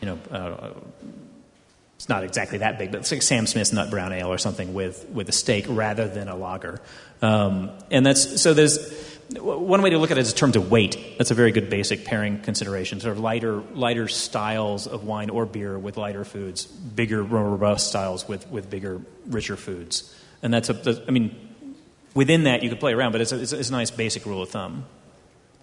you 0.00 0.06
know, 0.06 0.18
uh, 0.30 0.70
it's 1.96 2.08
not 2.08 2.24
exactly 2.24 2.58
that 2.58 2.78
big, 2.78 2.92
but 2.92 3.00
it's 3.00 3.12
like 3.12 3.22
Sam 3.22 3.46
Smith's 3.46 3.72
Nut 3.72 3.90
Brown 3.90 4.12
Ale 4.12 4.28
or 4.28 4.38
something 4.38 4.74
with, 4.74 5.08
with 5.08 5.28
a 5.28 5.32
steak 5.32 5.66
rather 5.68 6.08
than 6.08 6.28
a 6.28 6.36
lager. 6.36 6.80
Um, 7.22 7.70
and 7.90 8.04
that's 8.04 8.42
so 8.42 8.52
there's 8.52 8.78
one 9.32 9.80
way 9.80 9.90
to 9.90 9.98
look 9.98 10.10
at 10.10 10.18
it 10.18 10.20
is 10.20 10.32
in 10.32 10.36
terms 10.36 10.56
of 10.56 10.70
weight. 10.70 11.16
That's 11.18 11.30
a 11.30 11.34
very 11.34 11.50
good 11.50 11.70
basic 11.70 12.04
pairing 12.04 12.40
consideration. 12.40 13.00
Sort 13.00 13.12
of 13.12 13.20
lighter 13.20 13.62
lighter 13.72 14.08
styles 14.08 14.86
of 14.86 15.04
wine 15.04 15.30
or 15.30 15.46
beer 15.46 15.78
with 15.78 15.96
lighter 15.96 16.24
foods, 16.24 16.66
bigger 16.66 17.24
more 17.24 17.48
robust 17.48 17.88
styles 17.88 18.28
with, 18.28 18.48
with 18.50 18.68
bigger 18.68 19.00
richer 19.26 19.56
foods. 19.56 20.14
And 20.42 20.52
that's 20.52 20.68
a 20.68 21.02
I 21.08 21.10
mean 21.10 21.34
within 22.14 22.44
that 22.44 22.62
you 22.62 22.68
could 22.68 22.80
play 22.80 22.92
around, 22.92 23.12
but 23.12 23.20
it's 23.20 23.32
a, 23.32 23.40
it's 23.40 23.68
a 23.70 23.72
nice 23.72 23.90
basic 23.90 24.26
rule 24.26 24.42
of 24.42 24.50
thumb. 24.50 24.84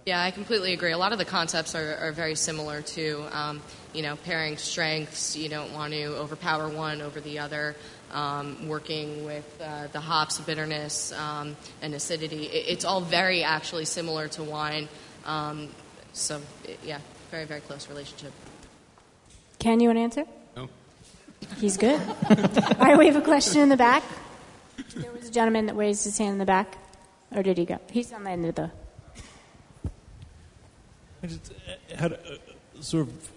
Yeah, 0.04 0.20
I 0.20 0.32
completely 0.32 0.72
agree. 0.72 0.90
A 0.90 0.98
lot 0.98 1.12
of 1.12 1.18
the 1.18 1.24
concepts 1.24 1.76
are, 1.76 1.96
are 1.96 2.12
very 2.12 2.34
similar 2.34 2.82
to, 2.82 3.24
um, 3.30 3.62
you 3.92 4.02
know, 4.02 4.16
pairing 4.16 4.56
strengths. 4.56 5.36
You 5.36 5.48
don't 5.48 5.72
want 5.72 5.92
to 5.92 6.06
overpower 6.16 6.68
one 6.68 7.00
over 7.00 7.20
the 7.20 7.38
other. 7.38 7.76
Um, 8.10 8.68
working 8.68 9.24
with 9.24 9.46
uh, 9.62 9.86
the 9.86 10.00
hops, 10.00 10.38
bitterness, 10.40 11.12
um, 11.12 11.56
and 11.80 11.94
acidity. 11.94 12.44
It, 12.44 12.66
it's 12.68 12.84
all 12.84 13.00
very 13.00 13.42
actually 13.42 13.86
similar 13.86 14.28
to 14.28 14.42
wine. 14.42 14.88
Um, 15.24 15.68
so, 16.12 16.42
it, 16.64 16.78
yeah, 16.84 16.98
very, 17.30 17.46
very 17.46 17.60
close 17.60 17.88
relationship. 17.88 18.32
Can 19.60 19.80
you 19.80 19.88
want 19.88 19.98
to 19.98 20.02
answer? 20.02 20.24
No. 20.56 20.68
He's 21.58 21.78
good. 21.78 22.00
All 22.00 22.76
right, 22.80 22.98
we 22.98 23.06
have 23.06 23.16
a 23.16 23.22
question 23.22 23.62
in 23.62 23.68
the 23.70 23.78
back. 23.78 24.02
There 24.94 25.12
was 25.12 25.28
a 25.28 25.32
gentleman 25.32 25.66
that 25.66 25.74
raised 25.76 26.04
his 26.04 26.18
hand 26.18 26.32
in 26.32 26.38
the 26.38 26.44
back. 26.44 26.76
Or 27.34 27.42
did 27.42 27.56
he 27.56 27.64
go? 27.64 27.78
He's 27.90 28.12
on 28.12 28.24
the 28.24 28.30
end 28.30 28.44
of 28.44 28.56
the. 28.56 28.70
I 31.22 31.26
just 31.26 31.52
uh, 31.52 31.96
had 31.96 32.12
uh, 32.14 32.16
sort 32.80 33.06
of 33.08 33.30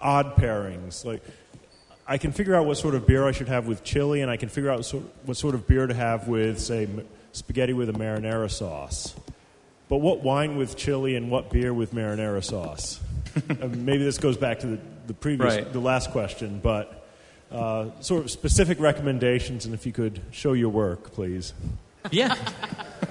odd 0.00 0.36
pairings. 0.36 1.04
Like, 1.04 1.22
I 2.06 2.18
can 2.18 2.32
figure 2.32 2.54
out 2.54 2.66
what 2.66 2.76
sort 2.76 2.94
of 2.94 3.06
beer 3.06 3.26
I 3.26 3.32
should 3.32 3.48
have 3.48 3.66
with 3.66 3.82
chili, 3.84 4.20
and 4.22 4.30
I 4.30 4.36
can 4.36 4.48
figure 4.48 4.70
out 4.70 4.84
sort 4.84 5.04
what 5.24 5.36
sort 5.36 5.54
of 5.54 5.66
beer 5.66 5.86
to 5.86 5.94
have 5.94 6.28
with, 6.28 6.60
say, 6.60 6.84
m- 6.84 7.06
spaghetti 7.32 7.72
with 7.72 7.88
a 7.88 7.92
marinara 7.92 8.50
sauce. 8.50 9.14
But 9.88 9.98
what 9.98 10.22
wine 10.22 10.56
with 10.56 10.76
chili 10.76 11.14
and 11.16 11.30
what 11.30 11.50
beer 11.50 11.72
with 11.74 11.94
marinara 11.94 12.42
sauce? 12.44 13.00
Uh, 13.50 13.66
maybe 13.66 14.04
this 14.04 14.18
goes 14.18 14.36
back 14.36 14.60
to 14.60 14.66
the, 14.68 14.78
the 15.08 15.12
previous, 15.14 15.56
Right. 15.56 15.72
the 15.72 15.80
last 15.80 16.12
question, 16.12 16.60
but 16.62 17.04
uh, 17.50 17.86
sort 18.00 18.22
of 18.24 18.30
specific 18.30 18.78
recommendations, 18.78 19.64
and 19.64 19.74
if 19.74 19.84
you 19.86 19.90
could 19.92 20.20
show 20.30 20.52
your 20.52 20.68
work, 20.68 21.10
please. 21.12 21.52
Yeah. 22.12 22.36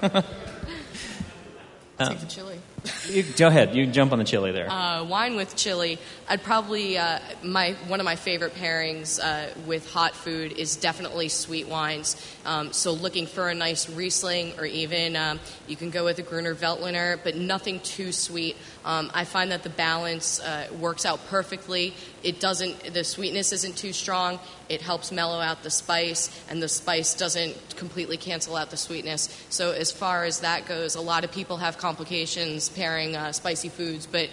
Take 1.98 2.20
the 2.20 2.26
chili. 2.26 2.58
You, 3.08 3.22
go 3.22 3.48
ahead. 3.48 3.74
You 3.74 3.86
jump 3.86 4.12
on 4.12 4.18
the 4.18 4.24
chili 4.24 4.52
there. 4.52 4.70
Uh, 4.70 5.04
wine 5.04 5.36
with 5.36 5.56
chili. 5.56 5.98
I'd 6.28 6.42
probably 6.42 6.98
uh, 6.98 7.18
my 7.42 7.72
one 7.86 8.00
of 8.00 8.04
my 8.04 8.16
favorite 8.16 8.54
pairings 8.54 9.18
uh, 9.18 9.48
with 9.66 9.90
hot 9.90 10.14
food 10.14 10.52
is 10.52 10.76
definitely 10.76 11.28
sweet 11.28 11.66
wines. 11.68 12.16
Um, 12.44 12.72
so 12.72 12.92
looking 12.92 13.26
for 13.26 13.48
a 13.48 13.54
nice 13.54 13.88
Riesling, 13.88 14.58
or 14.58 14.66
even 14.66 15.16
um, 15.16 15.40
you 15.66 15.76
can 15.76 15.90
go 15.90 16.04
with 16.04 16.18
a 16.18 16.22
Gruner 16.22 16.54
Veltliner, 16.54 17.18
but 17.24 17.36
nothing 17.36 17.80
too 17.80 18.12
sweet. 18.12 18.56
Um, 18.84 19.10
I 19.14 19.24
find 19.24 19.50
that 19.50 19.62
the 19.62 19.70
balance 19.70 20.40
uh, 20.40 20.68
works 20.78 21.06
out 21.06 21.26
perfectly. 21.28 21.94
It 22.22 22.40
doesn't. 22.40 22.92
The 22.92 23.04
sweetness 23.04 23.52
isn't 23.52 23.76
too 23.76 23.92
strong. 23.92 24.38
It 24.68 24.82
helps 24.82 25.10
mellow 25.10 25.40
out 25.40 25.62
the 25.62 25.70
spice, 25.70 26.30
and 26.48 26.62
the 26.62 26.68
spice 26.68 27.14
doesn't 27.14 27.76
completely 27.76 28.16
cancel 28.16 28.56
out 28.56 28.70
the 28.70 28.76
sweetness. 28.76 29.46
So 29.48 29.72
as 29.72 29.90
far 29.90 30.24
as 30.24 30.40
that 30.40 30.66
goes, 30.66 30.94
a 30.94 31.00
lot 31.00 31.24
of 31.24 31.32
people 31.32 31.58
have 31.58 31.78
complications 31.78 32.68
pairing 32.68 33.16
uh, 33.16 33.32
spicy 33.32 33.70
foods, 33.70 34.06
but 34.06 34.28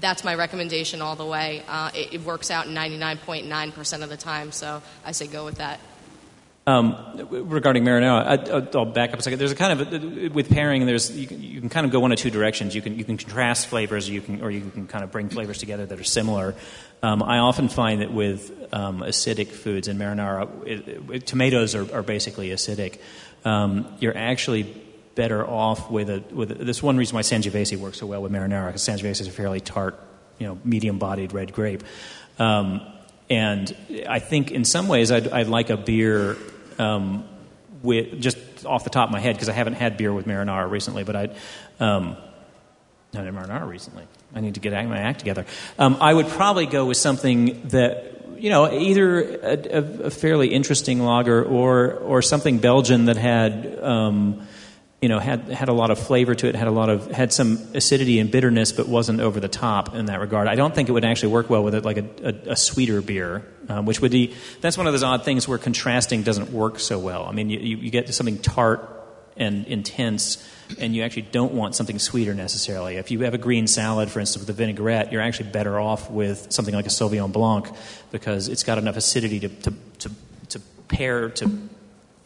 that's 0.00 0.24
my 0.24 0.34
recommendation 0.34 1.00
all 1.00 1.16
the 1.16 1.24
way. 1.24 1.62
Uh, 1.66 1.90
it, 1.94 2.14
it 2.14 2.20
works 2.22 2.50
out 2.50 2.66
99.9% 2.66 4.02
of 4.02 4.08
the 4.10 4.16
time, 4.16 4.52
so 4.52 4.82
I 5.04 5.12
say 5.12 5.26
go 5.26 5.44
with 5.44 5.56
that. 5.56 5.80
Um, 6.68 6.96
regarding 7.30 7.84
marinara, 7.84 8.50
I, 8.50 8.76
I'll 8.76 8.86
back 8.86 9.12
up 9.12 9.20
a 9.20 9.22
second. 9.22 9.38
There's 9.38 9.52
a 9.52 9.54
kind 9.54 9.80
of 9.80 10.34
with 10.34 10.50
pairing. 10.50 10.84
There's 10.84 11.16
you 11.16 11.28
can, 11.28 11.40
you 11.40 11.60
can 11.60 11.68
kind 11.68 11.86
of 11.86 11.92
go 11.92 12.00
one 12.00 12.10
of 12.10 12.18
two 12.18 12.30
directions. 12.30 12.74
You 12.74 12.82
can 12.82 12.98
you 12.98 13.04
can 13.04 13.16
contrast 13.18 13.68
flavors, 13.68 14.10
you 14.10 14.20
can 14.20 14.42
or 14.42 14.50
you 14.50 14.68
can 14.70 14.88
kind 14.88 15.04
of 15.04 15.12
bring 15.12 15.28
flavors 15.28 15.58
together 15.58 15.86
that 15.86 16.00
are 16.00 16.04
similar. 16.04 16.56
Um, 17.04 17.22
I 17.22 17.38
often 17.38 17.68
find 17.68 18.00
that 18.00 18.12
with 18.12 18.50
um, 18.72 18.98
acidic 19.02 19.46
foods 19.46 19.86
and 19.86 20.00
marinara, 20.00 20.66
it, 20.66 20.88
it, 20.88 21.26
tomatoes 21.26 21.76
are, 21.76 21.94
are 21.94 22.02
basically 22.02 22.48
acidic. 22.48 22.98
Um, 23.44 23.86
you're 24.00 24.16
actually 24.16 24.64
better 25.14 25.46
off 25.48 25.88
with 25.88 26.10
a 26.10 26.24
with 26.34 26.50
a, 26.50 26.54
this 26.54 26.82
one 26.82 26.96
reason 26.96 27.14
why 27.14 27.22
Sangiovese 27.22 27.76
works 27.76 27.98
so 27.98 28.06
well 28.06 28.22
with 28.22 28.32
marinara 28.32 28.66
because 28.66 28.82
Sangiovese 28.82 29.20
is 29.20 29.28
a 29.28 29.30
fairly 29.30 29.60
tart, 29.60 30.00
you 30.40 30.48
know, 30.48 30.58
medium-bodied 30.64 31.32
red 31.32 31.52
grape. 31.52 31.84
Um, 32.40 32.80
and 33.30 33.76
I 34.08 34.18
think 34.18 34.50
in 34.50 34.64
some 34.64 34.88
ways 34.88 35.12
I'd, 35.12 35.28
I'd 35.28 35.48
like 35.48 35.70
a 35.70 35.76
beer 35.76 36.36
um, 36.78 37.28
with 37.82 38.20
just 38.20 38.38
off 38.64 38.84
the 38.84 38.90
top 38.90 39.08
of 39.08 39.12
my 39.12 39.20
head 39.20 39.34
because 39.34 39.48
I 39.48 39.52
haven't 39.52 39.74
had 39.74 39.96
beer 39.96 40.12
with 40.12 40.26
marinara 40.26 40.70
recently, 40.70 41.04
but 41.04 41.16
I'd 41.16 41.36
um, 41.80 42.16
not 43.12 43.24
had 43.24 43.34
marinara 43.34 43.66
recently. 43.68 44.04
I 44.34 44.40
need 44.40 44.54
to 44.54 44.60
get 44.60 44.72
my 44.86 44.98
act 44.98 45.20
together. 45.20 45.46
Um, 45.78 45.98
I 46.00 46.12
would 46.12 46.28
probably 46.28 46.66
go 46.66 46.86
with 46.86 46.96
something 46.96 47.68
that 47.68 48.12
you 48.38 48.50
know 48.50 48.70
either 48.70 49.20
a, 49.20 49.78
a, 49.78 50.02
a 50.04 50.10
fairly 50.10 50.48
interesting 50.48 51.00
lager 51.00 51.42
or 51.42 51.94
or 51.94 52.22
something 52.22 52.58
Belgian 52.58 53.06
that 53.06 53.16
had. 53.16 53.78
Um, 53.82 54.46
you 55.00 55.10
know, 55.10 55.18
had 55.18 55.48
had 55.48 55.68
a 55.68 55.74
lot 55.74 55.90
of 55.90 55.98
flavor 55.98 56.34
to 56.34 56.48
it, 56.48 56.54
had 56.54 56.68
a 56.68 56.72
lot 56.72 56.88
of 56.88 57.10
had 57.10 57.32
some 57.32 57.58
acidity 57.74 58.18
and 58.18 58.30
bitterness, 58.30 58.72
but 58.72 58.88
wasn't 58.88 59.20
over 59.20 59.40
the 59.40 59.48
top 59.48 59.94
in 59.94 60.06
that 60.06 60.20
regard. 60.20 60.48
I 60.48 60.54
don't 60.54 60.74
think 60.74 60.88
it 60.88 60.92
would 60.92 61.04
actually 61.04 61.32
work 61.32 61.50
well 61.50 61.62
with 61.62 61.74
it 61.74 61.84
like 61.84 61.98
a, 61.98 62.06
a, 62.22 62.52
a 62.52 62.56
sweeter 62.56 63.02
beer, 63.02 63.46
um, 63.68 63.84
which 63.84 64.00
would 64.00 64.10
be 64.10 64.34
that's 64.62 64.78
one 64.78 64.86
of 64.86 64.94
those 64.94 65.02
odd 65.02 65.24
things 65.24 65.46
where 65.46 65.58
contrasting 65.58 66.22
doesn't 66.22 66.50
work 66.50 66.80
so 66.80 66.98
well. 66.98 67.26
I 67.26 67.32
mean, 67.32 67.50
you, 67.50 67.58
you, 67.58 67.76
you 67.76 67.90
get 67.90 68.12
something 68.14 68.38
tart 68.38 68.92
and 69.36 69.66
intense, 69.66 70.42
and 70.78 70.96
you 70.96 71.02
actually 71.02 71.22
don't 71.30 71.52
want 71.52 71.74
something 71.74 71.98
sweeter 71.98 72.32
necessarily. 72.32 72.96
If 72.96 73.10
you 73.10 73.20
have 73.20 73.34
a 73.34 73.38
green 73.38 73.66
salad, 73.66 74.10
for 74.10 74.20
instance, 74.20 74.46
with 74.46 74.48
a 74.48 74.58
vinaigrette, 74.58 75.12
you're 75.12 75.20
actually 75.20 75.50
better 75.50 75.78
off 75.78 76.10
with 76.10 76.50
something 76.50 76.74
like 76.74 76.86
a 76.86 76.90
Sauvignon 76.90 77.32
Blanc 77.32 77.68
because 78.12 78.48
it's 78.48 78.62
got 78.62 78.78
enough 78.78 78.96
acidity 78.96 79.40
to 79.40 79.48
to, 79.50 79.74
to, 79.98 80.10
to 80.48 80.60
pair 80.88 81.28
to 81.28 81.68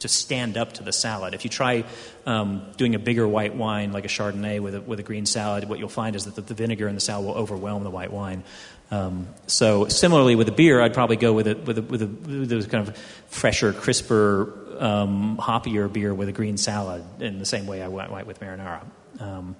to 0.01 0.09
stand 0.09 0.57
up 0.57 0.73
to 0.75 0.83
the 0.83 0.93
salad. 0.93 1.35
If 1.35 1.45
you 1.45 1.51
try 1.51 1.85
um, 2.27 2.63
doing 2.77 2.95
a 2.95 2.99
bigger 2.99 3.27
white 3.27 3.55
wine 3.55 3.93
like 3.93 4.05
a 4.05 4.09
Chardonnay 4.09 4.61
with 4.61 4.75
a, 4.75 4.81
with 4.81 5.01
a 5.01 5.03
green 5.03 5.27
salad, 5.27 5.69
what 5.69 5.79
you'll 5.79 5.89
find 5.89 6.17
is 6.17 6.25
that 6.25 6.35
the, 6.35 6.43
the 6.43 6.55
vinegar 6.55 6.89
in 6.89 6.95
the 6.95 7.01
salad 7.01 7.27
will 7.27 7.35
overwhelm 7.35 7.85
the 7.85 7.91
white 7.91 8.13
wine. 8.13 8.43
Um, 8.91 9.29
so 9.47 9.87
similarly 9.89 10.35
with 10.35 10.49
a 10.49 10.53
beer, 10.53 10.81
I'd 10.81 10.95
probably 10.95 11.17
go 11.17 11.33
with 11.33 11.47
a 11.47 11.55
with 11.55 11.79
a, 11.79 11.83
with 11.83 12.03
a, 12.03 12.07
with 12.07 12.53
a 12.53 12.69
kind 12.69 12.89
of 12.89 12.97
fresher, 13.29 13.73
crisper, 13.73 14.53
um, 14.81 15.37
hoppier 15.37 15.93
beer 15.93 16.13
with 16.13 16.29
a 16.29 16.33
green 16.33 16.57
salad 16.57 17.05
in 17.21 17.39
the 17.39 17.47
same 17.47 17.67
way 17.67 17.83
I 17.83 17.89
went, 17.89 18.11
went 18.11 18.27
with 18.27 18.41
marinara. 18.41 18.83
Um, 19.21 19.55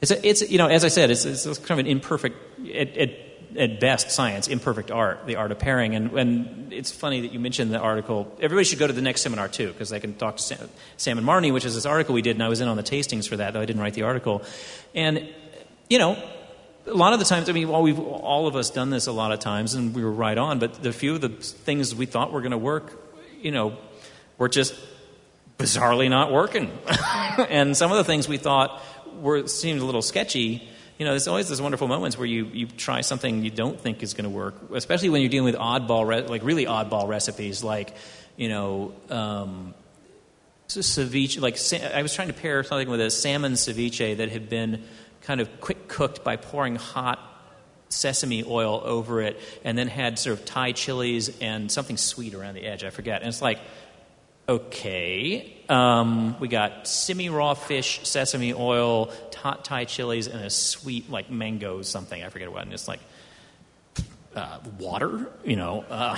it's 0.00 0.12
a, 0.12 0.26
it's 0.26 0.48
you 0.48 0.58
know 0.58 0.68
as 0.68 0.84
I 0.84 0.88
said, 0.88 1.10
it's, 1.10 1.24
it's 1.24 1.44
kind 1.58 1.72
of 1.72 1.78
an 1.80 1.86
imperfect. 1.86 2.36
At 3.58 3.80
best 3.80 4.10
science, 4.10 4.46
imperfect 4.46 4.90
art, 4.90 5.26
the 5.26 5.36
art 5.36 5.50
of 5.50 5.58
pairing. 5.58 5.96
And, 5.96 6.12
and 6.12 6.72
it's 6.72 6.92
funny 6.92 7.22
that 7.22 7.32
you 7.32 7.40
mentioned 7.40 7.72
the 7.72 7.78
article. 7.78 8.32
Everybody 8.40 8.64
should 8.64 8.78
go 8.78 8.86
to 8.86 8.92
the 8.92 9.02
next 9.02 9.22
seminar 9.22 9.48
too, 9.48 9.68
because 9.68 9.90
they 9.90 9.98
can 9.98 10.14
talk 10.14 10.36
to 10.36 10.42
Sam, 10.42 10.68
Sam 10.96 11.18
and 11.18 11.26
Marnie, 11.26 11.52
which 11.52 11.64
is 11.64 11.74
this 11.74 11.84
article 11.84 12.14
we 12.14 12.22
did, 12.22 12.36
and 12.36 12.42
I 12.42 12.48
was 12.48 12.60
in 12.60 12.68
on 12.68 12.76
the 12.76 12.82
tastings 12.82 13.28
for 13.28 13.36
that, 13.36 13.52
though 13.52 13.60
I 13.60 13.66
didn't 13.66 13.82
write 13.82 13.94
the 13.94 14.02
article. 14.02 14.42
And, 14.94 15.28
you 15.90 15.98
know, 15.98 16.16
a 16.86 16.94
lot 16.94 17.12
of 17.12 17.18
the 17.18 17.24
times, 17.24 17.48
I 17.48 17.52
mean, 17.52 17.68
well, 17.68 17.82
we've 17.82 17.98
all 17.98 18.46
of 18.46 18.54
us 18.54 18.70
done 18.70 18.90
this 18.90 19.08
a 19.08 19.12
lot 19.12 19.32
of 19.32 19.40
times, 19.40 19.74
and 19.74 19.94
we 19.94 20.04
were 20.04 20.12
right 20.12 20.38
on. 20.38 20.60
But 20.60 20.82
the 20.82 20.92
few 20.92 21.14
of 21.14 21.20
the 21.20 21.28
things 21.28 21.94
we 21.94 22.06
thought 22.06 22.32
were 22.32 22.40
going 22.40 22.52
to 22.52 22.58
work, 22.58 22.92
you 23.42 23.50
know, 23.50 23.76
were 24.38 24.48
just 24.48 24.74
bizarrely 25.58 26.08
not 26.08 26.32
working. 26.32 26.70
and 27.50 27.76
some 27.76 27.90
of 27.90 27.98
the 27.98 28.04
things 28.04 28.28
we 28.28 28.38
thought 28.38 28.80
were 29.20 29.48
seemed 29.48 29.80
a 29.80 29.84
little 29.84 30.02
sketchy. 30.02 30.68
You 30.98 31.04
know, 31.04 31.12
there's 31.12 31.28
always 31.28 31.48
those 31.48 31.62
wonderful 31.62 31.86
moments 31.86 32.18
where 32.18 32.26
you, 32.26 32.46
you 32.46 32.66
try 32.66 33.02
something 33.02 33.44
you 33.44 33.50
don't 33.52 33.80
think 33.80 34.02
is 34.02 34.14
going 34.14 34.24
to 34.24 34.30
work, 34.30 34.56
especially 34.72 35.10
when 35.10 35.20
you're 35.20 35.30
dealing 35.30 35.52
with 35.52 35.60
oddball, 35.60 36.06
re- 36.06 36.22
like 36.22 36.42
really 36.42 36.66
oddball 36.66 37.06
recipes, 37.06 37.62
like, 37.62 37.94
you 38.36 38.48
know, 38.48 38.92
um, 39.08 39.74
ceviche. 40.68 41.40
Like 41.40 41.56
I 41.94 42.02
was 42.02 42.12
trying 42.14 42.28
to 42.28 42.34
pair 42.34 42.62
something 42.64 42.88
with 42.88 43.00
a 43.00 43.10
salmon 43.10 43.52
ceviche 43.52 44.16
that 44.16 44.28
had 44.30 44.48
been 44.48 44.84
kind 45.22 45.40
of 45.40 45.60
quick 45.60 45.88
cooked 45.88 46.24
by 46.24 46.36
pouring 46.36 46.76
hot 46.76 47.20
sesame 47.90 48.44
oil 48.44 48.82
over 48.84 49.22
it, 49.22 49.40
and 49.64 49.78
then 49.78 49.88
had 49.88 50.18
sort 50.18 50.38
of 50.38 50.44
Thai 50.44 50.72
chilies 50.72 51.38
and 51.40 51.70
something 51.70 51.96
sweet 51.96 52.34
around 52.34 52.54
the 52.54 52.66
edge. 52.66 52.84
I 52.84 52.90
forget. 52.90 53.22
And 53.22 53.28
it's 53.28 53.40
like, 53.40 53.60
okay, 54.48 55.56
um, 55.68 56.38
we 56.40 56.48
got 56.48 56.86
semi 56.86 57.28
raw 57.28 57.54
fish, 57.54 58.00
sesame 58.06 58.54
oil, 58.54 59.06
hot 59.38 59.64
Thai 59.64 59.84
chilies, 59.84 60.26
and 60.26 60.44
a 60.44 60.50
sweet 60.50 61.10
like 61.10 61.30
mango 61.30 61.82
something. 61.82 62.22
I 62.22 62.28
forget 62.28 62.52
what. 62.52 62.62
And 62.62 62.72
it's 62.72 62.88
like. 62.88 63.00
Uh, 64.36 64.60
water, 64.78 65.26
you 65.42 65.56
know, 65.56 65.84
uh, 65.90 66.14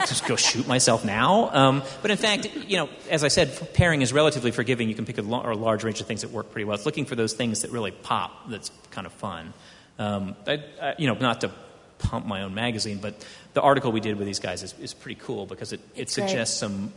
just 0.06 0.26
go 0.26 0.34
shoot 0.34 0.66
myself 0.66 1.04
now. 1.04 1.50
Um, 1.52 1.82
but 2.02 2.10
in 2.10 2.16
fact, 2.16 2.48
you 2.66 2.76
know, 2.76 2.88
as 3.08 3.22
I 3.22 3.28
said, 3.28 3.72
pairing 3.74 4.02
is 4.02 4.12
relatively 4.12 4.50
forgiving. 4.50 4.88
You 4.88 4.96
can 4.96 5.04
pick 5.04 5.18
a, 5.18 5.22
lo- 5.22 5.42
or 5.42 5.50
a 5.50 5.56
large 5.56 5.84
range 5.84 6.00
of 6.00 6.08
things 6.08 6.22
that 6.22 6.32
work 6.32 6.50
pretty 6.50 6.64
well. 6.64 6.74
It's 6.74 6.86
looking 6.86 7.04
for 7.04 7.14
those 7.14 7.34
things 7.34 7.62
that 7.62 7.70
really 7.70 7.92
pop. 7.92 8.48
That's 8.48 8.72
kind 8.90 9.06
of 9.06 9.12
fun. 9.12 9.52
Um, 9.98 10.34
I, 10.46 10.64
I, 10.82 10.94
you 10.98 11.06
know, 11.06 11.14
not 11.14 11.42
to 11.42 11.52
pump 11.98 12.26
my 12.26 12.42
own 12.42 12.54
magazine, 12.54 12.98
but 13.00 13.24
the 13.52 13.60
article 13.60 13.92
we 13.92 14.00
did 14.00 14.16
with 14.16 14.26
these 14.26 14.40
guys 14.40 14.62
is, 14.62 14.74
is 14.80 14.94
pretty 14.94 15.20
cool 15.22 15.46
because 15.46 15.72
it, 15.72 15.80
it 15.94 16.10
suggests 16.10 16.58
some 16.58 16.92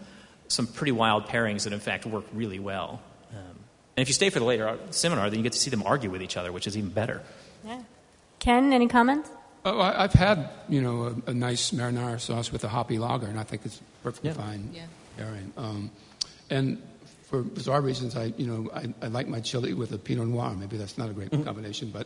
some 0.48 0.68
pretty 0.68 0.92
wild 0.94 1.28
pairings 1.28 1.66
that 1.66 1.74
in 1.74 1.80
fact 1.80 2.06
work 2.06 2.26
really 2.34 2.60
well. 2.60 3.02
And 3.98 4.04
if 4.04 4.08
you 4.10 4.14
stay 4.14 4.30
for 4.30 4.38
the 4.40 4.46
later 4.46 4.78
seminar, 4.92 5.30
then 5.30 5.40
you 5.40 5.44
get 5.44 5.54
to 5.54 5.60
see 5.60 5.72
them 5.72 5.82
argue 5.84 6.10
with 6.12 6.22
each 6.22 6.38
other, 6.38 6.52
which 6.52 6.68
is 6.68 6.78
even 6.78 6.92
better. 6.92 7.22
Yeah. 7.66 7.82
Ken, 8.40 8.72
any 8.72 8.88
comments? 8.88 9.30
Oh, 9.66 9.80
I, 9.80 10.04
I've 10.04 10.14
had 10.14 10.50
you 10.70 10.82
know 10.82 11.16
a, 11.28 11.32
a 11.32 11.34
nice 11.34 11.72
marinara 11.72 12.20
sauce 12.22 12.52
with 12.52 12.64
a 12.64 12.68
hoppy 12.70 13.00
lager, 13.00 13.26
and 13.28 13.40
I 13.40 13.44
think 13.44 13.66
it's 13.66 13.82
perfectly 14.04 14.30
Yeah. 14.30 14.36
fine 14.36 14.70
Yeah. 14.74 14.86
pairing. 15.18 15.52
Um, 15.58 15.90
and 16.52 16.82
for 17.24 17.42
bizarre 17.42 17.82
reasons, 17.82 18.16
I 18.16 18.26
you 18.38 18.46
know 18.46 18.70
I, 18.74 18.94
I 19.02 19.08
like 19.08 19.28
my 19.28 19.40
chili 19.42 19.74
with 19.74 19.92
a 19.92 19.98
Pinot 19.98 20.28
Noir. 20.28 20.54
Maybe 20.56 20.78
that's 20.78 20.98
not 20.98 21.10
a 21.10 21.14
great 21.14 21.32
combination, 21.32 21.90
but 21.90 22.06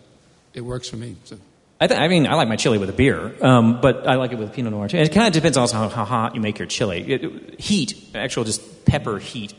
it 0.53 0.61
works 0.61 0.89
for 0.89 0.95
me. 0.95 1.17
So. 1.25 1.37
I, 1.81 1.87
th- 1.87 1.99
I 1.99 2.07
mean, 2.09 2.25
I 2.27 2.35
like 2.35 2.47
my 2.47 2.57
chili 2.57 2.77
with 2.77 2.89
a 2.89 2.93
beer, 2.93 3.33
um, 3.43 3.81
but 3.81 4.07
I 4.07 4.13
like 4.15 4.31
it 4.31 4.37
with 4.37 4.53
Pinot 4.53 4.71
Noir 4.71 4.87
too. 4.87 4.97
And 4.97 5.07
it 5.09 5.11
kind 5.13 5.25
of 5.27 5.33
depends 5.33 5.57
also 5.57 5.77
how, 5.77 5.89
how 5.89 6.05
hot 6.05 6.35
you 6.35 6.41
make 6.41 6.57
your 6.59 6.67
chili. 6.67 7.11
It, 7.11 7.23
it- 7.23 7.59
heat, 7.59 7.95
actual 8.15 8.43
just 8.45 8.85
pepper 8.85 9.17
heat, 9.19 9.53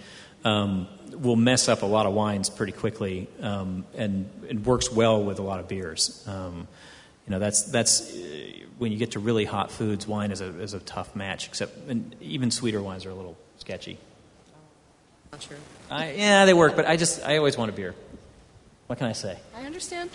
um, 0.44 0.86
will 1.22 1.36
mess 1.36 1.68
up 1.68 1.82
a 1.82 1.86
lot 1.86 2.06
of 2.06 2.12
wines 2.12 2.50
pretty 2.50 2.72
quickly, 2.72 3.28
um, 3.40 3.84
and 3.96 4.28
it 4.48 4.60
works 4.60 4.90
well 4.90 5.22
with 5.22 5.38
a 5.38 5.42
lot 5.42 5.60
of 5.60 5.68
beers. 5.68 6.24
Um, 6.26 6.66
you 7.26 7.30
know, 7.30 7.38
that's 7.38 7.62
that's 7.62 8.12
uh, 8.12 8.52
when 8.78 8.92
you 8.92 8.98
get 8.98 9.12
to 9.12 9.20
really 9.20 9.44
hot 9.44 9.70
foods. 9.70 10.06
Wine 10.06 10.32
is 10.32 10.40
a 10.40 10.60
is 10.60 10.74
a 10.74 10.80
tough 10.80 11.14
match. 11.14 11.46
Except, 11.46 11.88
and 11.88 12.14
even 12.20 12.50
sweeter 12.50 12.82
wines 12.82 13.06
are 13.06 13.10
a 13.10 13.14
little 13.14 13.36
sketchy. 13.58 13.98
Not 15.30 15.40
true. 15.40 15.56
I, 15.90 16.12
yeah, 16.12 16.44
they 16.44 16.54
work, 16.54 16.76
but 16.76 16.86
I 16.86 16.96
just 16.96 17.22
I 17.24 17.38
always 17.38 17.56
want 17.56 17.70
a 17.70 17.74
beer. 17.74 17.94
What 18.88 18.98
can 18.98 19.06
I 19.06 19.12
say? 19.12 19.38
I 19.56 19.62
understand. 19.62 20.10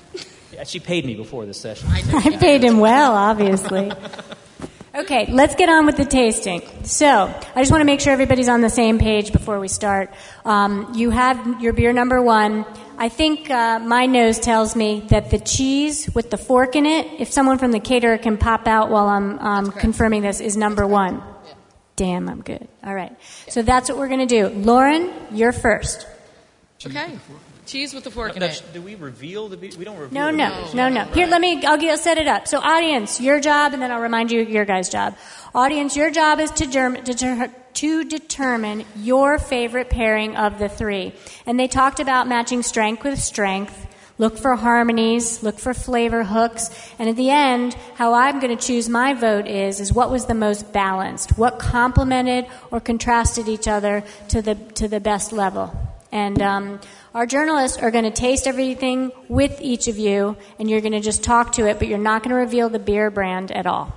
Yeah, 0.53 0.63
she 0.63 0.79
paid 0.79 1.05
me 1.05 1.15
before 1.15 1.45
this 1.45 1.59
session. 1.59 1.89
I 1.89 2.01
paid 2.39 2.63
him 2.63 2.79
well, 2.79 3.13
obviously. 3.13 3.91
Okay, 4.97 5.27
let's 5.31 5.53
get 5.53 5.69
on 5.69 5.85
with 5.85 5.95
the 5.95 6.05
tasting. 6.05 6.63
So, 6.81 7.07
I 7.07 7.61
just 7.61 7.69
want 7.71 7.81
to 7.81 7.85
make 7.85 7.99
sure 7.99 8.11
everybody's 8.11 8.47
on 8.47 8.61
the 8.61 8.69
same 8.69 8.97
page 8.97 9.31
before 9.31 9.59
we 9.59 9.67
start. 9.67 10.11
Um, 10.43 10.91
you 10.95 11.11
have 11.11 11.61
your 11.61 11.73
beer 11.73 11.93
number 11.93 12.19
one. 12.19 12.65
I 12.97 13.09
think 13.09 13.51
uh, 13.51 13.77
my 13.77 14.07
nose 14.07 14.39
tells 14.39 14.75
me 14.75 15.01
that 15.09 15.29
the 15.29 15.37
cheese 15.37 16.09
with 16.15 16.31
the 16.31 16.37
fork 16.37 16.75
in 16.75 16.87
it, 16.87 17.21
if 17.21 17.31
someone 17.31 17.59
from 17.59 17.71
the 17.71 17.79
caterer 17.79 18.17
can 18.17 18.39
pop 18.39 18.65
out 18.65 18.89
while 18.89 19.07
I'm 19.07 19.37
um, 19.37 19.71
confirming 19.71 20.23
this, 20.23 20.41
is 20.41 20.57
number 20.57 20.87
one. 20.87 21.21
Damn, 21.95 22.27
I'm 22.27 22.41
good. 22.41 22.67
All 22.83 22.95
right. 22.95 23.15
So 23.49 23.61
that's 23.61 23.89
what 23.89 23.99
we're 23.99 24.07
going 24.07 24.27
to 24.27 24.49
do. 24.49 24.49
Lauren, 24.49 25.13
you're 25.29 25.51
first. 25.51 26.07
Okay. 26.83 27.19
Cheese 27.67 27.93
with 27.93 28.05
the 28.05 28.11
fork 28.11 28.35
in 28.37 28.41
it. 28.41 28.63
do 28.73 28.81
we 28.81 28.95
reveal 28.95 29.49
the 29.49 29.57
beer? 29.57 29.71
We 29.77 29.83
don't 29.83 29.97
reveal 29.97 30.13
No, 30.19 30.31
the 30.31 30.37
no, 30.37 30.49
beer. 30.71 30.75
no, 30.75 30.89
no. 30.89 31.03
Here, 31.11 31.27
let 31.27 31.41
me, 31.41 31.63
I'll, 31.65 31.85
I'll 31.85 31.97
set 31.97 32.17
it 32.17 32.25
up. 32.25 32.47
So, 32.47 32.59
audience, 32.59 33.19
your 33.19 33.41
job, 33.41 33.73
and 33.73 33.81
then 33.81 33.91
I'll 33.91 33.99
remind 34.01 34.31
you 34.31 34.41
your 34.41 34.63
guys' 34.63 34.87
job. 34.87 35.17
Audience, 35.53 35.97
your 35.97 36.09
job 36.09 36.39
is 36.39 36.49
to, 36.51 36.65
derm, 36.65 37.03
deter, 37.03 37.51
to 37.73 38.03
determine 38.05 38.85
your 38.95 39.37
favorite 39.37 39.89
pairing 39.89 40.37
of 40.37 40.59
the 40.59 40.69
three. 40.69 41.13
And 41.45 41.59
they 41.59 41.67
talked 41.67 41.99
about 41.99 42.27
matching 42.27 42.63
strength 42.63 43.03
with 43.03 43.19
strength. 43.19 43.85
Look 44.17 44.37
for 44.37 44.55
harmonies, 44.55 45.43
look 45.43 45.59
for 45.59 45.75
flavor 45.75 46.23
hooks, 46.23 46.71
and 46.97 47.07
at 47.07 47.15
the 47.17 47.29
end, 47.29 47.75
how 47.95 48.13
I'm 48.15 48.39
going 48.39 48.57
to 48.57 48.65
choose 48.65 48.89
my 48.89 49.13
vote 49.13 49.45
is 49.45 49.79
is 49.79 49.93
what 49.93 50.09
was 50.09 50.25
the 50.25 50.33
most 50.33 50.73
balanced, 50.73 51.37
what 51.37 51.59
complemented 51.59 52.47
or 52.71 52.79
contrasted 52.79 53.47
each 53.47 53.67
other 53.67 54.03
to 54.29 54.41
the 54.41 54.55
to 54.55 54.87
the 54.87 54.99
best 54.99 55.33
level. 55.33 55.71
And 56.11 56.41
um, 56.41 56.79
our 57.17 57.25
journalists 57.25 57.79
are 57.79 57.89
going 57.89 58.03
to 58.03 58.11
taste 58.11 58.45
everything 58.45 59.11
with 59.27 59.59
each 59.59 59.87
of 59.87 59.97
you, 59.97 60.37
and 60.59 60.69
you're 60.69 60.81
going 60.81 60.91
to 60.91 60.99
just 60.99 61.23
talk 61.23 61.53
to 61.53 61.65
it, 61.65 61.79
but 61.79 61.87
you're 61.87 61.97
not 61.97 62.21
going 62.21 62.29
to 62.29 62.35
reveal 62.35 62.69
the 62.69 62.77
beer 62.77 63.09
brand 63.09 63.51
at 63.51 63.65
all. 63.65 63.91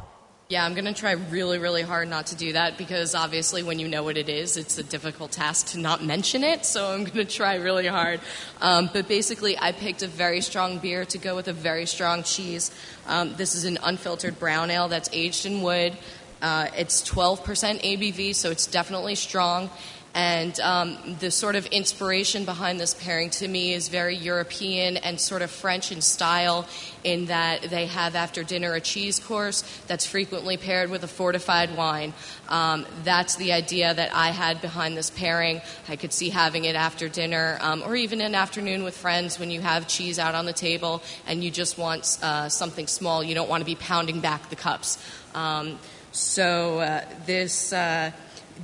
Yeah, 0.48 0.64
I'm 0.64 0.72
going 0.72 0.86
to 0.86 0.94
try 0.94 1.12
really, 1.12 1.58
really 1.58 1.82
hard 1.82 2.08
not 2.08 2.28
to 2.28 2.34
do 2.34 2.54
that 2.54 2.78
because 2.78 3.14
obviously, 3.14 3.62
when 3.62 3.78
you 3.78 3.88
know 3.88 4.02
what 4.02 4.16
it 4.16 4.30
is, 4.30 4.56
it's 4.56 4.78
a 4.78 4.82
difficult 4.82 5.32
task 5.32 5.66
to 5.72 5.78
not 5.78 6.02
mention 6.02 6.42
it. 6.42 6.64
So 6.64 6.92
I'm 6.92 7.04
going 7.04 7.12
to 7.12 7.24
try 7.26 7.56
really 7.56 7.86
hard. 7.86 8.20
Um, 8.62 8.88
but 8.90 9.06
basically, 9.06 9.58
I 9.58 9.72
picked 9.72 10.02
a 10.02 10.08
very 10.08 10.40
strong 10.40 10.78
beer 10.78 11.04
to 11.04 11.18
go 11.18 11.36
with 11.36 11.48
a 11.48 11.52
very 11.52 11.84
strong 11.84 12.22
cheese. 12.22 12.70
Um, 13.06 13.34
this 13.36 13.54
is 13.54 13.66
an 13.66 13.76
unfiltered 13.82 14.38
brown 14.38 14.70
ale 14.70 14.88
that's 14.88 15.10
aged 15.12 15.44
in 15.44 15.60
wood. 15.60 15.94
Uh, 16.40 16.68
it's 16.74 17.02
12% 17.02 17.36
ABV, 17.82 18.34
so 18.34 18.50
it's 18.50 18.66
definitely 18.66 19.14
strong. 19.14 19.68
And 20.12 20.58
um, 20.61 20.98
the 21.20 21.30
sort 21.30 21.54
of 21.54 21.66
inspiration 21.66 22.44
behind 22.44 22.80
this 22.80 22.94
pairing 22.94 23.30
to 23.30 23.46
me 23.46 23.74
is 23.74 23.88
very 23.88 24.16
European 24.16 24.96
and 24.96 25.20
sort 25.20 25.40
of 25.40 25.52
French 25.52 25.92
in 25.92 26.00
style, 26.00 26.66
in 27.04 27.26
that 27.26 27.62
they 27.62 27.86
have 27.86 28.16
after 28.16 28.42
dinner 28.42 28.74
a 28.74 28.80
cheese 28.80 29.20
course 29.20 29.62
that's 29.86 30.04
frequently 30.04 30.56
paired 30.56 30.90
with 30.90 31.04
a 31.04 31.08
fortified 31.08 31.76
wine. 31.76 32.12
Um, 32.48 32.86
that's 33.04 33.36
the 33.36 33.52
idea 33.52 33.94
that 33.94 34.12
I 34.12 34.30
had 34.30 34.61
behind 34.61 34.96
this 34.96 35.11
pairing. 35.11 35.61
I 35.88 35.94
could 35.94 36.12
see 36.12 36.30
having 36.30 36.64
it 36.64 36.74
after 36.74 37.08
dinner 37.08 37.58
um, 37.61 37.82
or 37.84 37.94
even 37.94 38.20
an 38.20 38.34
afternoon 38.34 38.82
with 38.82 38.96
friends 38.96 39.38
when 39.38 39.50
you 39.50 39.61
have 39.61 39.86
cheese 39.86 40.18
out 40.18 40.34
on 40.34 40.44
the 40.44 40.52
table 40.52 41.02
and 41.28 41.44
you 41.44 41.52
just 41.52 41.78
want 41.78 42.18
uh, 42.22 42.48
something 42.48 42.88
small. 42.88 43.22
You 43.22 43.36
don't 43.36 43.48
want 43.48 43.61
to 43.61 43.66
be 43.66 43.76
pounding 43.76 44.20
back 44.20 44.50
the 44.50 44.56
cups. 44.56 44.98
Um, 45.36 45.78
so 46.11 46.80
uh, 46.80 47.04
this. 47.26 47.72
Uh, 47.72 48.11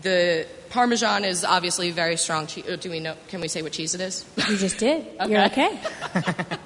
the 0.03 0.47
Parmesan 0.71 1.25
is 1.25 1.45
obviously 1.45 1.91
very 1.91 2.17
strong 2.17 2.47
cheese. 2.47 2.65
Do 2.79 2.91
we 2.91 3.01
know? 3.01 3.15
Can 3.29 3.41
we 3.41 3.49
say 3.49 3.63
what 3.63 3.73
cheese 3.73 3.95
it 3.95 4.01
is? 4.01 4.25
You 4.49 4.57
just 4.57 4.79
did. 4.79 5.07
You're 5.29 5.47
okay. 5.47 5.81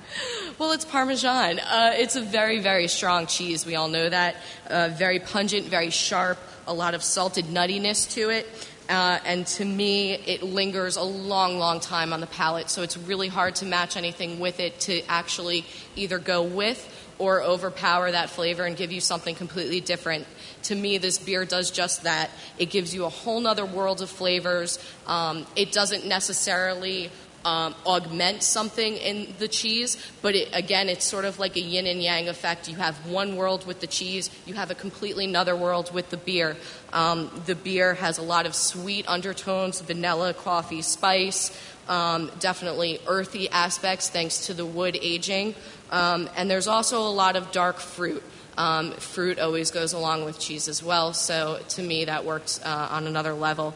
Well, 0.60 0.72
it's 0.72 0.84
Parmesan. 0.84 1.58
Uh, 1.58 1.92
it's 1.94 2.16
a 2.16 2.20
very, 2.20 2.58
very 2.58 2.86
strong 2.86 3.26
cheese. 3.26 3.64
We 3.64 3.76
all 3.76 3.88
know 3.88 4.10
that. 4.10 4.36
Uh, 4.68 4.90
very 4.92 5.18
pungent, 5.18 5.68
very 5.68 5.88
sharp, 5.88 6.36
a 6.66 6.74
lot 6.74 6.92
of 6.92 7.02
salted 7.02 7.46
nuttiness 7.46 8.12
to 8.12 8.28
it. 8.28 8.46
Uh, 8.86 9.20
and 9.24 9.46
to 9.46 9.64
me, 9.64 10.12
it 10.12 10.42
lingers 10.42 10.98
a 10.98 11.02
long, 11.02 11.58
long 11.58 11.80
time 11.80 12.12
on 12.12 12.20
the 12.20 12.26
palate. 12.26 12.68
So 12.68 12.82
it's 12.82 12.98
really 12.98 13.28
hard 13.28 13.54
to 13.56 13.64
match 13.64 13.96
anything 13.96 14.38
with 14.38 14.60
it 14.60 14.78
to 14.80 15.02
actually 15.06 15.64
either 15.96 16.18
go 16.18 16.42
with 16.42 16.86
or 17.18 17.42
overpower 17.42 18.10
that 18.10 18.28
flavor 18.28 18.64
and 18.64 18.76
give 18.76 18.92
you 18.92 19.00
something 19.00 19.34
completely 19.34 19.80
different. 19.80 20.26
To 20.64 20.74
me, 20.74 20.98
this 20.98 21.18
beer 21.18 21.44
does 21.44 21.70
just 21.70 22.04
that. 22.04 22.30
It 22.58 22.70
gives 22.70 22.94
you 22.94 23.04
a 23.04 23.08
whole 23.08 23.40
nother 23.40 23.66
world 23.66 24.02
of 24.02 24.10
flavors. 24.10 24.78
Um, 25.06 25.46
it 25.56 25.72
doesn't 25.72 26.06
necessarily 26.06 27.10
um, 27.44 27.74
augment 27.86 28.42
something 28.42 28.96
in 28.96 29.34
the 29.38 29.48
cheese, 29.48 29.96
but 30.22 30.34
it, 30.34 30.48
again, 30.52 30.88
it's 30.88 31.04
sort 31.04 31.24
of 31.24 31.38
like 31.38 31.56
a 31.56 31.60
yin 31.60 31.86
and 31.86 32.02
yang 32.02 32.28
effect. 32.28 32.68
You 32.68 32.76
have 32.76 32.94
one 33.06 33.36
world 33.36 33.66
with 33.66 33.80
the 33.80 33.86
cheese, 33.86 34.30
you 34.46 34.54
have 34.54 34.70
a 34.70 34.74
completely 34.74 35.24
another 35.24 35.56
world 35.56 35.92
with 35.92 36.10
the 36.10 36.16
beer. 36.16 36.56
Um, 36.92 37.30
the 37.46 37.54
beer 37.54 37.94
has 37.94 38.18
a 38.18 38.22
lot 38.22 38.46
of 38.46 38.54
sweet 38.54 39.08
undertones, 39.08 39.80
vanilla, 39.80 40.34
coffee, 40.34 40.82
spice, 40.82 41.56
um, 41.88 42.30
definitely 42.40 43.00
earthy 43.06 43.48
aspects 43.48 44.08
thanks 44.10 44.46
to 44.46 44.54
the 44.54 44.66
wood 44.66 44.98
aging. 45.00 45.54
Um, 45.90 46.28
and 46.36 46.50
there's 46.50 46.68
also 46.68 47.00
a 47.00 47.10
lot 47.10 47.36
of 47.36 47.50
dark 47.52 47.78
fruit. 47.78 48.22
Um, 48.56 48.92
fruit 48.92 49.38
always 49.38 49.70
goes 49.70 49.92
along 49.92 50.24
with 50.24 50.38
cheese 50.38 50.68
as 50.68 50.82
well, 50.82 51.12
so 51.12 51.60
to 51.70 51.82
me 51.82 52.04
that 52.06 52.24
works 52.24 52.60
uh, 52.64 52.88
on 52.90 53.06
another 53.06 53.32
level. 53.32 53.74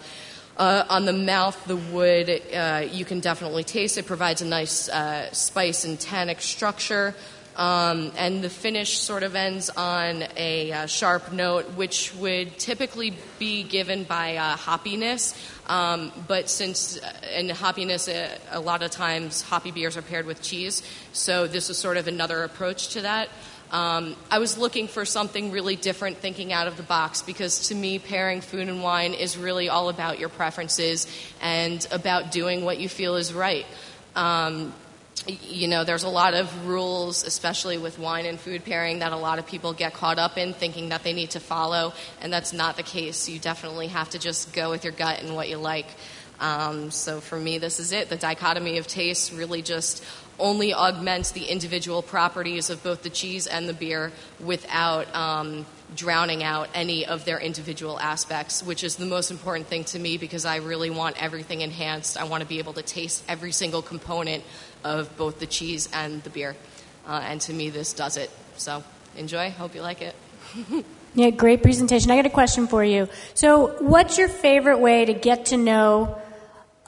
Uh, 0.57 0.85
on 0.89 1.05
the 1.05 1.13
mouth, 1.13 1.65
the 1.67 1.77
wood, 1.77 2.31
uh, 2.55 2.87
you 2.91 3.05
can 3.05 3.21
definitely 3.21 3.65
taste 3.65 3.99
it, 3.99 4.07
provides 4.07 4.41
a 4.41 4.47
nice 4.47 4.89
uh, 4.89 5.33
spice 5.33 5.85
and 5.85 5.99
tannic 5.99 6.41
structure. 6.41 7.15
Um, 7.57 8.11
and 8.17 8.43
the 8.43 8.51
finish 8.51 8.99
sort 8.99 9.23
of 9.23 9.37
ends 9.37 9.71
on 9.71 10.25
a 10.37 10.73
uh, 10.73 10.87
sharp 10.87 11.33
note, 11.33 11.75
which 11.75 12.13
would 12.17 12.59
typically 12.59 13.15
be 13.39 13.63
given 13.63 14.03
by 14.05 14.37
uh, 14.37 14.57
hoppiness. 14.57 15.35
Um, 15.69 16.11
but 16.27 16.51
since, 16.51 16.99
uh, 16.99 17.13
and 17.33 17.51
hoppiness, 17.51 18.09
uh, 18.09 18.39
a 18.51 18.61
lot 18.61 18.83
of 18.83 18.91
times 18.91 19.43
hoppy 19.43 19.71
beers 19.71 19.97
are 19.97 20.03
paired 20.03 20.27
with 20.27 20.43
cheese. 20.43 20.83
So 21.13 21.47
this 21.47 21.71
is 21.71 21.79
sort 21.79 21.97
of 21.97 22.09
another 22.09 22.43
approach 22.43 22.89
to 22.89 23.03
that. 23.03 23.29
Um, 23.75 24.15
I 24.31 24.39
was 24.39 24.57
looking 24.57 24.87
for 24.87 25.05
something 25.05 25.51
really 25.51 25.75
different, 25.75 26.19
thinking 26.19 26.53
out 26.53 26.69
of 26.69 26.77
the 26.77 26.85
box, 26.85 27.23
because 27.23 27.71
to 27.71 27.75
me, 27.75 27.99
pairing 27.99 28.41
food 28.41 28.69
and 28.69 28.85
wine 28.85 29.15
is 29.15 29.37
really 29.37 29.69
all 29.69 29.89
about 29.89 30.21
your 30.21 30.29
preferences 30.29 31.09
and 31.43 31.85
about 31.91 32.31
doing 32.31 32.65
what 32.65 32.79
you 32.79 32.89
feel 32.89 33.17
is 33.17 33.35
right. 33.35 33.67
Um, 34.15 34.73
you 35.27 35.67
know, 35.67 35.83
there's 35.83 36.05
a 36.05 36.09
lot 36.09 36.35
of 36.35 36.69
rules, 36.69 37.25
especially 37.25 37.77
with 37.77 37.99
wine 37.99 38.27
and 38.27 38.39
food 38.39 38.65
pairing, 38.65 39.01
that 39.01 39.11
a 39.11 39.17
lot 39.17 39.41
of 39.41 39.47
people 39.49 39.73
get 39.73 39.93
caught 39.93 40.21
up 40.21 40.39
in 40.39 40.53
thinking 40.53 40.91
that 40.91 41.03
they 41.03 41.13
need 41.13 41.31
to 41.31 41.41
follow, 41.41 41.95
and 42.21 42.33
that's 42.33 42.53
not 42.53 42.77
the 42.77 42.85
case. 42.85 43.29
You 43.29 43.41
definitely 43.41 43.89
have 43.89 44.11
to 44.11 44.21
just 44.21 44.53
go 44.53 44.71
with 44.71 44.85
your 44.85 44.93
gut 44.93 45.21
and 45.21 45.35
what 45.35 45.49
you 45.49 45.57
like. 45.57 45.87
Um, 46.39 46.91
so 46.91 47.21
for 47.21 47.39
me, 47.39 47.59
this 47.59 47.81
is 47.81 47.91
it. 47.91 48.09
The 48.09 48.17
dichotomy 48.17 48.79
of 48.79 48.87
taste 48.87 49.33
really 49.33 49.63
just 49.63 50.05
only 50.39 50.75
augments 50.75 51.31
the 51.33 51.45
individual 51.45 52.03
properties 52.03 52.71
of 52.71 52.83
both 52.83 53.03
the 53.03 53.11
cheese 53.11 53.47
and 53.47 53.69
the 53.69 53.73
beer 53.73 54.13
without 54.41 55.15
um, 55.15 55.67
drowning 55.95 56.43
out 56.43 56.69
any 56.75 57.07
of 57.07 57.25
their 57.25 57.39
individual 57.39 57.99
aspects, 58.01 58.63
which 58.63 58.83
is 58.83 58.97
the 58.97 59.07
most 59.07 59.31
important 59.31 59.67
thing 59.67 59.85
to 59.85 59.99
me 59.99 60.17
because 60.17 60.45
I 60.45 60.57
really 60.57 60.91
want 60.91 61.23
everything 61.23 61.61
enhanced. 61.61 62.17
I 62.17 62.25
want 62.25 62.43
to 62.43 62.49
be 62.49 62.59
able 62.59 62.73
to 62.75 62.83
taste 62.83 63.23
every 63.29 63.53
single 63.53 63.83
component 63.83 64.45
of 64.83 65.17
both 65.17 65.39
the 65.39 65.47
cheese 65.47 65.89
and 65.93 66.23
the 66.23 66.31
beer. 66.31 66.57
Uh, 67.07 67.21
and 67.25 67.41
to 67.43 67.53
me, 67.53 67.71
this 67.71 67.93
does 67.93 68.17
it. 68.17 68.31
So 68.57 68.83
enjoy. 69.17 69.51
Hope 69.51 69.75
you 69.75 69.83
like 69.83 70.03
it. 70.03 70.15
Yeah, 71.17 71.31
great 71.31 71.63
presentation. 71.63 72.11
I 72.11 72.17
got 72.17 72.27
a 72.27 72.31
question 72.31 72.67
for 72.67 72.83
you. 72.83 73.09
So, 73.35 73.77
what's 73.81 74.19
your 74.19 74.27
favorite 74.27 74.79
way 74.79 75.05
to 75.05 75.15
get 75.15 75.47
to 75.47 75.57
know 75.57 76.21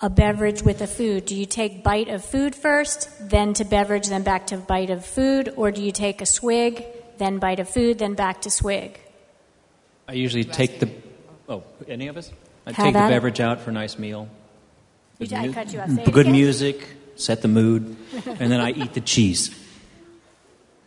a 0.02 0.10
beverage 0.10 0.62
with 0.62 0.80
a 0.82 0.86
food? 0.86 1.24
Do 1.26 1.34
you 1.34 1.46
take 1.46 1.82
bite 1.82 2.08
of 2.08 2.24
food 2.24 2.54
first, 2.54 3.08
then 3.30 3.54
to 3.54 3.64
beverage, 3.64 4.08
then 4.08 4.22
back 4.22 4.48
to 4.48 4.56
bite 4.56 4.90
of 4.90 5.04
food, 5.04 5.52
or 5.56 5.70
do 5.70 5.82
you 5.82 5.92
take 5.92 6.20
a 6.20 6.26
swig, 6.26 6.84
then 7.18 7.38
bite 7.38 7.60
of 7.60 7.68
food, 7.68 7.98
then 7.98 8.14
back 8.14 8.42
to 8.42 8.50
swig? 8.50 9.00
I 10.08 10.12
usually 10.12 10.44
take 10.44 10.80
the. 10.80 10.90
Oh, 11.48 11.62
any 11.88 12.08
of 12.08 12.16
us? 12.16 12.30
I 12.66 12.72
take 12.72 12.92
the 12.92 12.98
beverage 13.00 13.40
out 13.40 13.60
for 13.60 13.70
a 13.70 13.72
nice 13.72 13.98
meal. 13.98 14.28
You, 15.18 15.26
Good 15.28 15.36
I 15.38 15.52
cut 15.52 15.72
you 15.72 15.80
off. 15.80 15.88
Say 15.90 16.04
Good 16.04 16.26
again. 16.26 16.32
music, 16.32 16.86
set 17.16 17.40
the 17.42 17.48
mood, 17.48 17.96
and 18.26 18.52
then 18.52 18.60
I 18.60 18.70
eat 18.72 18.92
the 18.92 19.00
cheese. 19.00 19.50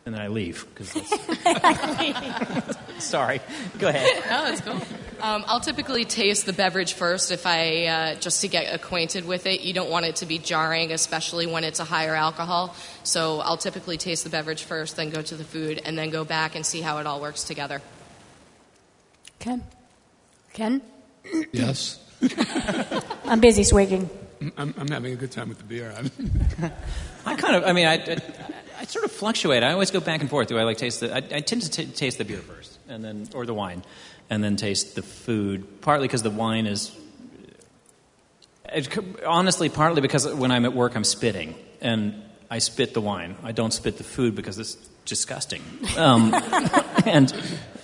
And 0.05 0.14
then 0.16 0.22
I 0.22 0.28
leave. 0.28 0.66
'cause 0.76 0.93
that's- 0.93 2.78
Sorry. 3.03 3.41
Go 3.80 3.88
ahead. 3.89 4.07
Oh, 4.26 4.45
that's 4.49 4.62
cool. 4.62 4.80
Um, 5.22 5.43
I'll 5.47 5.59
typically 5.59 6.05
taste 6.05 6.45
the 6.45 6.53
beverage 6.53 6.93
first 6.93 7.32
if 7.32 7.45
I 7.45 7.86
uh, 7.86 8.15
just 8.15 8.41
to 8.41 8.47
get 8.47 8.74
acquainted 8.74 9.26
with 9.26 9.45
it. 9.47 9.61
You 9.61 9.74
don't 9.74 9.89
want 9.89 10.05
it 10.05 10.17
to 10.17 10.26
be 10.26 10.38
jarring, 10.38 10.91
especially 10.93 11.45
when 11.45 11.65
it's 11.65 11.80
a 11.80 11.84
higher 11.84 12.15
alcohol. 12.15 12.74
So 13.03 13.39
I'll 13.41 13.57
typically 13.57 13.97
taste 13.97 14.24
the 14.24 14.30
beverage 14.30 14.63
first, 14.63 14.95
then 14.95 15.09
go 15.09 15.22
to 15.22 15.36
the 15.36 15.43
food, 15.43 15.82
and 15.84 15.97
then 15.97 16.09
go 16.09 16.24
back 16.24 16.55
and 16.55 16.65
see 16.65 16.80
how 16.80 16.99
it 16.99 17.07
all 17.07 17.20
works 17.20 17.43
together. 17.43 17.82
Ken? 19.39 19.63
Ken? 20.53 20.82
Yes. 21.51 21.99
I'm 23.26 23.41
busy 23.41 23.63
swigging. 23.63 24.09
I'm, 24.57 24.74
I'm 24.78 24.88
having 24.88 25.11
a 25.11 25.17
good 25.17 25.32
time 25.32 25.49
with 25.49 25.57
the 25.57 25.65
beer. 25.65 25.93
I 27.26 27.36
kind 27.36 27.55
of, 27.55 27.65
I 27.65 27.74
mean, 27.74 27.88
I, 27.88 27.95
I, 27.95 28.17
I 28.80 28.86
sort 28.86 29.03
of 29.03 29.11
fluctuate. 29.11 29.63
I 29.63 29.74
always 29.74 29.91
go 29.91 29.99
back 29.99 30.22
and 30.22 30.30
forth. 30.30 30.47
Do 30.47 30.57
I 30.57 30.63
like 30.63 30.78
taste 30.78 31.01
the? 31.01 31.13
I, 31.13 31.17
I 31.17 31.41
tend 31.41 31.63
to 31.63 31.70
t- 31.70 31.86
taste 31.88 32.17
the 32.17 32.26
beer 32.26 32.38
first, 32.38 32.78
and 32.88 33.03
then 33.03 33.28
or 33.34 33.45
the 33.45 33.53
wine, 33.53 33.84
and 34.30 34.43
then 34.43 34.55
taste 34.55 34.95
the 34.95 35.01
food. 35.01 35.82
Partly 35.82 36.07
because 36.07 36.23
the 36.23 36.30
wine 36.30 36.67
is, 36.67 36.95
it, 38.65 38.97
honestly, 39.25 39.69
partly 39.69 40.01
because 40.01 40.27
when 40.27 40.51
I'm 40.51 40.65
at 40.65 40.73
work, 40.73 40.95
I'm 40.95 41.03
spitting, 41.03 41.55
and 41.82 42.21
I 42.49 42.59
spit 42.59 42.93
the 42.93 43.01
wine. 43.01 43.36
I 43.43 43.51
don't 43.51 43.71
spit 43.71 43.97
the 43.97 44.03
food 44.03 44.36
because 44.36 44.59
it's 44.59 44.75
disgusting. 45.05 45.61
Um, 45.97 46.34
and 47.05 47.34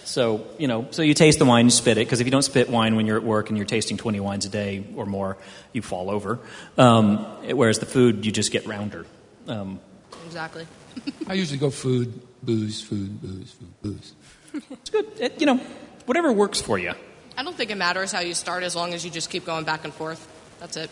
so 0.03 0.45
you 0.59 0.67
know, 0.67 0.87
so 0.91 1.01
you 1.01 1.13
taste 1.13 1.39
the 1.39 1.45
wine, 1.45 1.65
you 1.65 1.71
spit 1.71 1.97
it. 1.97 2.05
Because 2.05 2.21
if 2.21 2.27
you 2.27 2.31
don't 2.31 2.43
spit 2.43 2.69
wine 2.69 2.95
when 2.95 3.05
you're 3.05 3.17
at 3.17 3.23
work 3.23 3.49
and 3.49 3.57
you're 3.57 3.65
tasting 3.65 3.97
20 3.97 4.19
wines 4.19 4.45
a 4.45 4.49
day 4.49 4.85
or 4.95 5.05
more, 5.05 5.37
you 5.73 5.81
fall 5.81 6.09
over. 6.09 6.39
Um, 6.77 7.17
whereas 7.55 7.79
the 7.79 7.85
food, 7.85 8.25
you 8.25 8.31
just 8.31 8.51
get 8.51 8.67
rounder. 8.67 9.05
Um, 9.47 9.79
Exactly. 10.25 10.67
I 11.27 11.33
usually 11.33 11.59
go 11.59 11.69
food, 11.69 12.19
booze, 12.41 12.81
food, 12.81 13.21
booze, 13.21 13.51
food, 13.51 13.73
booze. 13.81 14.13
it's 14.71 14.89
good. 14.89 15.05
It, 15.19 15.39
you 15.39 15.45
know, 15.45 15.59
whatever 16.05 16.31
works 16.31 16.61
for 16.61 16.77
you. 16.77 16.93
I 17.37 17.43
don't 17.43 17.55
think 17.55 17.69
it 17.71 17.77
matters 17.77 18.11
how 18.11 18.21
you 18.21 18.33
start 18.33 18.63
as 18.63 18.75
long 18.75 18.93
as 18.93 19.03
you 19.03 19.11
just 19.11 19.29
keep 19.29 19.45
going 19.45 19.65
back 19.65 19.83
and 19.83 19.93
forth. 19.93 20.25
That's 20.59 20.77
it. 20.77 20.89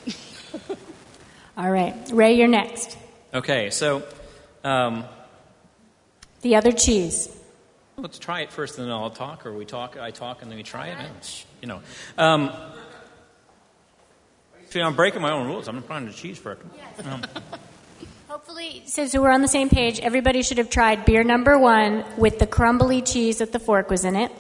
All 1.58 1.70
right. 1.72 1.96
Ray, 2.12 2.34
you're 2.34 2.48
next. 2.48 2.98
Okay, 3.34 3.70
so 3.70 4.04
um, 4.64 5.06
The 6.42 6.56
other 6.56 6.72
cheese. 6.72 7.30
let's 7.98 8.20
try 8.20 8.42
it 8.42 8.52
first, 8.52 8.78
and 8.78 8.88
then 8.88 8.94
I'll 8.94 9.10
talk, 9.10 9.46
or 9.46 9.54
we 9.54 9.66
talk, 9.66 9.98
I 9.98 10.12
talk, 10.12 10.42
and 10.42 10.52
then 10.52 10.58
we 10.58 10.64
try 10.64 10.88
it. 10.88 10.98
And, 11.00 11.44
you 11.62 11.68
know, 11.68 11.82
um, 12.18 12.52
see, 14.70 14.82
I'm 14.82 14.96
breaking 14.96 15.22
my 15.22 15.32
own 15.32 15.48
rules. 15.48 15.68
I'm 15.68 15.82
trying 15.84 16.08
to 16.08 16.14
cheese 16.14 16.38
first. 16.38 16.62
Um, 17.06 17.24
Hopefully, 18.28 18.82
since 18.86 19.14
we're 19.14 19.30
on 19.30 19.42
the 19.44 19.48
same 19.48 19.70
page, 19.70 20.00
everybody 20.00 20.42
should 20.42 20.58
have 20.58 20.70
tried 20.70 21.06
beer 21.06 21.24
number 21.24 21.58
one 21.58 22.04
with 22.18 22.40
the 22.40 22.48
crumbly 22.48 23.02
cheese 23.02 23.38
that 23.38 23.52
the 23.52 23.60
fork 23.60 23.90
was 23.92 24.04
in 24.06 24.16
it. 24.16 24.32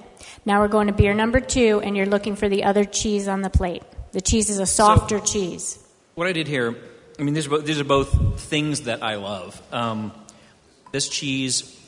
Now 0.45 0.61
we're 0.61 0.67
going 0.67 0.87
to 0.87 0.93
beer 0.93 1.13
number 1.13 1.39
two, 1.39 1.81
and 1.83 1.95
you're 1.95 2.05
looking 2.05 2.35
for 2.35 2.49
the 2.49 2.63
other 2.63 2.85
cheese 2.85 3.27
on 3.27 3.41
the 3.41 3.49
plate. 3.49 3.83
The 4.11 4.21
cheese 4.21 4.49
is 4.49 4.59
a 4.59 4.65
softer 4.65 5.19
cheese. 5.19 5.79
what 6.15 6.27
I 6.27 6.33
did 6.33 6.47
here, 6.47 6.75
I 7.19 7.23
mean, 7.23 7.33
these 7.33 7.47
are, 7.47 7.49
both, 7.49 7.65
these 7.65 7.79
are 7.79 7.83
both 7.83 8.39
things 8.39 8.81
that 8.81 9.03
I 9.03 9.15
love. 9.15 9.61
Um, 9.71 10.11
this 10.91 11.09
cheese 11.09 11.79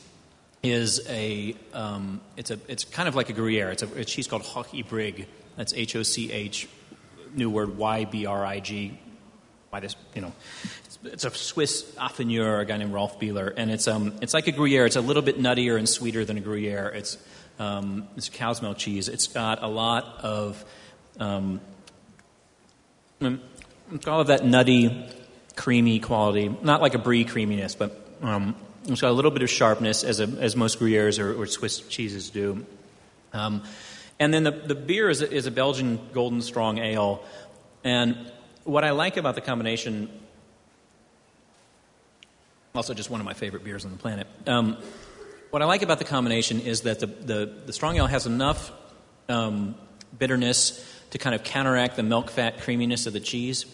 is 0.62 1.06
a, 1.08 1.54
um, 1.72 2.20
it's 2.36 2.50
a, 2.50 2.58
it's 2.68 2.84
kind 2.84 3.08
of 3.08 3.14
like 3.14 3.28
a 3.30 3.32
Gruyere. 3.32 3.70
It's 3.70 3.82
a, 3.82 4.00
a 4.00 4.04
cheese 4.04 4.26
called 4.26 4.42
Hoch 4.42 4.68
Ybrig. 4.72 5.26
That's 5.56 5.72
H 5.74 5.96
O 5.96 6.02
C 6.02 6.32
H, 6.32 6.68
new 7.34 7.50
word 7.50 7.78
Y 7.78 8.04
B 8.04 8.26
R 8.26 8.44
I 8.44 8.60
G. 8.60 8.98
By 9.70 9.80
this, 9.80 9.96
you 10.14 10.22
know, 10.22 10.32
it's, 10.84 10.98
it's 11.04 11.24
a 11.24 11.30
Swiss 11.30 11.82
affineur, 11.96 12.60
a 12.60 12.64
guy 12.64 12.76
named 12.76 12.92
Rolf 12.92 13.18
Beeler, 13.18 13.52
and 13.56 13.70
it's 13.70 13.88
um, 13.88 14.14
it's 14.22 14.32
like 14.32 14.46
a 14.46 14.52
Gruyere. 14.52 14.86
It's 14.86 14.96
a 14.96 15.00
little 15.00 15.22
bit 15.22 15.38
nuttier 15.38 15.76
and 15.76 15.88
sweeter 15.88 16.24
than 16.24 16.36
a 16.36 16.40
Gruyere. 16.40 16.88
It's 16.94 17.18
um, 17.58 18.08
it's 18.16 18.28
cow's 18.28 18.62
milk 18.62 18.78
cheese. 18.78 19.08
It's 19.08 19.26
got 19.26 19.62
a 19.62 19.68
lot 19.68 20.20
of 20.22 20.64
um, 21.18 21.60
mm, 23.20 23.40
all 24.06 24.20
of 24.20 24.26
that 24.28 24.44
nutty, 24.44 25.08
creamy 25.56 26.00
quality. 26.00 26.54
Not 26.62 26.82
like 26.82 26.94
a 26.94 26.98
brie 26.98 27.24
creaminess, 27.24 27.74
but 27.74 27.98
um, 28.22 28.54
it's 28.86 29.00
got 29.00 29.10
a 29.10 29.14
little 29.14 29.30
bit 29.30 29.42
of 29.42 29.50
sharpness, 29.50 30.04
as, 30.04 30.20
a, 30.20 30.24
as 30.24 30.56
most 30.56 30.78
Gruyères 30.78 31.18
or, 31.18 31.40
or 31.40 31.46
Swiss 31.46 31.80
cheeses 31.80 32.30
do. 32.30 32.64
Um, 33.32 33.62
and 34.18 34.32
then 34.32 34.44
the, 34.44 34.50
the 34.50 34.74
beer 34.74 35.10
is 35.10 35.22
a, 35.22 35.30
is 35.30 35.46
a 35.46 35.50
Belgian 35.50 36.00
golden 36.12 36.40
strong 36.42 36.78
ale. 36.78 37.24
And 37.84 38.16
what 38.64 38.84
I 38.84 38.90
like 38.90 39.16
about 39.16 39.34
the 39.34 39.40
combination, 39.40 40.10
also 42.74 42.94
just 42.94 43.10
one 43.10 43.20
of 43.20 43.26
my 43.26 43.34
favorite 43.34 43.64
beers 43.64 43.84
on 43.84 43.92
the 43.92 43.98
planet. 43.98 44.26
Um, 44.46 44.76
what 45.50 45.62
I 45.62 45.64
like 45.64 45.82
about 45.82 45.98
the 45.98 46.04
combination 46.04 46.60
is 46.60 46.82
that 46.82 47.00
the, 47.00 47.06
the, 47.06 47.52
the 47.66 47.72
strong 47.72 47.96
ale 47.96 48.06
has 48.06 48.26
enough 48.26 48.72
um, 49.28 49.74
bitterness 50.16 50.84
to 51.10 51.18
kind 51.18 51.34
of 51.34 51.44
counteract 51.44 51.96
the 51.96 52.02
milk 52.02 52.30
fat 52.30 52.60
creaminess 52.60 53.06
of 53.06 53.12
the 53.12 53.20
cheese, 53.20 53.64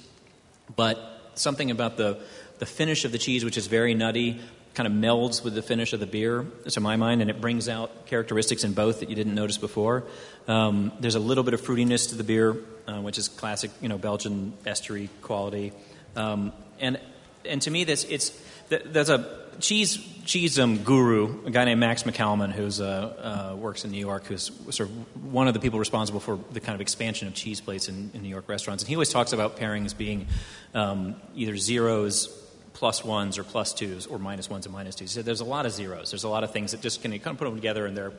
but 0.76 0.98
something 1.34 1.70
about 1.70 1.96
the, 1.96 2.20
the 2.58 2.66
finish 2.66 3.04
of 3.04 3.12
the 3.12 3.18
cheese, 3.18 3.44
which 3.44 3.56
is 3.56 3.66
very 3.66 3.94
nutty, 3.94 4.40
kind 4.74 4.86
of 4.86 4.92
melds 4.92 5.44
with 5.44 5.54
the 5.54 5.62
finish 5.62 5.92
of 5.92 6.00
the 6.00 6.06
beer, 6.06 6.46
to 6.68 6.80
my 6.80 6.96
mind, 6.96 7.20
and 7.20 7.30
it 7.30 7.40
brings 7.40 7.68
out 7.68 8.06
characteristics 8.06 8.64
in 8.64 8.72
both 8.72 9.00
that 9.00 9.10
you 9.10 9.16
didn't 9.16 9.34
notice 9.34 9.58
before. 9.58 10.04
Um, 10.48 10.92
there's 11.00 11.14
a 11.14 11.20
little 11.20 11.44
bit 11.44 11.54
of 11.54 11.60
fruitiness 11.60 12.10
to 12.10 12.14
the 12.14 12.24
beer, 12.24 12.56
uh, 12.86 13.00
which 13.00 13.18
is 13.18 13.28
classic, 13.28 13.70
you 13.80 13.88
know, 13.88 13.98
Belgian 13.98 14.54
estery 14.64 15.08
quality, 15.20 15.72
um, 16.16 16.52
and 16.80 16.98
and 17.44 17.60
to 17.62 17.70
me, 17.70 17.84
this 17.84 18.04
it's 18.04 18.30
there's 18.78 19.10
a 19.10 19.42
cheese 19.60 19.98
cheese 20.24 20.58
um, 20.58 20.78
guru, 20.84 21.44
a 21.46 21.50
guy 21.50 21.64
named 21.64 21.80
Max 21.80 22.04
McCalman, 22.04 22.52
who's 22.52 22.80
uh, 22.80 23.52
uh, 23.52 23.56
works 23.56 23.84
in 23.84 23.90
New 23.90 23.98
York, 23.98 24.24
who's 24.26 24.50
sort 24.70 24.88
of 24.88 25.24
one 25.32 25.48
of 25.48 25.54
the 25.54 25.60
people 25.60 25.78
responsible 25.78 26.20
for 26.20 26.38
the 26.52 26.60
kind 26.60 26.74
of 26.74 26.80
expansion 26.80 27.28
of 27.28 27.34
cheese 27.34 27.60
plates 27.60 27.88
in, 27.88 28.10
in 28.14 28.22
New 28.22 28.28
York 28.28 28.48
restaurants, 28.48 28.82
and 28.82 28.88
he 28.88 28.94
always 28.94 29.10
talks 29.10 29.32
about 29.32 29.56
pairings 29.56 29.96
being 29.96 30.26
um, 30.74 31.16
either 31.34 31.56
zeros 31.56 32.38
plus 32.72 33.04
ones 33.04 33.38
or 33.38 33.44
plus 33.44 33.74
twos 33.74 34.06
or 34.06 34.18
minus 34.18 34.48
ones 34.48 34.66
and 34.66 34.72
minus 34.72 34.94
twos. 34.94 35.12
He 35.12 35.14
said 35.14 35.24
there's 35.24 35.40
a 35.40 35.44
lot 35.44 35.66
of 35.66 35.72
zeros. 35.72 36.10
There's 36.10 36.24
a 36.24 36.28
lot 36.28 36.44
of 36.44 36.52
things 36.52 36.72
that 36.72 36.80
just 36.80 37.02
can 37.02 37.12
you 37.12 37.20
kind 37.20 37.34
of 37.34 37.38
put 37.38 37.44
them 37.44 37.54
together 37.54 37.86
and 37.86 37.96
they're 37.96 38.12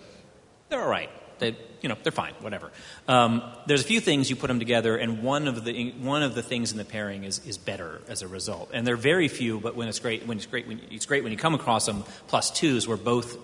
they're 0.70 0.82
all 0.82 0.89
right. 0.89 1.10
They, 1.43 1.57
you 1.81 1.89
know, 1.89 1.97
they're 2.01 2.13
fine, 2.13 2.33
whatever. 2.39 2.71
Um, 3.07 3.43
there's 3.67 3.81
a 3.81 3.87
few 3.93 3.99
things 3.99 4.29
you 4.29 4.37
put 4.37 4.47
them 4.47 4.59
together, 4.59 4.95
and 4.95 5.21
one 5.21 5.49
of 5.49 5.65
the 5.65 5.91
one 5.99 6.23
of 6.23 6.33
the 6.35 6.41
things 6.41 6.71
in 6.71 6.77
the 6.77 6.85
pairing 6.85 7.25
is, 7.25 7.41
is 7.45 7.57
better 7.57 7.99
as 8.07 8.21
a 8.21 8.27
result. 8.27 8.71
And 8.73 8.87
they're 8.87 8.95
very 8.95 9.27
few, 9.27 9.59
but 9.59 9.75
when 9.75 9.89
it's 9.89 9.99
great, 9.99 10.25
when 10.25 10.37
it's 10.37 10.47
great, 10.47 10.65
when 10.67 10.79
it's 10.89 11.05
great 11.05 11.23
when 11.23 11.33
you 11.33 11.37
come 11.37 11.53
across 11.53 11.85
them 11.85 12.05
plus 12.27 12.51
twos 12.51 12.87
where 12.87 12.97
both 12.97 13.35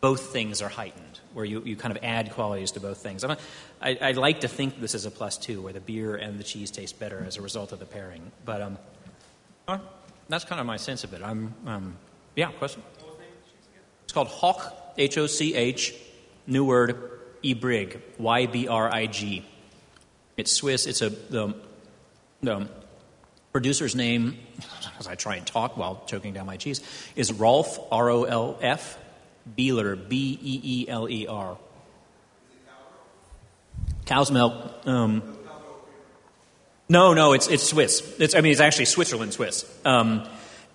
both 0.00 0.32
things 0.32 0.62
are 0.62 0.70
heightened, 0.70 1.20
where 1.34 1.44
you, 1.44 1.60
you 1.64 1.76
kind 1.76 1.94
of 1.94 2.02
add 2.02 2.30
qualities 2.30 2.70
to 2.72 2.80
both 2.80 2.98
things. 3.02 3.24
I'm 3.24 3.32
a, 3.32 3.38
I, 3.82 3.98
I 4.00 4.12
like 4.12 4.40
to 4.40 4.48
think 4.48 4.80
this 4.80 4.94
is 4.94 5.04
a 5.04 5.10
plus 5.10 5.36
two, 5.36 5.60
where 5.60 5.74
the 5.74 5.80
beer 5.80 6.16
and 6.16 6.38
the 6.38 6.44
cheese 6.44 6.70
taste 6.70 6.98
better 6.98 7.22
as 7.26 7.36
a 7.36 7.42
result 7.42 7.72
of 7.72 7.78
the 7.78 7.86
pairing. 7.86 8.32
But 8.44 8.62
um, 8.62 8.78
uh, 9.66 9.78
that's 10.28 10.44
kind 10.44 10.60
of 10.60 10.66
my 10.66 10.78
sense 10.78 11.04
of 11.04 11.12
it. 11.12 11.20
I'm 11.22 11.52
um, 11.66 11.96
yeah, 12.34 12.52
question. 12.52 12.82
It's 14.04 14.14
called 14.14 14.28
Hawk, 14.28 14.94
H 14.96 15.18
O 15.18 15.26
C 15.26 15.54
H, 15.54 15.92
new 16.46 16.64
word, 16.64 17.17
E 17.42 17.54
Brig, 17.54 18.00
Y 18.18 18.46
B 18.46 18.68
R 18.68 18.92
I 18.92 19.06
G. 19.06 19.44
It's 20.36 20.52
Swiss. 20.52 20.86
It's 20.86 21.02
a 21.02 21.10
the, 21.10 21.54
the 22.42 22.68
producer's 23.52 23.94
name, 23.94 24.38
as 24.98 25.06
I 25.06 25.14
try 25.14 25.36
and 25.36 25.46
talk 25.46 25.76
while 25.76 26.02
choking 26.06 26.32
down 26.32 26.46
my 26.46 26.56
cheese, 26.56 26.80
is 27.16 27.32
Rolf 27.32 27.78
R 27.90 28.10
O 28.10 28.24
L 28.24 28.58
F 28.60 28.98
Beeler 29.56 29.96
B 30.08 30.38
E 30.42 30.60
E 30.62 30.88
L 30.88 31.08
E 31.08 31.26
R. 31.26 31.58
Cow's 34.06 34.30
milk. 34.30 34.86
Um, 34.86 35.22
no, 36.88 37.12
no, 37.12 37.34
it's 37.34 37.48
it's 37.48 37.64
Swiss. 37.64 38.00
It's 38.18 38.34
I 38.34 38.40
mean 38.40 38.52
it's 38.52 38.60
actually 38.60 38.86
Switzerland 38.86 39.34
Swiss. 39.34 39.70
Um, 39.84 40.26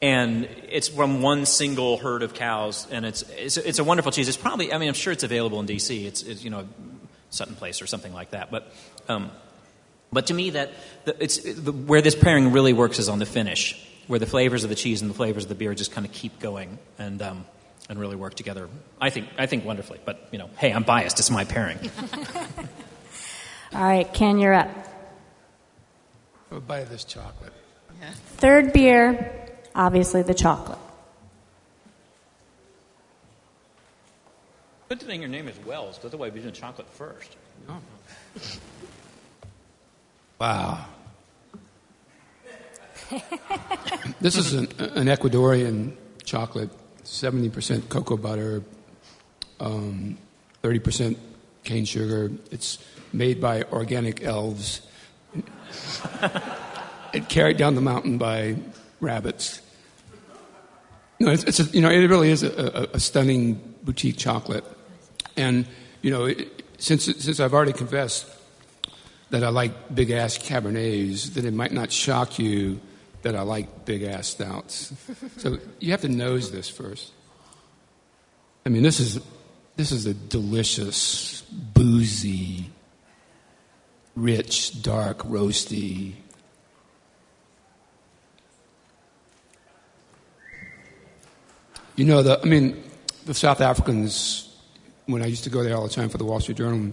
and 0.03 0.49
it's 0.67 0.89
from 0.89 1.21
one 1.21 1.45
single 1.45 1.97
herd 1.97 2.23
of 2.23 2.33
cows, 2.33 2.85
and 2.91 3.05
it's, 3.05 3.21
it's, 3.37 3.55
it's 3.55 3.79
a 3.79 3.85
wonderful 3.85 4.11
cheese. 4.11 4.27
It's 4.27 4.35
probably, 4.35 4.73
I 4.73 4.77
mean, 4.77 4.89
I'm 4.89 4.95
sure 4.95 5.13
it's 5.13 5.23
available 5.23 5.61
in 5.61 5.65
D.C. 5.65 6.05
It's, 6.05 6.23
it's 6.23 6.43
you 6.43 6.49
know, 6.49 6.67
Sutton 7.29 7.55
Place 7.55 7.81
or 7.81 7.87
something 7.87 8.11
like 8.11 8.31
that. 8.31 8.51
But, 8.51 8.69
um, 9.07 9.31
but 10.11 10.27
to 10.27 10.33
me, 10.33 10.49
that 10.49 10.73
the, 11.05 11.23
it's 11.23 11.37
the, 11.37 11.71
where 11.71 12.01
this 12.01 12.15
pairing 12.15 12.51
really 12.51 12.73
works 12.73 12.99
is 12.99 13.07
on 13.07 13.19
the 13.19 13.25
finish, 13.25 13.81
where 14.07 14.19
the 14.19 14.25
flavors 14.25 14.65
of 14.65 14.69
the 14.69 14.75
cheese 14.75 15.01
and 15.01 15.09
the 15.09 15.15
flavors 15.15 15.43
of 15.43 15.49
the 15.49 15.55
beer 15.55 15.73
just 15.73 15.93
kind 15.93 16.05
of 16.05 16.11
keep 16.11 16.37
going 16.37 16.79
and 16.99 17.21
um, 17.21 17.45
and 17.87 17.97
really 17.97 18.17
work 18.17 18.33
together. 18.33 18.67
I 18.99 19.09
think 19.09 19.29
I 19.37 19.45
think 19.45 19.63
wonderfully. 19.63 20.01
But 20.03 20.27
you 20.33 20.37
know, 20.37 20.49
hey, 20.57 20.71
I'm 20.71 20.83
biased. 20.83 21.17
It's 21.19 21.31
my 21.31 21.45
pairing. 21.45 21.79
All 23.73 23.81
right, 23.81 24.13
Ken, 24.13 24.37
you're 24.37 24.53
up. 24.53 24.67
Have 26.49 26.57
a 26.57 26.59
bite 26.59 26.79
of 26.79 26.89
this 26.89 27.05
chocolate. 27.05 27.53
Third 28.35 28.73
beer, 28.73 29.42
obviously 29.76 30.21
the 30.21 30.34
chocolate. 30.34 30.80
Good 34.89 35.01
thing 35.01 35.21
your 35.21 35.30
name 35.30 35.47
is 35.47 35.57
Wells, 35.65 35.97
because 35.97 36.11
otherwise 36.11 36.34
we'd 36.34 36.43
do 36.43 36.51
chocolate 36.51 36.89
first. 36.89 37.36
Oh. 37.67 37.80
Wow. 40.39 40.86
this 44.19 44.36
is 44.36 44.53
an, 44.53 44.65
an 44.78 45.07
Ecuadorian 45.07 45.95
chocolate, 46.26 46.69
70% 47.05 47.88
cocoa 47.88 48.17
butter, 48.17 48.61
um, 49.61 50.17
30% 50.63 51.15
cane 51.63 51.86
sugar. 51.86 52.32
It's 52.51 52.78
made 53.13 53.39
by 53.39 53.63
organic 53.71 54.24
elves. 54.24 54.82
it 57.13 57.30
carried 57.30 57.55
down 57.55 57.76
the 57.76 57.82
mountain 57.82 58.17
by 58.17 58.57
rabbits. 58.99 59.61
No, 61.24 61.32
it's, 61.32 61.45
it's 61.45 61.59
a, 61.61 61.63
you 61.63 61.80
know, 61.80 61.89
it 61.89 62.05
really 62.09 62.32
is 62.32 62.43
a, 62.43 62.49
a, 62.49 62.95
a 62.95 62.99
stunning 62.99 63.53
boutique 63.82 64.17
chocolate. 64.17 64.65
And, 65.38 65.65
you 66.01 66.11
know, 66.11 66.26
it, 66.26 66.63
since, 66.78 67.05
since 67.05 67.39
I've 67.39 67.53
already 67.53 67.71
confessed 67.71 68.26
that 69.30 69.41
I 69.41 69.47
like 69.47 69.95
big 69.95 70.11
ass 70.11 70.38
Cabernets, 70.38 71.34
then 71.34 71.45
it 71.45 71.53
might 71.53 71.71
not 71.71 71.93
shock 71.93 72.39
you 72.39 72.82
that 73.21 73.38
I 73.38 73.41
like 73.43 73.86
big 73.86 74.03
ass 74.03 74.28
stouts. 74.28 74.91
so 75.38 75.59
you 75.80 75.91
have 75.91 76.01
to 76.01 76.09
nose 76.09 76.51
this 76.51 76.67
first. 76.67 77.13
I 78.65 78.69
mean, 78.69 78.84
this 78.84 78.99
is, 78.99 79.21
this 79.78 79.93
is 79.93 80.05
a 80.05 80.13
delicious, 80.13 81.41
boozy, 81.43 82.69
rich, 84.17 84.84
dark, 84.84 85.19
roasty. 85.19 86.15
You 91.95 92.05
know, 92.05 92.23
the, 92.23 92.41
I 92.41 92.45
mean, 92.45 92.83
the 93.25 93.33
South 93.33 93.61
Africans, 93.61 94.51
when 95.05 95.21
I 95.21 95.27
used 95.27 95.43
to 95.43 95.49
go 95.49 95.63
there 95.63 95.75
all 95.75 95.83
the 95.83 95.93
time 95.93 96.09
for 96.09 96.17
the 96.17 96.25
Wall 96.25 96.39
Street 96.39 96.57
Journal, 96.57 96.91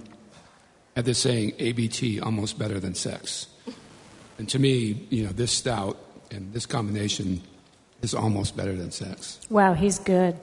had 0.94 1.05
this 1.05 1.18
saying, 1.18 1.55
ABT, 1.59 2.20
almost 2.20 2.59
better 2.59 2.78
than 2.78 2.94
sex. 2.94 3.46
And 4.38 4.48
to 4.51 4.59
me, 4.59 5.07
you 5.11 5.24
know, 5.24 5.30
this 5.30 5.53
stout 5.53 5.96
and 6.30 6.53
this 6.53 6.66
combination 6.66 7.42
is 8.03 8.14
almost 8.14 8.57
better 8.57 8.74
than 8.74 8.90
sex. 8.90 9.40
Wow, 9.48 9.74
he's 9.74 9.98
good. 9.98 10.36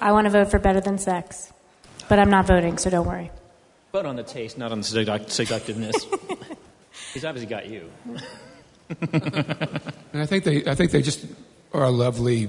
I 0.00 0.12
want 0.12 0.26
to 0.26 0.30
vote 0.30 0.50
for 0.50 0.58
better 0.58 0.80
than 0.80 0.98
sex, 0.98 1.52
but 2.08 2.18
I'm 2.18 2.30
not 2.30 2.46
voting, 2.46 2.76
so 2.78 2.90
don't 2.90 3.06
worry. 3.06 3.30
But 3.92 4.06
on 4.06 4.16
the 4.16 4.22
taste, 4.22 4.58
not 4.58 4.72
on 4.72 4.80
the 4.80 4.86
seduct- 4.86 5.30
seductiveness. 5.30 5.94
He's 7.12 7.24
obviously 7.24 7.48
got 7.48 7.68
you. 7.68 7.90
And 8.88 10.20
I 10.20 10.26
think 10.26 10.44
they, 10.44 10.64
I 10.66 10.74
think 10.74 10.92
they 10.92 11.02
just 11.02 11.26
are 11.72 11.84
a 11.84 11.90
lovely 11.90 12.48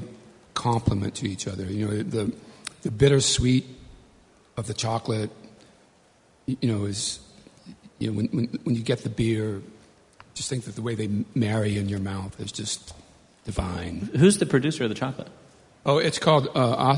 complement 0.53 1.15
to 1.15 1.27
each 1.27 1.47
other. 1.47 1.65
You 1.65 1.87
know, 1.87 2.03
the, 2.03 2.33
the 2.81 2.91
bittersweet 2.91 3.65
of 4.57 4.67
the 4.67 4.73
chocolate, 4.73 5.31
you 6.45 6.57
know, 6.63 6.85
is, 6.85 7.19
you 7.99 8.11
know, 8.11 8.17
when, 8.17 8.27
when, 8.27 8.59
when 8.63 8.75
you 8.75 8.83
get 8.83 8.99
the 8.99 9.09
beer, 9.09 9.61
just 10.33 10.49
think 10.49 10.65
that 10.65 10.75
the 10.75 10.81
way 10.81 10.95
they 10.95 11.09
marry 11.35 11.77
in 11.77 11.89
your 11.89 11.99
mouth 11.99 12.39
is 12.39 12.51
just 12.51 12.93
divine. 13.45 14.09
Who's 14.17 14.37
the 14.37 14.45
producer 14.45 14.83
of 14.83 14.89
the 14.89 14.95
chocolate? 14.95 15.29
Oh, 15.85 15.97
it's 15.97 16.19
called 16.19 16.47
uh, 16.55 16.97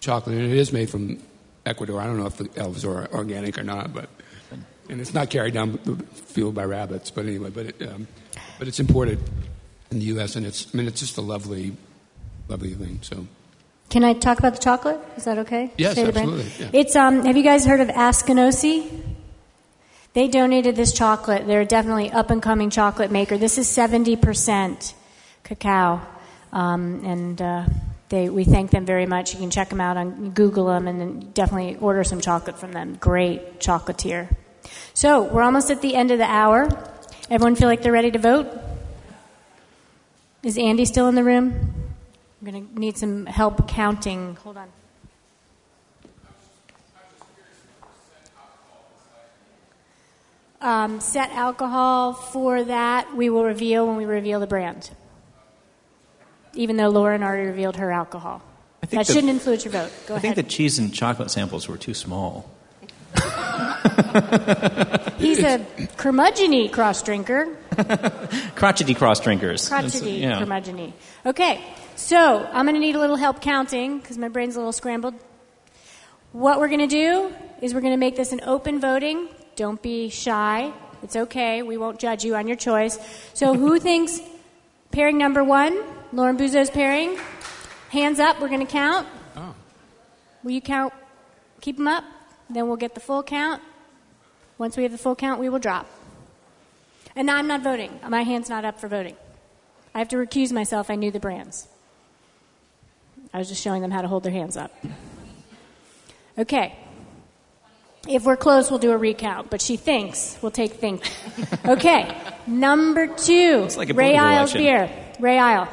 chocolate, 0.00 0.36
and 0.36 0.44
it 0.44 0.56
is 0.56 0.72
made 0.72 0.90
from 0.90 1.18
Ecuador. 1.64 2.00
I 2.00 2.04
don't 2.04 2.18
know 2.18 2.26
if 2.26 2.36
the 2.36 2.48
elves 2.56 2.84
are 2.84 3.10
organic 3.12 3.58
or 3.58 3.62
not, 3.62 3.92
but 3.92 4.08
and 4.88 5.00
it's 5.00 5.14
not 5.14 5.30
carried 5.30 5.54
down 5.54 5.78
the 5.84 5.96
field 5.96 6.54
by 6.54 6.64
rabbits. 6.64 7.10
But 7.10 7.26
anyway, 7.26 7.50
but 7.50 7.66
it, 7.66 7.82
um, 7.82 8.06
but 8.58 8.68
it's 8.68 8.78
imported 8.78 9.18
in 9.90 9.98
the 9.98 10.04
U.S. 10.06 10.36
and 10.36 10.46
it's 10.46 10.66
I 10.72 10.76
mean 10.76 10.86
it's 10.86 11.00
just 11.00 11.16
a 11.18 11.22
lovely, 11.22 11.76
lovely 12.48 12.74
thing. 12.74 13.00
So 13.02 13.26
Can 13.90 14.04
I 14.04 14.14
talk 14.14 14.38
about 14.38 14.54
the 14.54 14.60
chocolate? 14.60 14.98
Is 15.16 15.24
that 15.24 15.38
okay? 15.38 15.70
Yes, 15.76 15.98
absolutely, 15.98 16.50
yeah. 16.58 16.70
It's 16.72 16.96
um. 16.96 17.24
Have 17.24 17.36
you 17.36 17.44
guys 17.44 17.64
heard 17.66 17.80
of 17.80 17.88
Askinosie? 17.88 19.02
They 20.14 20.28
donated 20.28 20.76
this 20.76 20.92
chocolate. 20.92 21.46
They're 21.46 21.66
definitely 21.66 22.10
up 22.10 22.30
and 22.30 22.42
coming 22.42 22.70
chocolate 22.70 23.10
maker. 23.10 23.36
This 23.36 23.58
is 23.58 23.68
seventy 23.68 24.16
percent 24.16 24.94
cacao, 25.44 26.00
um, 26.52 27.04
and 27.04 27.40
uh, 27.40 27.66
they 28.08 28.28
we 28.28 28.44
thank 28.44 28.70
them 28.70 28.86
very 28.86 29.06
much. 29.06 29.34
You 29.34 29.40
can 29.40 29.50
check 29.50 29.68
them 29.68 29.80
out 29.80 29.96
on 29.96 30.30
Google 30.30 30.66
them, 30.66 30.88
and 30.88 31.00
then 31.00 31.30
definitely 31.34 31.76
order 31.76 32.02
some 32.02 32.20
chocolate 32.20 32.58
from 32.58 32.72
them. 32.72 32.96
Great 32.98 33.60
chocolatier. 33.60 34.34
So 34.94 35.22
we're 35.22 35.42
almost 35.42 35.70
at 35.70 35.82
the 35.82 35.94
end 35.94 36.10
of 36.10 36.18
the 36.18 36.24
hour. 36.24 36.68
Everyone 37.30 37.54
feel 37.54 37.68
like 37.68 37.82
they're 37.82 37.92
ready 37.92 38.10
to 38.12 38.18
vote? 38.18 38.48
Is 40.46 40.56
Andy 40.58 40.84
still 40.84 41.08
in 41.08 41.16
the 41.16 41.24
room? 41.24 41.74
I'm 42.40 42.48
going 42.52 42.68
to 42.68 42.78
need 42.78 42.96
some 42.96 43.26
help 43.26 43.66
counting. 43.66 44.36
Hold 44.44 44.56
on. 44.56 44.68
Um, 50.60 51.00
set 51.00 51.30
alcohol 51.32 52.12
for 52.12 52.62
that 52.62 53.16
we 53.16 53.28
will 53.28 53.42
reveal 53.42 53.88
when 53.88 53.96
we 53.96 54.04
reveal 54.04 54.38
the 54.38 54.46
brand. 54.46 54.90
Even 56.54 56.76
though 56.76 56.90
Lauren 56.90 57.24
already 57.24 57.48
revealed 57.48 57.74
her 57.78 57.90
alcohol. 57.90 58.40
I 58.84 58.86
think 58.86 59.00
That 59.00 59.06
the- 59.08 59.14
shouldn't 59.14 59.30
influence 59.30 59.64
your 59.64 59.72
vote. 59.72 59.90
Go 60.06 60.14
ahead. 60.14 60.30
I 60.30 60.34
think 60.34 60.36
the 60.36 60.48
cheese 60.48 60.78
and 60.78 60.94
chocolate 60.94 61.32
samples 61.32 61.66
were 61.66 61.76
too 61.76 61.92
small. 61.92 62.48
He's 65.18 65.40
a 65.40 65.64
curmudgeon 65.96 66.68
cross 66.68 67.02
drinker. 67.02 67.56
Crotchety 68.54 68.94
cross 68.94 69.20
drinkers. 69.20 69.68
Crotchety 69.68 69.98
That's- 69.98 70.20
yeah. 70.20 70.38
curmudgeon 70.38 70.92
Okay, 71.24 71.64
so 71.94 72.44
I'm 72.52 72.64
going 72.64 72.74
to 72.74 72.80
need 72.80 72.96
a 72.96 73.00
little 73.00 73.16
help 73.16 73.40
counting 73.40 73.98
because 73.98 74.18
my 74.18 74.28
brain's 74.28 74.56
a 74.56 74.58
little 74.58 74.72
scrambled. 74.72 75.14
What 76.32 76.60
we're 76.60 76.68
going 76.68 76.80
to 76.80 76.86
do 76.86 77.34
is 77.62 77.74
we're 77.74 77.80
going 77.80 77.94
to 77.94 77.98
make 77.98 78.16
this 78.16 78.32
an 78.32 78.40
open 78.44 78.80
voting. 78.80 79.28
Don't 79.56 79.80
be 79.80 80.10
shy. 80.10 80.72
It's 81.02 81.16
okay. 81.16 81.62
We 81.62 81.76
won't 81.76 81.98
judge 81.98 82.24
you 82.24 82.36
on 82.36 82.46
your 82.46 82.56
choice. 82.56 82.98
So, 83.34 83.54
who 83.54 83.78
thinks 83.90 84.20
pairing 84.90 85.18
number 85.18 85.42
one, 85.42 85.82
Lauren 86.12 86.36
Buzzeo's 86.36 86.70
pairing? 86.70 87.18
Hands 87.90 88.18
up. 88.18 88.40
We're 88.40 88.48
going 88.48 88.66
to 88.66 88.70
count. 88.72 89.06
Oh. 89.36 89.54
Will 90.42 90.50
you 90.52 90.60
count? 90.60 90.92
Keep 91.60 91.78
them 91.78 91.88
up. 91.88 92.04
Then 92.48 92.68
we'll 92.68 92.76
get 92.76 92.94
the 92.94 93.00
full 93.00 93.22
count. 93.22 93.62
Once 94.58 94.76
we 94.76 94.82
have 94.84 94.92
the 94.92 94.98
full 94.98 95.16
count, 95.16 95.40
we 95.40 95.48
will 95.48 95.58
drop. 95.58 95.86
And 97.14 97.30
I'm 97.30 97.46
not 97.46 97.62
voting. 97.62 97.98
My 98.08 98.22
hand's 98.22 98.48
not 98.48 98.64
up 98.64 98.80
for 98.80 98.88
voting. 98.88 99.16
I 99.94 99.98
have 99.98 100.08
to 100.08 100.16
recuse 100.16 100.52
myself. 100.52 100.90
I 100.90 100.94
knew 100.94 101.10
the 101.10 101.20
brands. 101.20 101.66
I 103.32 103.38
was 103.38 103.48
just 103.48 103.62
showing 103.62 103.82
them 103.82 103.90
how 103.90 104.02
to 104.02 104.08
hold 104.08 104.22
their 104.22 104.32
hands 104.32 104.56
up. 104.56 104.72
Okay. 106.38 106.76
If 108.08 108.24
we're 108.24 108.36
close, 108.36 108.70
we'll 108.70 108.78
do 108.78 108.92
a 108.92 108.96
recount, 108.96 109.50
but 109.50 109.60
she 109.60 109.76
thinks. 109.76 110.38
We'll 110.40 110.52
take 110.52 110.72
think. 110.72 111.02
Okay. 111.66 112.16
Number 112.46 113.08
two. 113.08 113.68
like 113.76 113.90
a 113.90 113.94
Ray 113.94 114.16
Isles 114.16 114.52
beer. 114.52 114.88
Ray 115.18 115.38
Isle. 115.38 115.68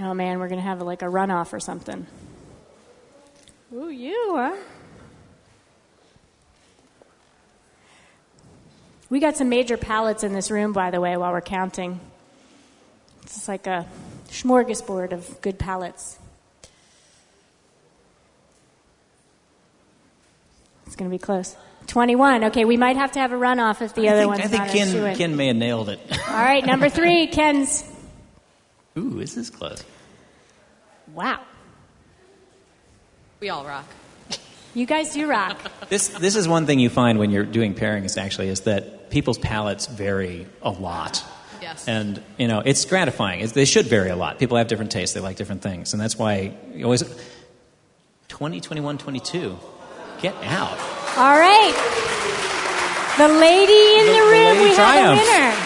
Oh 0.00 0.14
man, 0.14 0.38
we're 0.38 0.48
gonna 0.48 0.62
have 0.62 0.80
like 0.80 1.02
a 1.02 1.06
runoff 1.06 1.52
or 1.52 1.60
something. 1.60 2.06
Ooh, 3.74 3.88
you, 3.88 4.34
huh? 4.36 4.56
We 9.08 9.18
got 9.20 9.36
some 9.36 9.48
major 9.48 9.76
palettes 9.76 10.24
in 10.24 10.32
this 10.34 10.50
room, 10.50 10.72
by 10.72 10.90
the 10.90 11.00
way, 11.00 11.16
while 11.16 11.32
we're 11.32 11.40
counting. 11.40 12.00
It's 13.22 13.48
like 13.48 13.66
a 13.66 13.86
smorgasbord 14.28 15.12
of 15.12 15.40
good 15.40 15.58
palettes. 15.58 16.18
It's 20.86 20.96
going 20.96 21.10
to 21.10 21.14
be 21.14 21.18
close. 21.18 21.56
21. 21.86 22.44
Okay, 22.44 22.64
we 22.66 22.76
might 22.76 22.96
have 22.96 23.12
to 23.12 23.20
have 23.20 23.32
a 23.32 23.36
runoff 23.36 23.80
if 23.80 23.94
the 23.94 24.08
I 24.08 24.12
other 24.12 24.20
think, 24.20 24.28
one's 24.28 24.40
I 24.42 24.48
think 24.48 24.62
not 24.64 24.70
Ken, 24.70 24.88
shoo-in. 24.88 25.16
Ken 25.16 25.36
may 25.36 25.46
have 25.46 25.56
nailed 25.56 25.88
it. 25.88 26.00
All 26.28 26.34
right, 26.34 26.64
number 26.64 26.88
three, 26.90 27.26
Ken's. 27.26 27.84
Ooh, 28.98 29.20
is 29.20 29.34
this 29.34 29.48
is 29.48 29.50
close. 29.50 29.82
Wow. 31.14 31.40
We 33.42 33.48
all 33.50 33.64
rock. 33.64 33.84
You 34.72 34.86
guys 34.86 35.12
do 35.12 35.26
rock. 35.28 35.58
This 35.88 36.06
this 36.08 36.36
is 36.36 36.46
one 36.46 36.64
thing 36.66 36.78
you 36.78 36.88
find 36.88 37.18
when 37.18 37.32
you're 37.32 37.44
doing 37.44 37.74
pairings. 37.74 38.16
Actually, 38.16 38.48
is 38.50 38.60
that 38.60 39.10
people's 39.10 39.36
palates 39.36 39.86
vary 39.88 40.46
a 40.62 40.70
lot. 40.70 41.24
Yes. 41.60 41.88
And 41.88 42.22
you 42.38 42.46
know, 42.46 42.60
it's 42.60 42.84
gratifying. 42.84 43.40
It's, 43.40 43.52
they 43.52 43.64
should 43.64 43.86
vary 43.86 44.10
a 44.10 44.16
lot. 44.16 44.38
People 44.38 44.56
have 44.58 44.68
different 44.68 44.92
tastes. 44.92 45.12
They 45.12 45.20
like 45.20 45.34
different 45.36 45.60
things, 45.60 45.92
and 45.92 46.00
that's 46.00 46.16
why 46.16 46.54
you 46.72 46.84
always 46.84 47.02
20, 48.28 48.60
21, 48.60 48.98
22. 48.98 49.58
Get 50.22 50.34
out. 50.44 50.78
All 51.18 51.36
right. 51.36 51.74
The 53.18 53.26
lady 53.26 53.98
in 53.98 54.06
the, 54.06 54.12
The- 54.12 54.18
the 54.18 54.24
room, 54.30 54.56
lady 54.56 54.70
we 54.70 54.74
triumphs. 54.76 55.28
have 55.28 55.56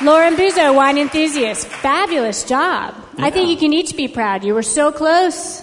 a 0.00 0.06
winner. 0.06 0.10
Lauren 0.10 0.36
Buzzeo, 0.36 0.74
wine 0.76 0.96
enthusiast. 0.96 1.66
Fabulous 1.66 2.44
job. 2.44 2.94
I 3.18 3.30
think 3.30 3.50
you 3.50 3.56
can 3.56 3.72
each 3.72 3.96
be 3.96 4.08
proud. 4.08 4.44
You 4.44 4.54
were 4.54 4.62
so 4.62 4.92
close. 4.92 5.62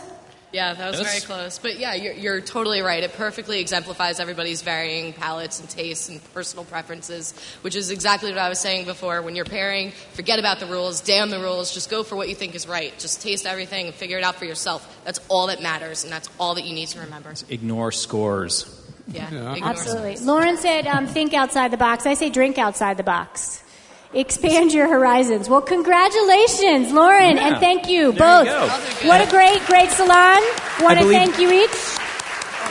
Yeah, 0.55 0.73
that 0.73 0.91
was 0.91 1.01
very 1.01 1.19
close. 1.19 1.59
But 1.59 1.79
yeah, 1.79 1.95
you're, 1.95 2.13
you're 2.13 2.41
totally 2.41 2.79
right. 2.79 3.03
It 3.03 3.11
perfectly 3.13 3.59
exemplifies 3.59 4.21
everybody's 4.21 4.61
varying 4.61 5.11
palates 5.11 5.59
and 5.59 5.69
tastes 5.69 6.07
and 6.07 6.21
personal 6.33 6.63
preferences, 6.63 7.33
which 7.61 7.75
is 7.75 7.91
exactly 7.91 8.29
what 8.29 8.39
I 8.39 8.47
was 8.47 8.59
saying 8.59 8.85
before. 8.85 9.21
When 9.21 9.35
you're 9.35 9.43
pairing, 9.43 9.91
forget 10.13 10.39
about 10.39 10.61
the 10.61 10.65
rules, 10.65 11.01
damn 11.01 11.29
the 11.29 11.41
rules, 11.41 11.73
just 11.73 11.89
go 11.89 12.03
for 12.03 12.15
what 12.15 12.29
you 12.29 12.35
think 12.35 12.55
is 12.55 12.69
right. 12.69 12.97
Just 12.99 13.21
taste 13.21 13.45
everything 13.45 13.87
and 13.87 13.93
figure 13.93 14.17
it 14.17 14.23
out 14.23 14.35
for 14.35 14.45
yourself. 14.45 15.01
That's 15.03 15.19
all 15.27 15.47
that 15.47 15.61
matters, 15.61 16.05
and 16.05 16.13
that's 16.13 16.29
all 16.39 16.55
that 16.55 16.63
you 16.63 16.73
need 16.73 16.87
to 16.89 17.01
remember. 17.01 17.33
Ignore 17.49 17.91
scores. 17.91 18.81
Yeah, 19.09 19.27
ignore 19.27 19.69
Absolutely. 19.71 20.17
Lauren 20.19 20.55
said, 20.55 20.87
um, 20.87 21.05
think 21.05 21.33
outside 21.33 21.71
the 21.71 21.77
box. 21.77 22.05
I 22.05 22.13
say, 22.13 22.29
drink 22.29 22.57
outside 22.57 22.95
the 22.95 23.03
box. 23.03 23.61
Expand 24.15 24.73
your 24.73 24.87
horizons. 24.87 25.49
Well, 25.49 25.61
congratulations, 25.61 26.91
Lauren, 26.93 27.35
Yeah. 27.35 27.47
and 27.47 27.57
thank 27.59 27.89
you 27.89 28.11
There 28.13 28.19
both. 28.45 28.45
go. 28.47 28.67
What 29.09 29.19
a 29.21 29.29
great, 29.29 29.59
great 29.65 29.89
salon. 29.91 30.41
Want 30.79 30.99
to 30.99 31.05
thank 31.09 31.37
you 31.37 31.51
each. 31.51 31.69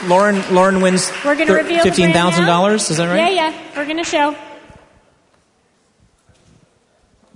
Lauren 0.09 0.43
Lauren 0.53 0.81
wins 0.81 1.09
We're 1.23 1.35
going 1.35 1.47
to 1.47 1.53
thir- 1.53 1.61
reveal 1.61 1.83
fifteen 1.83 2.11
thousand 2.13 2.45
dollars. 2.47 2.89
Is 2.89 2.97
that 2.97 3.07
right? 3.07 3.31
Yeah, 3.33 3.49
yeah. 3.51 3.53
We're 3.77 3.85
going 3.85 3.97
to 3.97 4.03
show. 4.03 4.35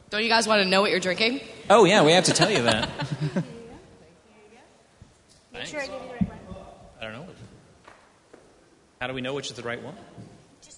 Don't 0.10 0.24
you 0.24 0.30
guys 0.30 0.48
want 0.48 0.64
to 0.64 0.68
know 0.68 0.82
what 0.82 0.90
you're 0.92 1.00
drinking? 1.00 1.42
Oh 1.70 1.86
yeah, 1.86 2.04
we 2.04 2.12
have 2.14 2.26
to 2.26 2.34
tell 2.34 2.50
you 2.50 2.64
that. 2.64 2.90
Make 5.54 5.66
sure 5.66 5.80
I 5.82 5.86
give 5.86 5.94
you 5.94 6.00
the 6.08 6.14
right 6.14 6.22
one. 6.48 6.58
I 7.00 7.04
don't 7.04 7.14
know. 7.14 7.28
How 9.00 9.08
do 9.08 9.14
we 9.14 9.22
know 9.22 9.34
which 9.34 9.50
is 9.52 9.56
the 9.56 9.62
right 9.64 9.82
one? 9.82 9.96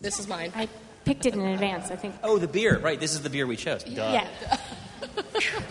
This 0.02 0.20
is 0.20 0.28
mine. 0.28 0.52
I 0.56 0.68
picked 1.06 1.26
it 1.26 1.34
in 1.34 1.42
advance, 1.42 1.92
I 1.92 1.96
think. 1.96 2.16
Oh, 2.24 2.38
the 2.38 2.48
beer. 2.48 2.80
Right. 2.80 3.00
This 3.00 3.14
is 3.14 3.22
the 3.22 3.30
beer 3.30 3.46
we 3.48 3.56
chose. 3.56 3.84
Duh. 3.84 3.90
Yeah. 3.92 4.28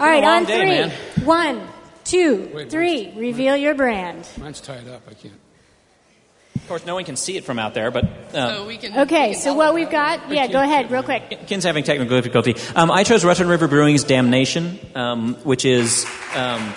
All 0.00 0.06
right, 0.06 0.24
on 0.24 0.44
day, 0.44 0.56
three. 0.58 0.66
man. 0.66 0.90
One, 1.24 1.68
two, 2.04 2.50
Wait, 2.52 2.70
three. 2.70 3.12
Reveal 3.16 3.56
your 3.56 3.74
brand. 3.74 4.28
Mine's 4.38 4.60
tied 4.60 4.88
up. 4.88 5.02
I 5.08 5.14
can't. 5.14 5.34
Of 6.56 6.68
course, 6.68 6.86
no 6.86 6.94
one 6.94 7.04
can 7.04 7.16
see 7.16 7.36
it 7.36 7.44
from 7.44 7.58
out 7.58 7.74
there, 7.74 7.90
but 7.90 8.04
um, 8.04 8.54
So 8.54 8.66
we 8.66 8.76
can. 8.76 8.96
Okay, 9.00 9.28
we 9.28 9.34
can 9.34 9.42
so 9.42 9.54
what 9.54 9.74
we've 9.74 9.90
got, 9.90 10.30
yeah, 10.30 10.46
go 10.48 10.60
ahead, 10.60 10.90
real 10.90 11.02
quick. 11.02 11.46
Ken's 11.46 11.64
having 11.64 11.84
technical 11.84 12.16
difficulty. 12.16 12.54
Um, 12.74 12.90
I 12.90 13.04
chose 13.04 13.24
Russian 13.24 13.48
River 13.48 13.68
Brewing's 13.68 14.04
Damnation, 14.04 14.78
um, 14.94 15.34
which 15.44 15.64
is, 15.64 16.04
um, 16.34 16.74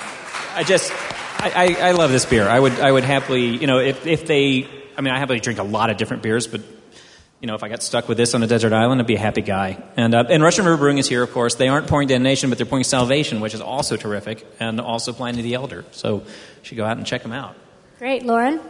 I 0.55 0.63
just, 0.65 0.91
I, 1.39 1.51
I, 1.81 1.89
I 1.89 1.91
love 1.91 2.11
this 2.11 2.25
beer. 2.25 2.47
I 2.47 2.59
would, 2.59 2.79
I 2.79 2.91
would 2.91 3.03
happily, 3.03 3.45
you 3.57 3.67
know, 3.67 3.79
if, 3.79 4.05
if 4.05 4.25
they, 4.27 4.67
I 4.95 5.01
mean, 5.01 5.13
I 5.13 5.19
happily 5.19 5.39
drink 5.39 5.59
a 5.59 5.63
lot 5.63 5.89
of 5.89 5.97
different 5.97 6.23
beers, 6.23 6.47
but, 6.47 6.61
you 7.43 7.47
know, 7.47 7.55
if 7.55 7.63
I 7.63 7.67
got 7.67 7.83
stuck 7.83 8.07
with 8.07 8.15
this 8.15 8.33
on 8.35 8.41
a 8.41 8.47
desert 8.47 8.71
island, 8.71 9.01
I'd 9.01 9.05
be 9.05 9.15
a 9.15 9.19
happy 9.19 9.41
guy. 9.41 9.77
And, 9.97 10.15
uh, 10.15 10.23
and 10.29 10.41
Russian 10.41 10.63
River 10.63 10.77
Brewing 10.77 10.97
is 10.97 11.09
here, 11.09 11.21
of 11.21 11.33
course. 11.33 11.55
They 11.55 11.67
aren't 11.67 11.87
pouring 11.87 12.07
Damnation, 12.07 12.49
but 12.49 12.57
they're 12.57 12.65
pouring 12.65 12.85
Salvation, 12.85 13.41
which 13.41 13.53
is 13.53 13.59
also 13.59 13.97
terrific, 13.97 14.47
and 14.61 14.79
also 14.79 15.11
Pliny 15.11 15.41
the 15.41 15.53
Elder. 15.53 15.83
So 15.91 16.19
you 16.19 16.23
should 16.61 16.77
go 16.77 16.85
out 16.85 16.95
and 16.95 17.05
check 17.05 17.21
them 17.21 17.33
out. 17.33 17.53
Great, 17.99 18.23
Lauren. 18.23 18.61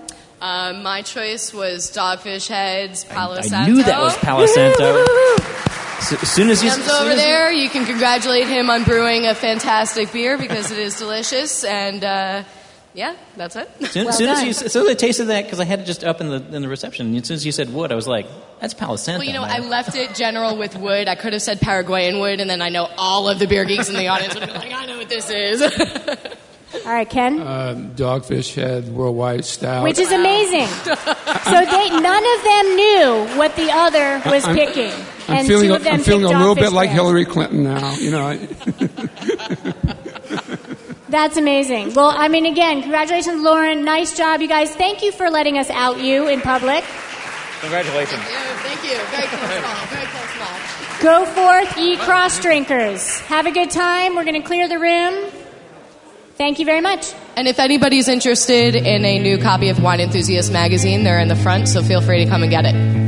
Uh, 0.41 0.81
my 0.81 1.03
choice 1.03 1.53
was 1.53 1.91
Dogfish 1.91 2.47
Heads, 2.47 3.03
Palo 3.03 3.35
I 3.35 3.41
Santo. 3.41 3.71
knew 3.73 3.83
that 3.83 4.01
was 4.01 4.17
Palo 4.17 4.47
Santo. 4.47 5.05
As 5.99 6.31
soon 6.31 6.49
as 6.49 6.63
you, 6.63 6.71
Comes 6.71 6.89
over 6.89 7.11
as 7.11 7.17
there. 7.17 7.51
You 7.51 7.69
can 7.69 7.85
congratulate 7.85 8.47
him 8.47 8.71
on 8.71 8.83
brewing 8.83 9.25
a 9.27 9.35
fantastic 9.35 10.11
beer 10.11 10.37
because 10.37 10.69
it 10.69 10.79
is 10.79 10.97
delicious. 10.97 11.63
And 11.63 12.03
uh, 12.03 12.43
yeah, 12.93 13.15
that's 13.35 13.55
it. 13.55 13.69
Soon, 13.87 14.05
Well 14.05 14.13
soon 14.13 14.29
as 14.29 14.43
you, 14.43 14.49
as 14.49 14.71
soon 14.71 14.85
as 14.85 14.91
I 14.91 14.93
tasted 14.93 15.25
that, 15.25 15.45
because 15.45 15.59
I 15.59 15.65
had 15.65 15.79
it 15.79 15.85
just 15.85 16.03
up 16.03 16.21
in 16.21 16.29
the 16.29 16.55
in 16.55 16.61
the 16.61 16.67
reception. 16.67 17.15
As 17.15 17.27
soon 17.27 17.35
as 17.35 17.45
you 17.45 17.51
said 17.51 17.73
wood, 17.73 17.91
I 17.91 17.95
was 17.95 18.07
like, 18.07 18.27
"That's 18.59 18.73
Palo 18.73 18.95
Santo." 18.97 19.19
Well, 19.19 19.27
you 19.27 19.33
know, 19.33 19.41
man. 19.41 19.63
I 19.63 19.67
left 19.67 19.95
it 19.95 20.13
general 20.15 20.57
with 20.57 20.75
wood. 20.77 21.07
I 21.07 21.15
could 21.15 21.33
have 21.33 21.41
said 21.41 21.59
Paraguayan 21.59 22.19
wood, 22.19 22.39
and 22.39 22.49
then 22.49 22.61
I 22.61 22.69
know 22.69 22.87
all 22.97 23.29
of 23.29 23.39
the 23.39 23.47
beer 23.47 23.65
geeks 23.65 23.89
in 23.89 23.95
the 23.95 24.07
audience 24.07 24.35
would 24.35 24.45
be 24.45 24.53
like, 24.53 24.71
I 24.71 24.85
know 24.85 24.97
what 24.97 25.09
this 25.09 25.29
is. 25.29 25.61
All 26.85 26.91
right, 26.91 27.07
Ken. 27.07 27.39
Um, 27.39 27.91
Dogfish 27.91 28.55
Head 28.55 28.89
Worldwide 28.89 29.45
Stout. 29.45 29.83
Which 29.83 29.99
is 29.99 30.11
amazing. 30.11 30.65
so 30.85 30.95
they, 30.95 31.89
none 31.89 32.23
of 32.25 32.43
them 32.43 32.75
knew 32.75 33.37
what 33.37 33.55
the 33.55 33.69
other 33.71 34.21
was 34.25 34.43
I'm- 34.45 34.55
picking. 34.55 34.91
I'm 35.27 35.37
and 35.37 35.47
feeling, 35.47 35.69
two 35.69 35.75
of 35.75 35.83
them 35.85 35.93
I'm 35.93 36.01
feeling 36.01 36.25
a 36.25 36.37
little 36.37 36.55
bit 36.55 36.65
Dogfish 36.65 36.73
like 36.73 36.89
Hillary 36.89 37.25
Clinton 37.25 37.63
now. 37.63 37.93
You 37.93 38.11
know, 38.11 38.27
I, 38.27 39.93
That's 41.13 41.37
amazing. 41.37 41.93
Well, 41.93 42.09
I 42.09 42.27
mean, 42.27 42.47
again, 42.47 42.81
congratulations, 42.81 43.39
Lauren. 43.39 43.85
Nice 43.85 44.17
job, 44.17 44.41
you 44.41 44.47
guys. 44.47 44.75
Thank 44.75 45.03
you 45.03 45.11
for 45.11 45.29
letting 45.29 45.59
us 45.59 45.69
out 45.69 45.99
you 45.99 46.27
in 46.27 46.41
public. 46.41 46.83
Congratulations. 47.61 48.19
Thank 48.23 48.83
you. 48.83 48.97
Very 49.11 49.27
close 49.27 49.61
call. 49.61 49.85
Very 49.85 50.07
close 50.07 50.31
call. 50.39 51.03
Go 51.03 51.25
forth, 51.25 51.77
ye 51.77 51.97
cross 51.97 52.39
drinkers. 52.39 53.19
Have 53.19 53.45
a 53.45 53.51
good 53.51 53.69
time. 53.69 54.15
We're 54.15 54.23
going 54.23 54.41
to 54.41 54.47
clear 54.47 54.67
the 54.67 54.79
room. 54.79 55.29
Thank 56.35 56.57
you 56.57 56.65
very 56.65 56.81
much. 56.81 57.13
And 57.37 57.47
if 57.47 57.59
anybody's 57.59 58.07
interested 58.07 58.75
in 58.75 59.05
a 59.05 59.19
new 59.19 59.37
copy 59.37 59.69
of 59.69 59.83
Wine 59.83 59.99
Enthusiast 59.99 60.51
magazine, 60.51 61.03
they're 61.03 61.19
in 61.19 61.27
the 61.27 61.35
front, 61.35 61.67
so 61.67 61.83
feel 61.83 62.01
free 62.01 62.25
to 62.25 62.29
come 62.31 62.41
and 62.41 62.49
get 62.49 62.65
it. 62.65 63.02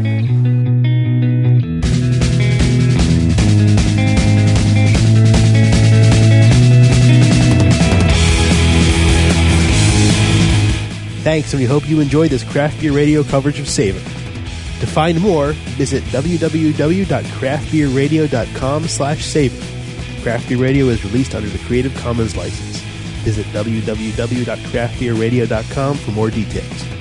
Thanks, 11.35 11.51
and 11.51 11.59
we 11.59 11.67
hope 11.67 11.83
you 11.89 11.99
enjoyed 11.99 12.31
this 12.31 12.45
Craft 12.45 12.79
Beer 12.79 12.93
Radio 12.93 13.21
coverage 13.21 13.59
of 13.59 13.67
Savor. 13.67 13.99
To 13.99 14.87
find 14.87 15.19
more, 15.19 15.51
visit 15.75 16.01
www.craftbeerradio.com 16.05 18.87
slash 18.87 19.25
savor. 19.25 19.61
Craft 20.23 20.47
Beer 20.47 20.57
Radio 20.57 20.85
is 20.85 21.03
released 21.03 21.35
under 21.35 21.49
the 21.49 21.57
Creative 21.65 21.93
Commons 21.95 22.37
license. 22.37 22.79
Visit 23.25 23.45
www.craftbeerradio.com 23.47 25.97
for 25.97 26.11
more 26.11 26.29
details. 26.29 26.94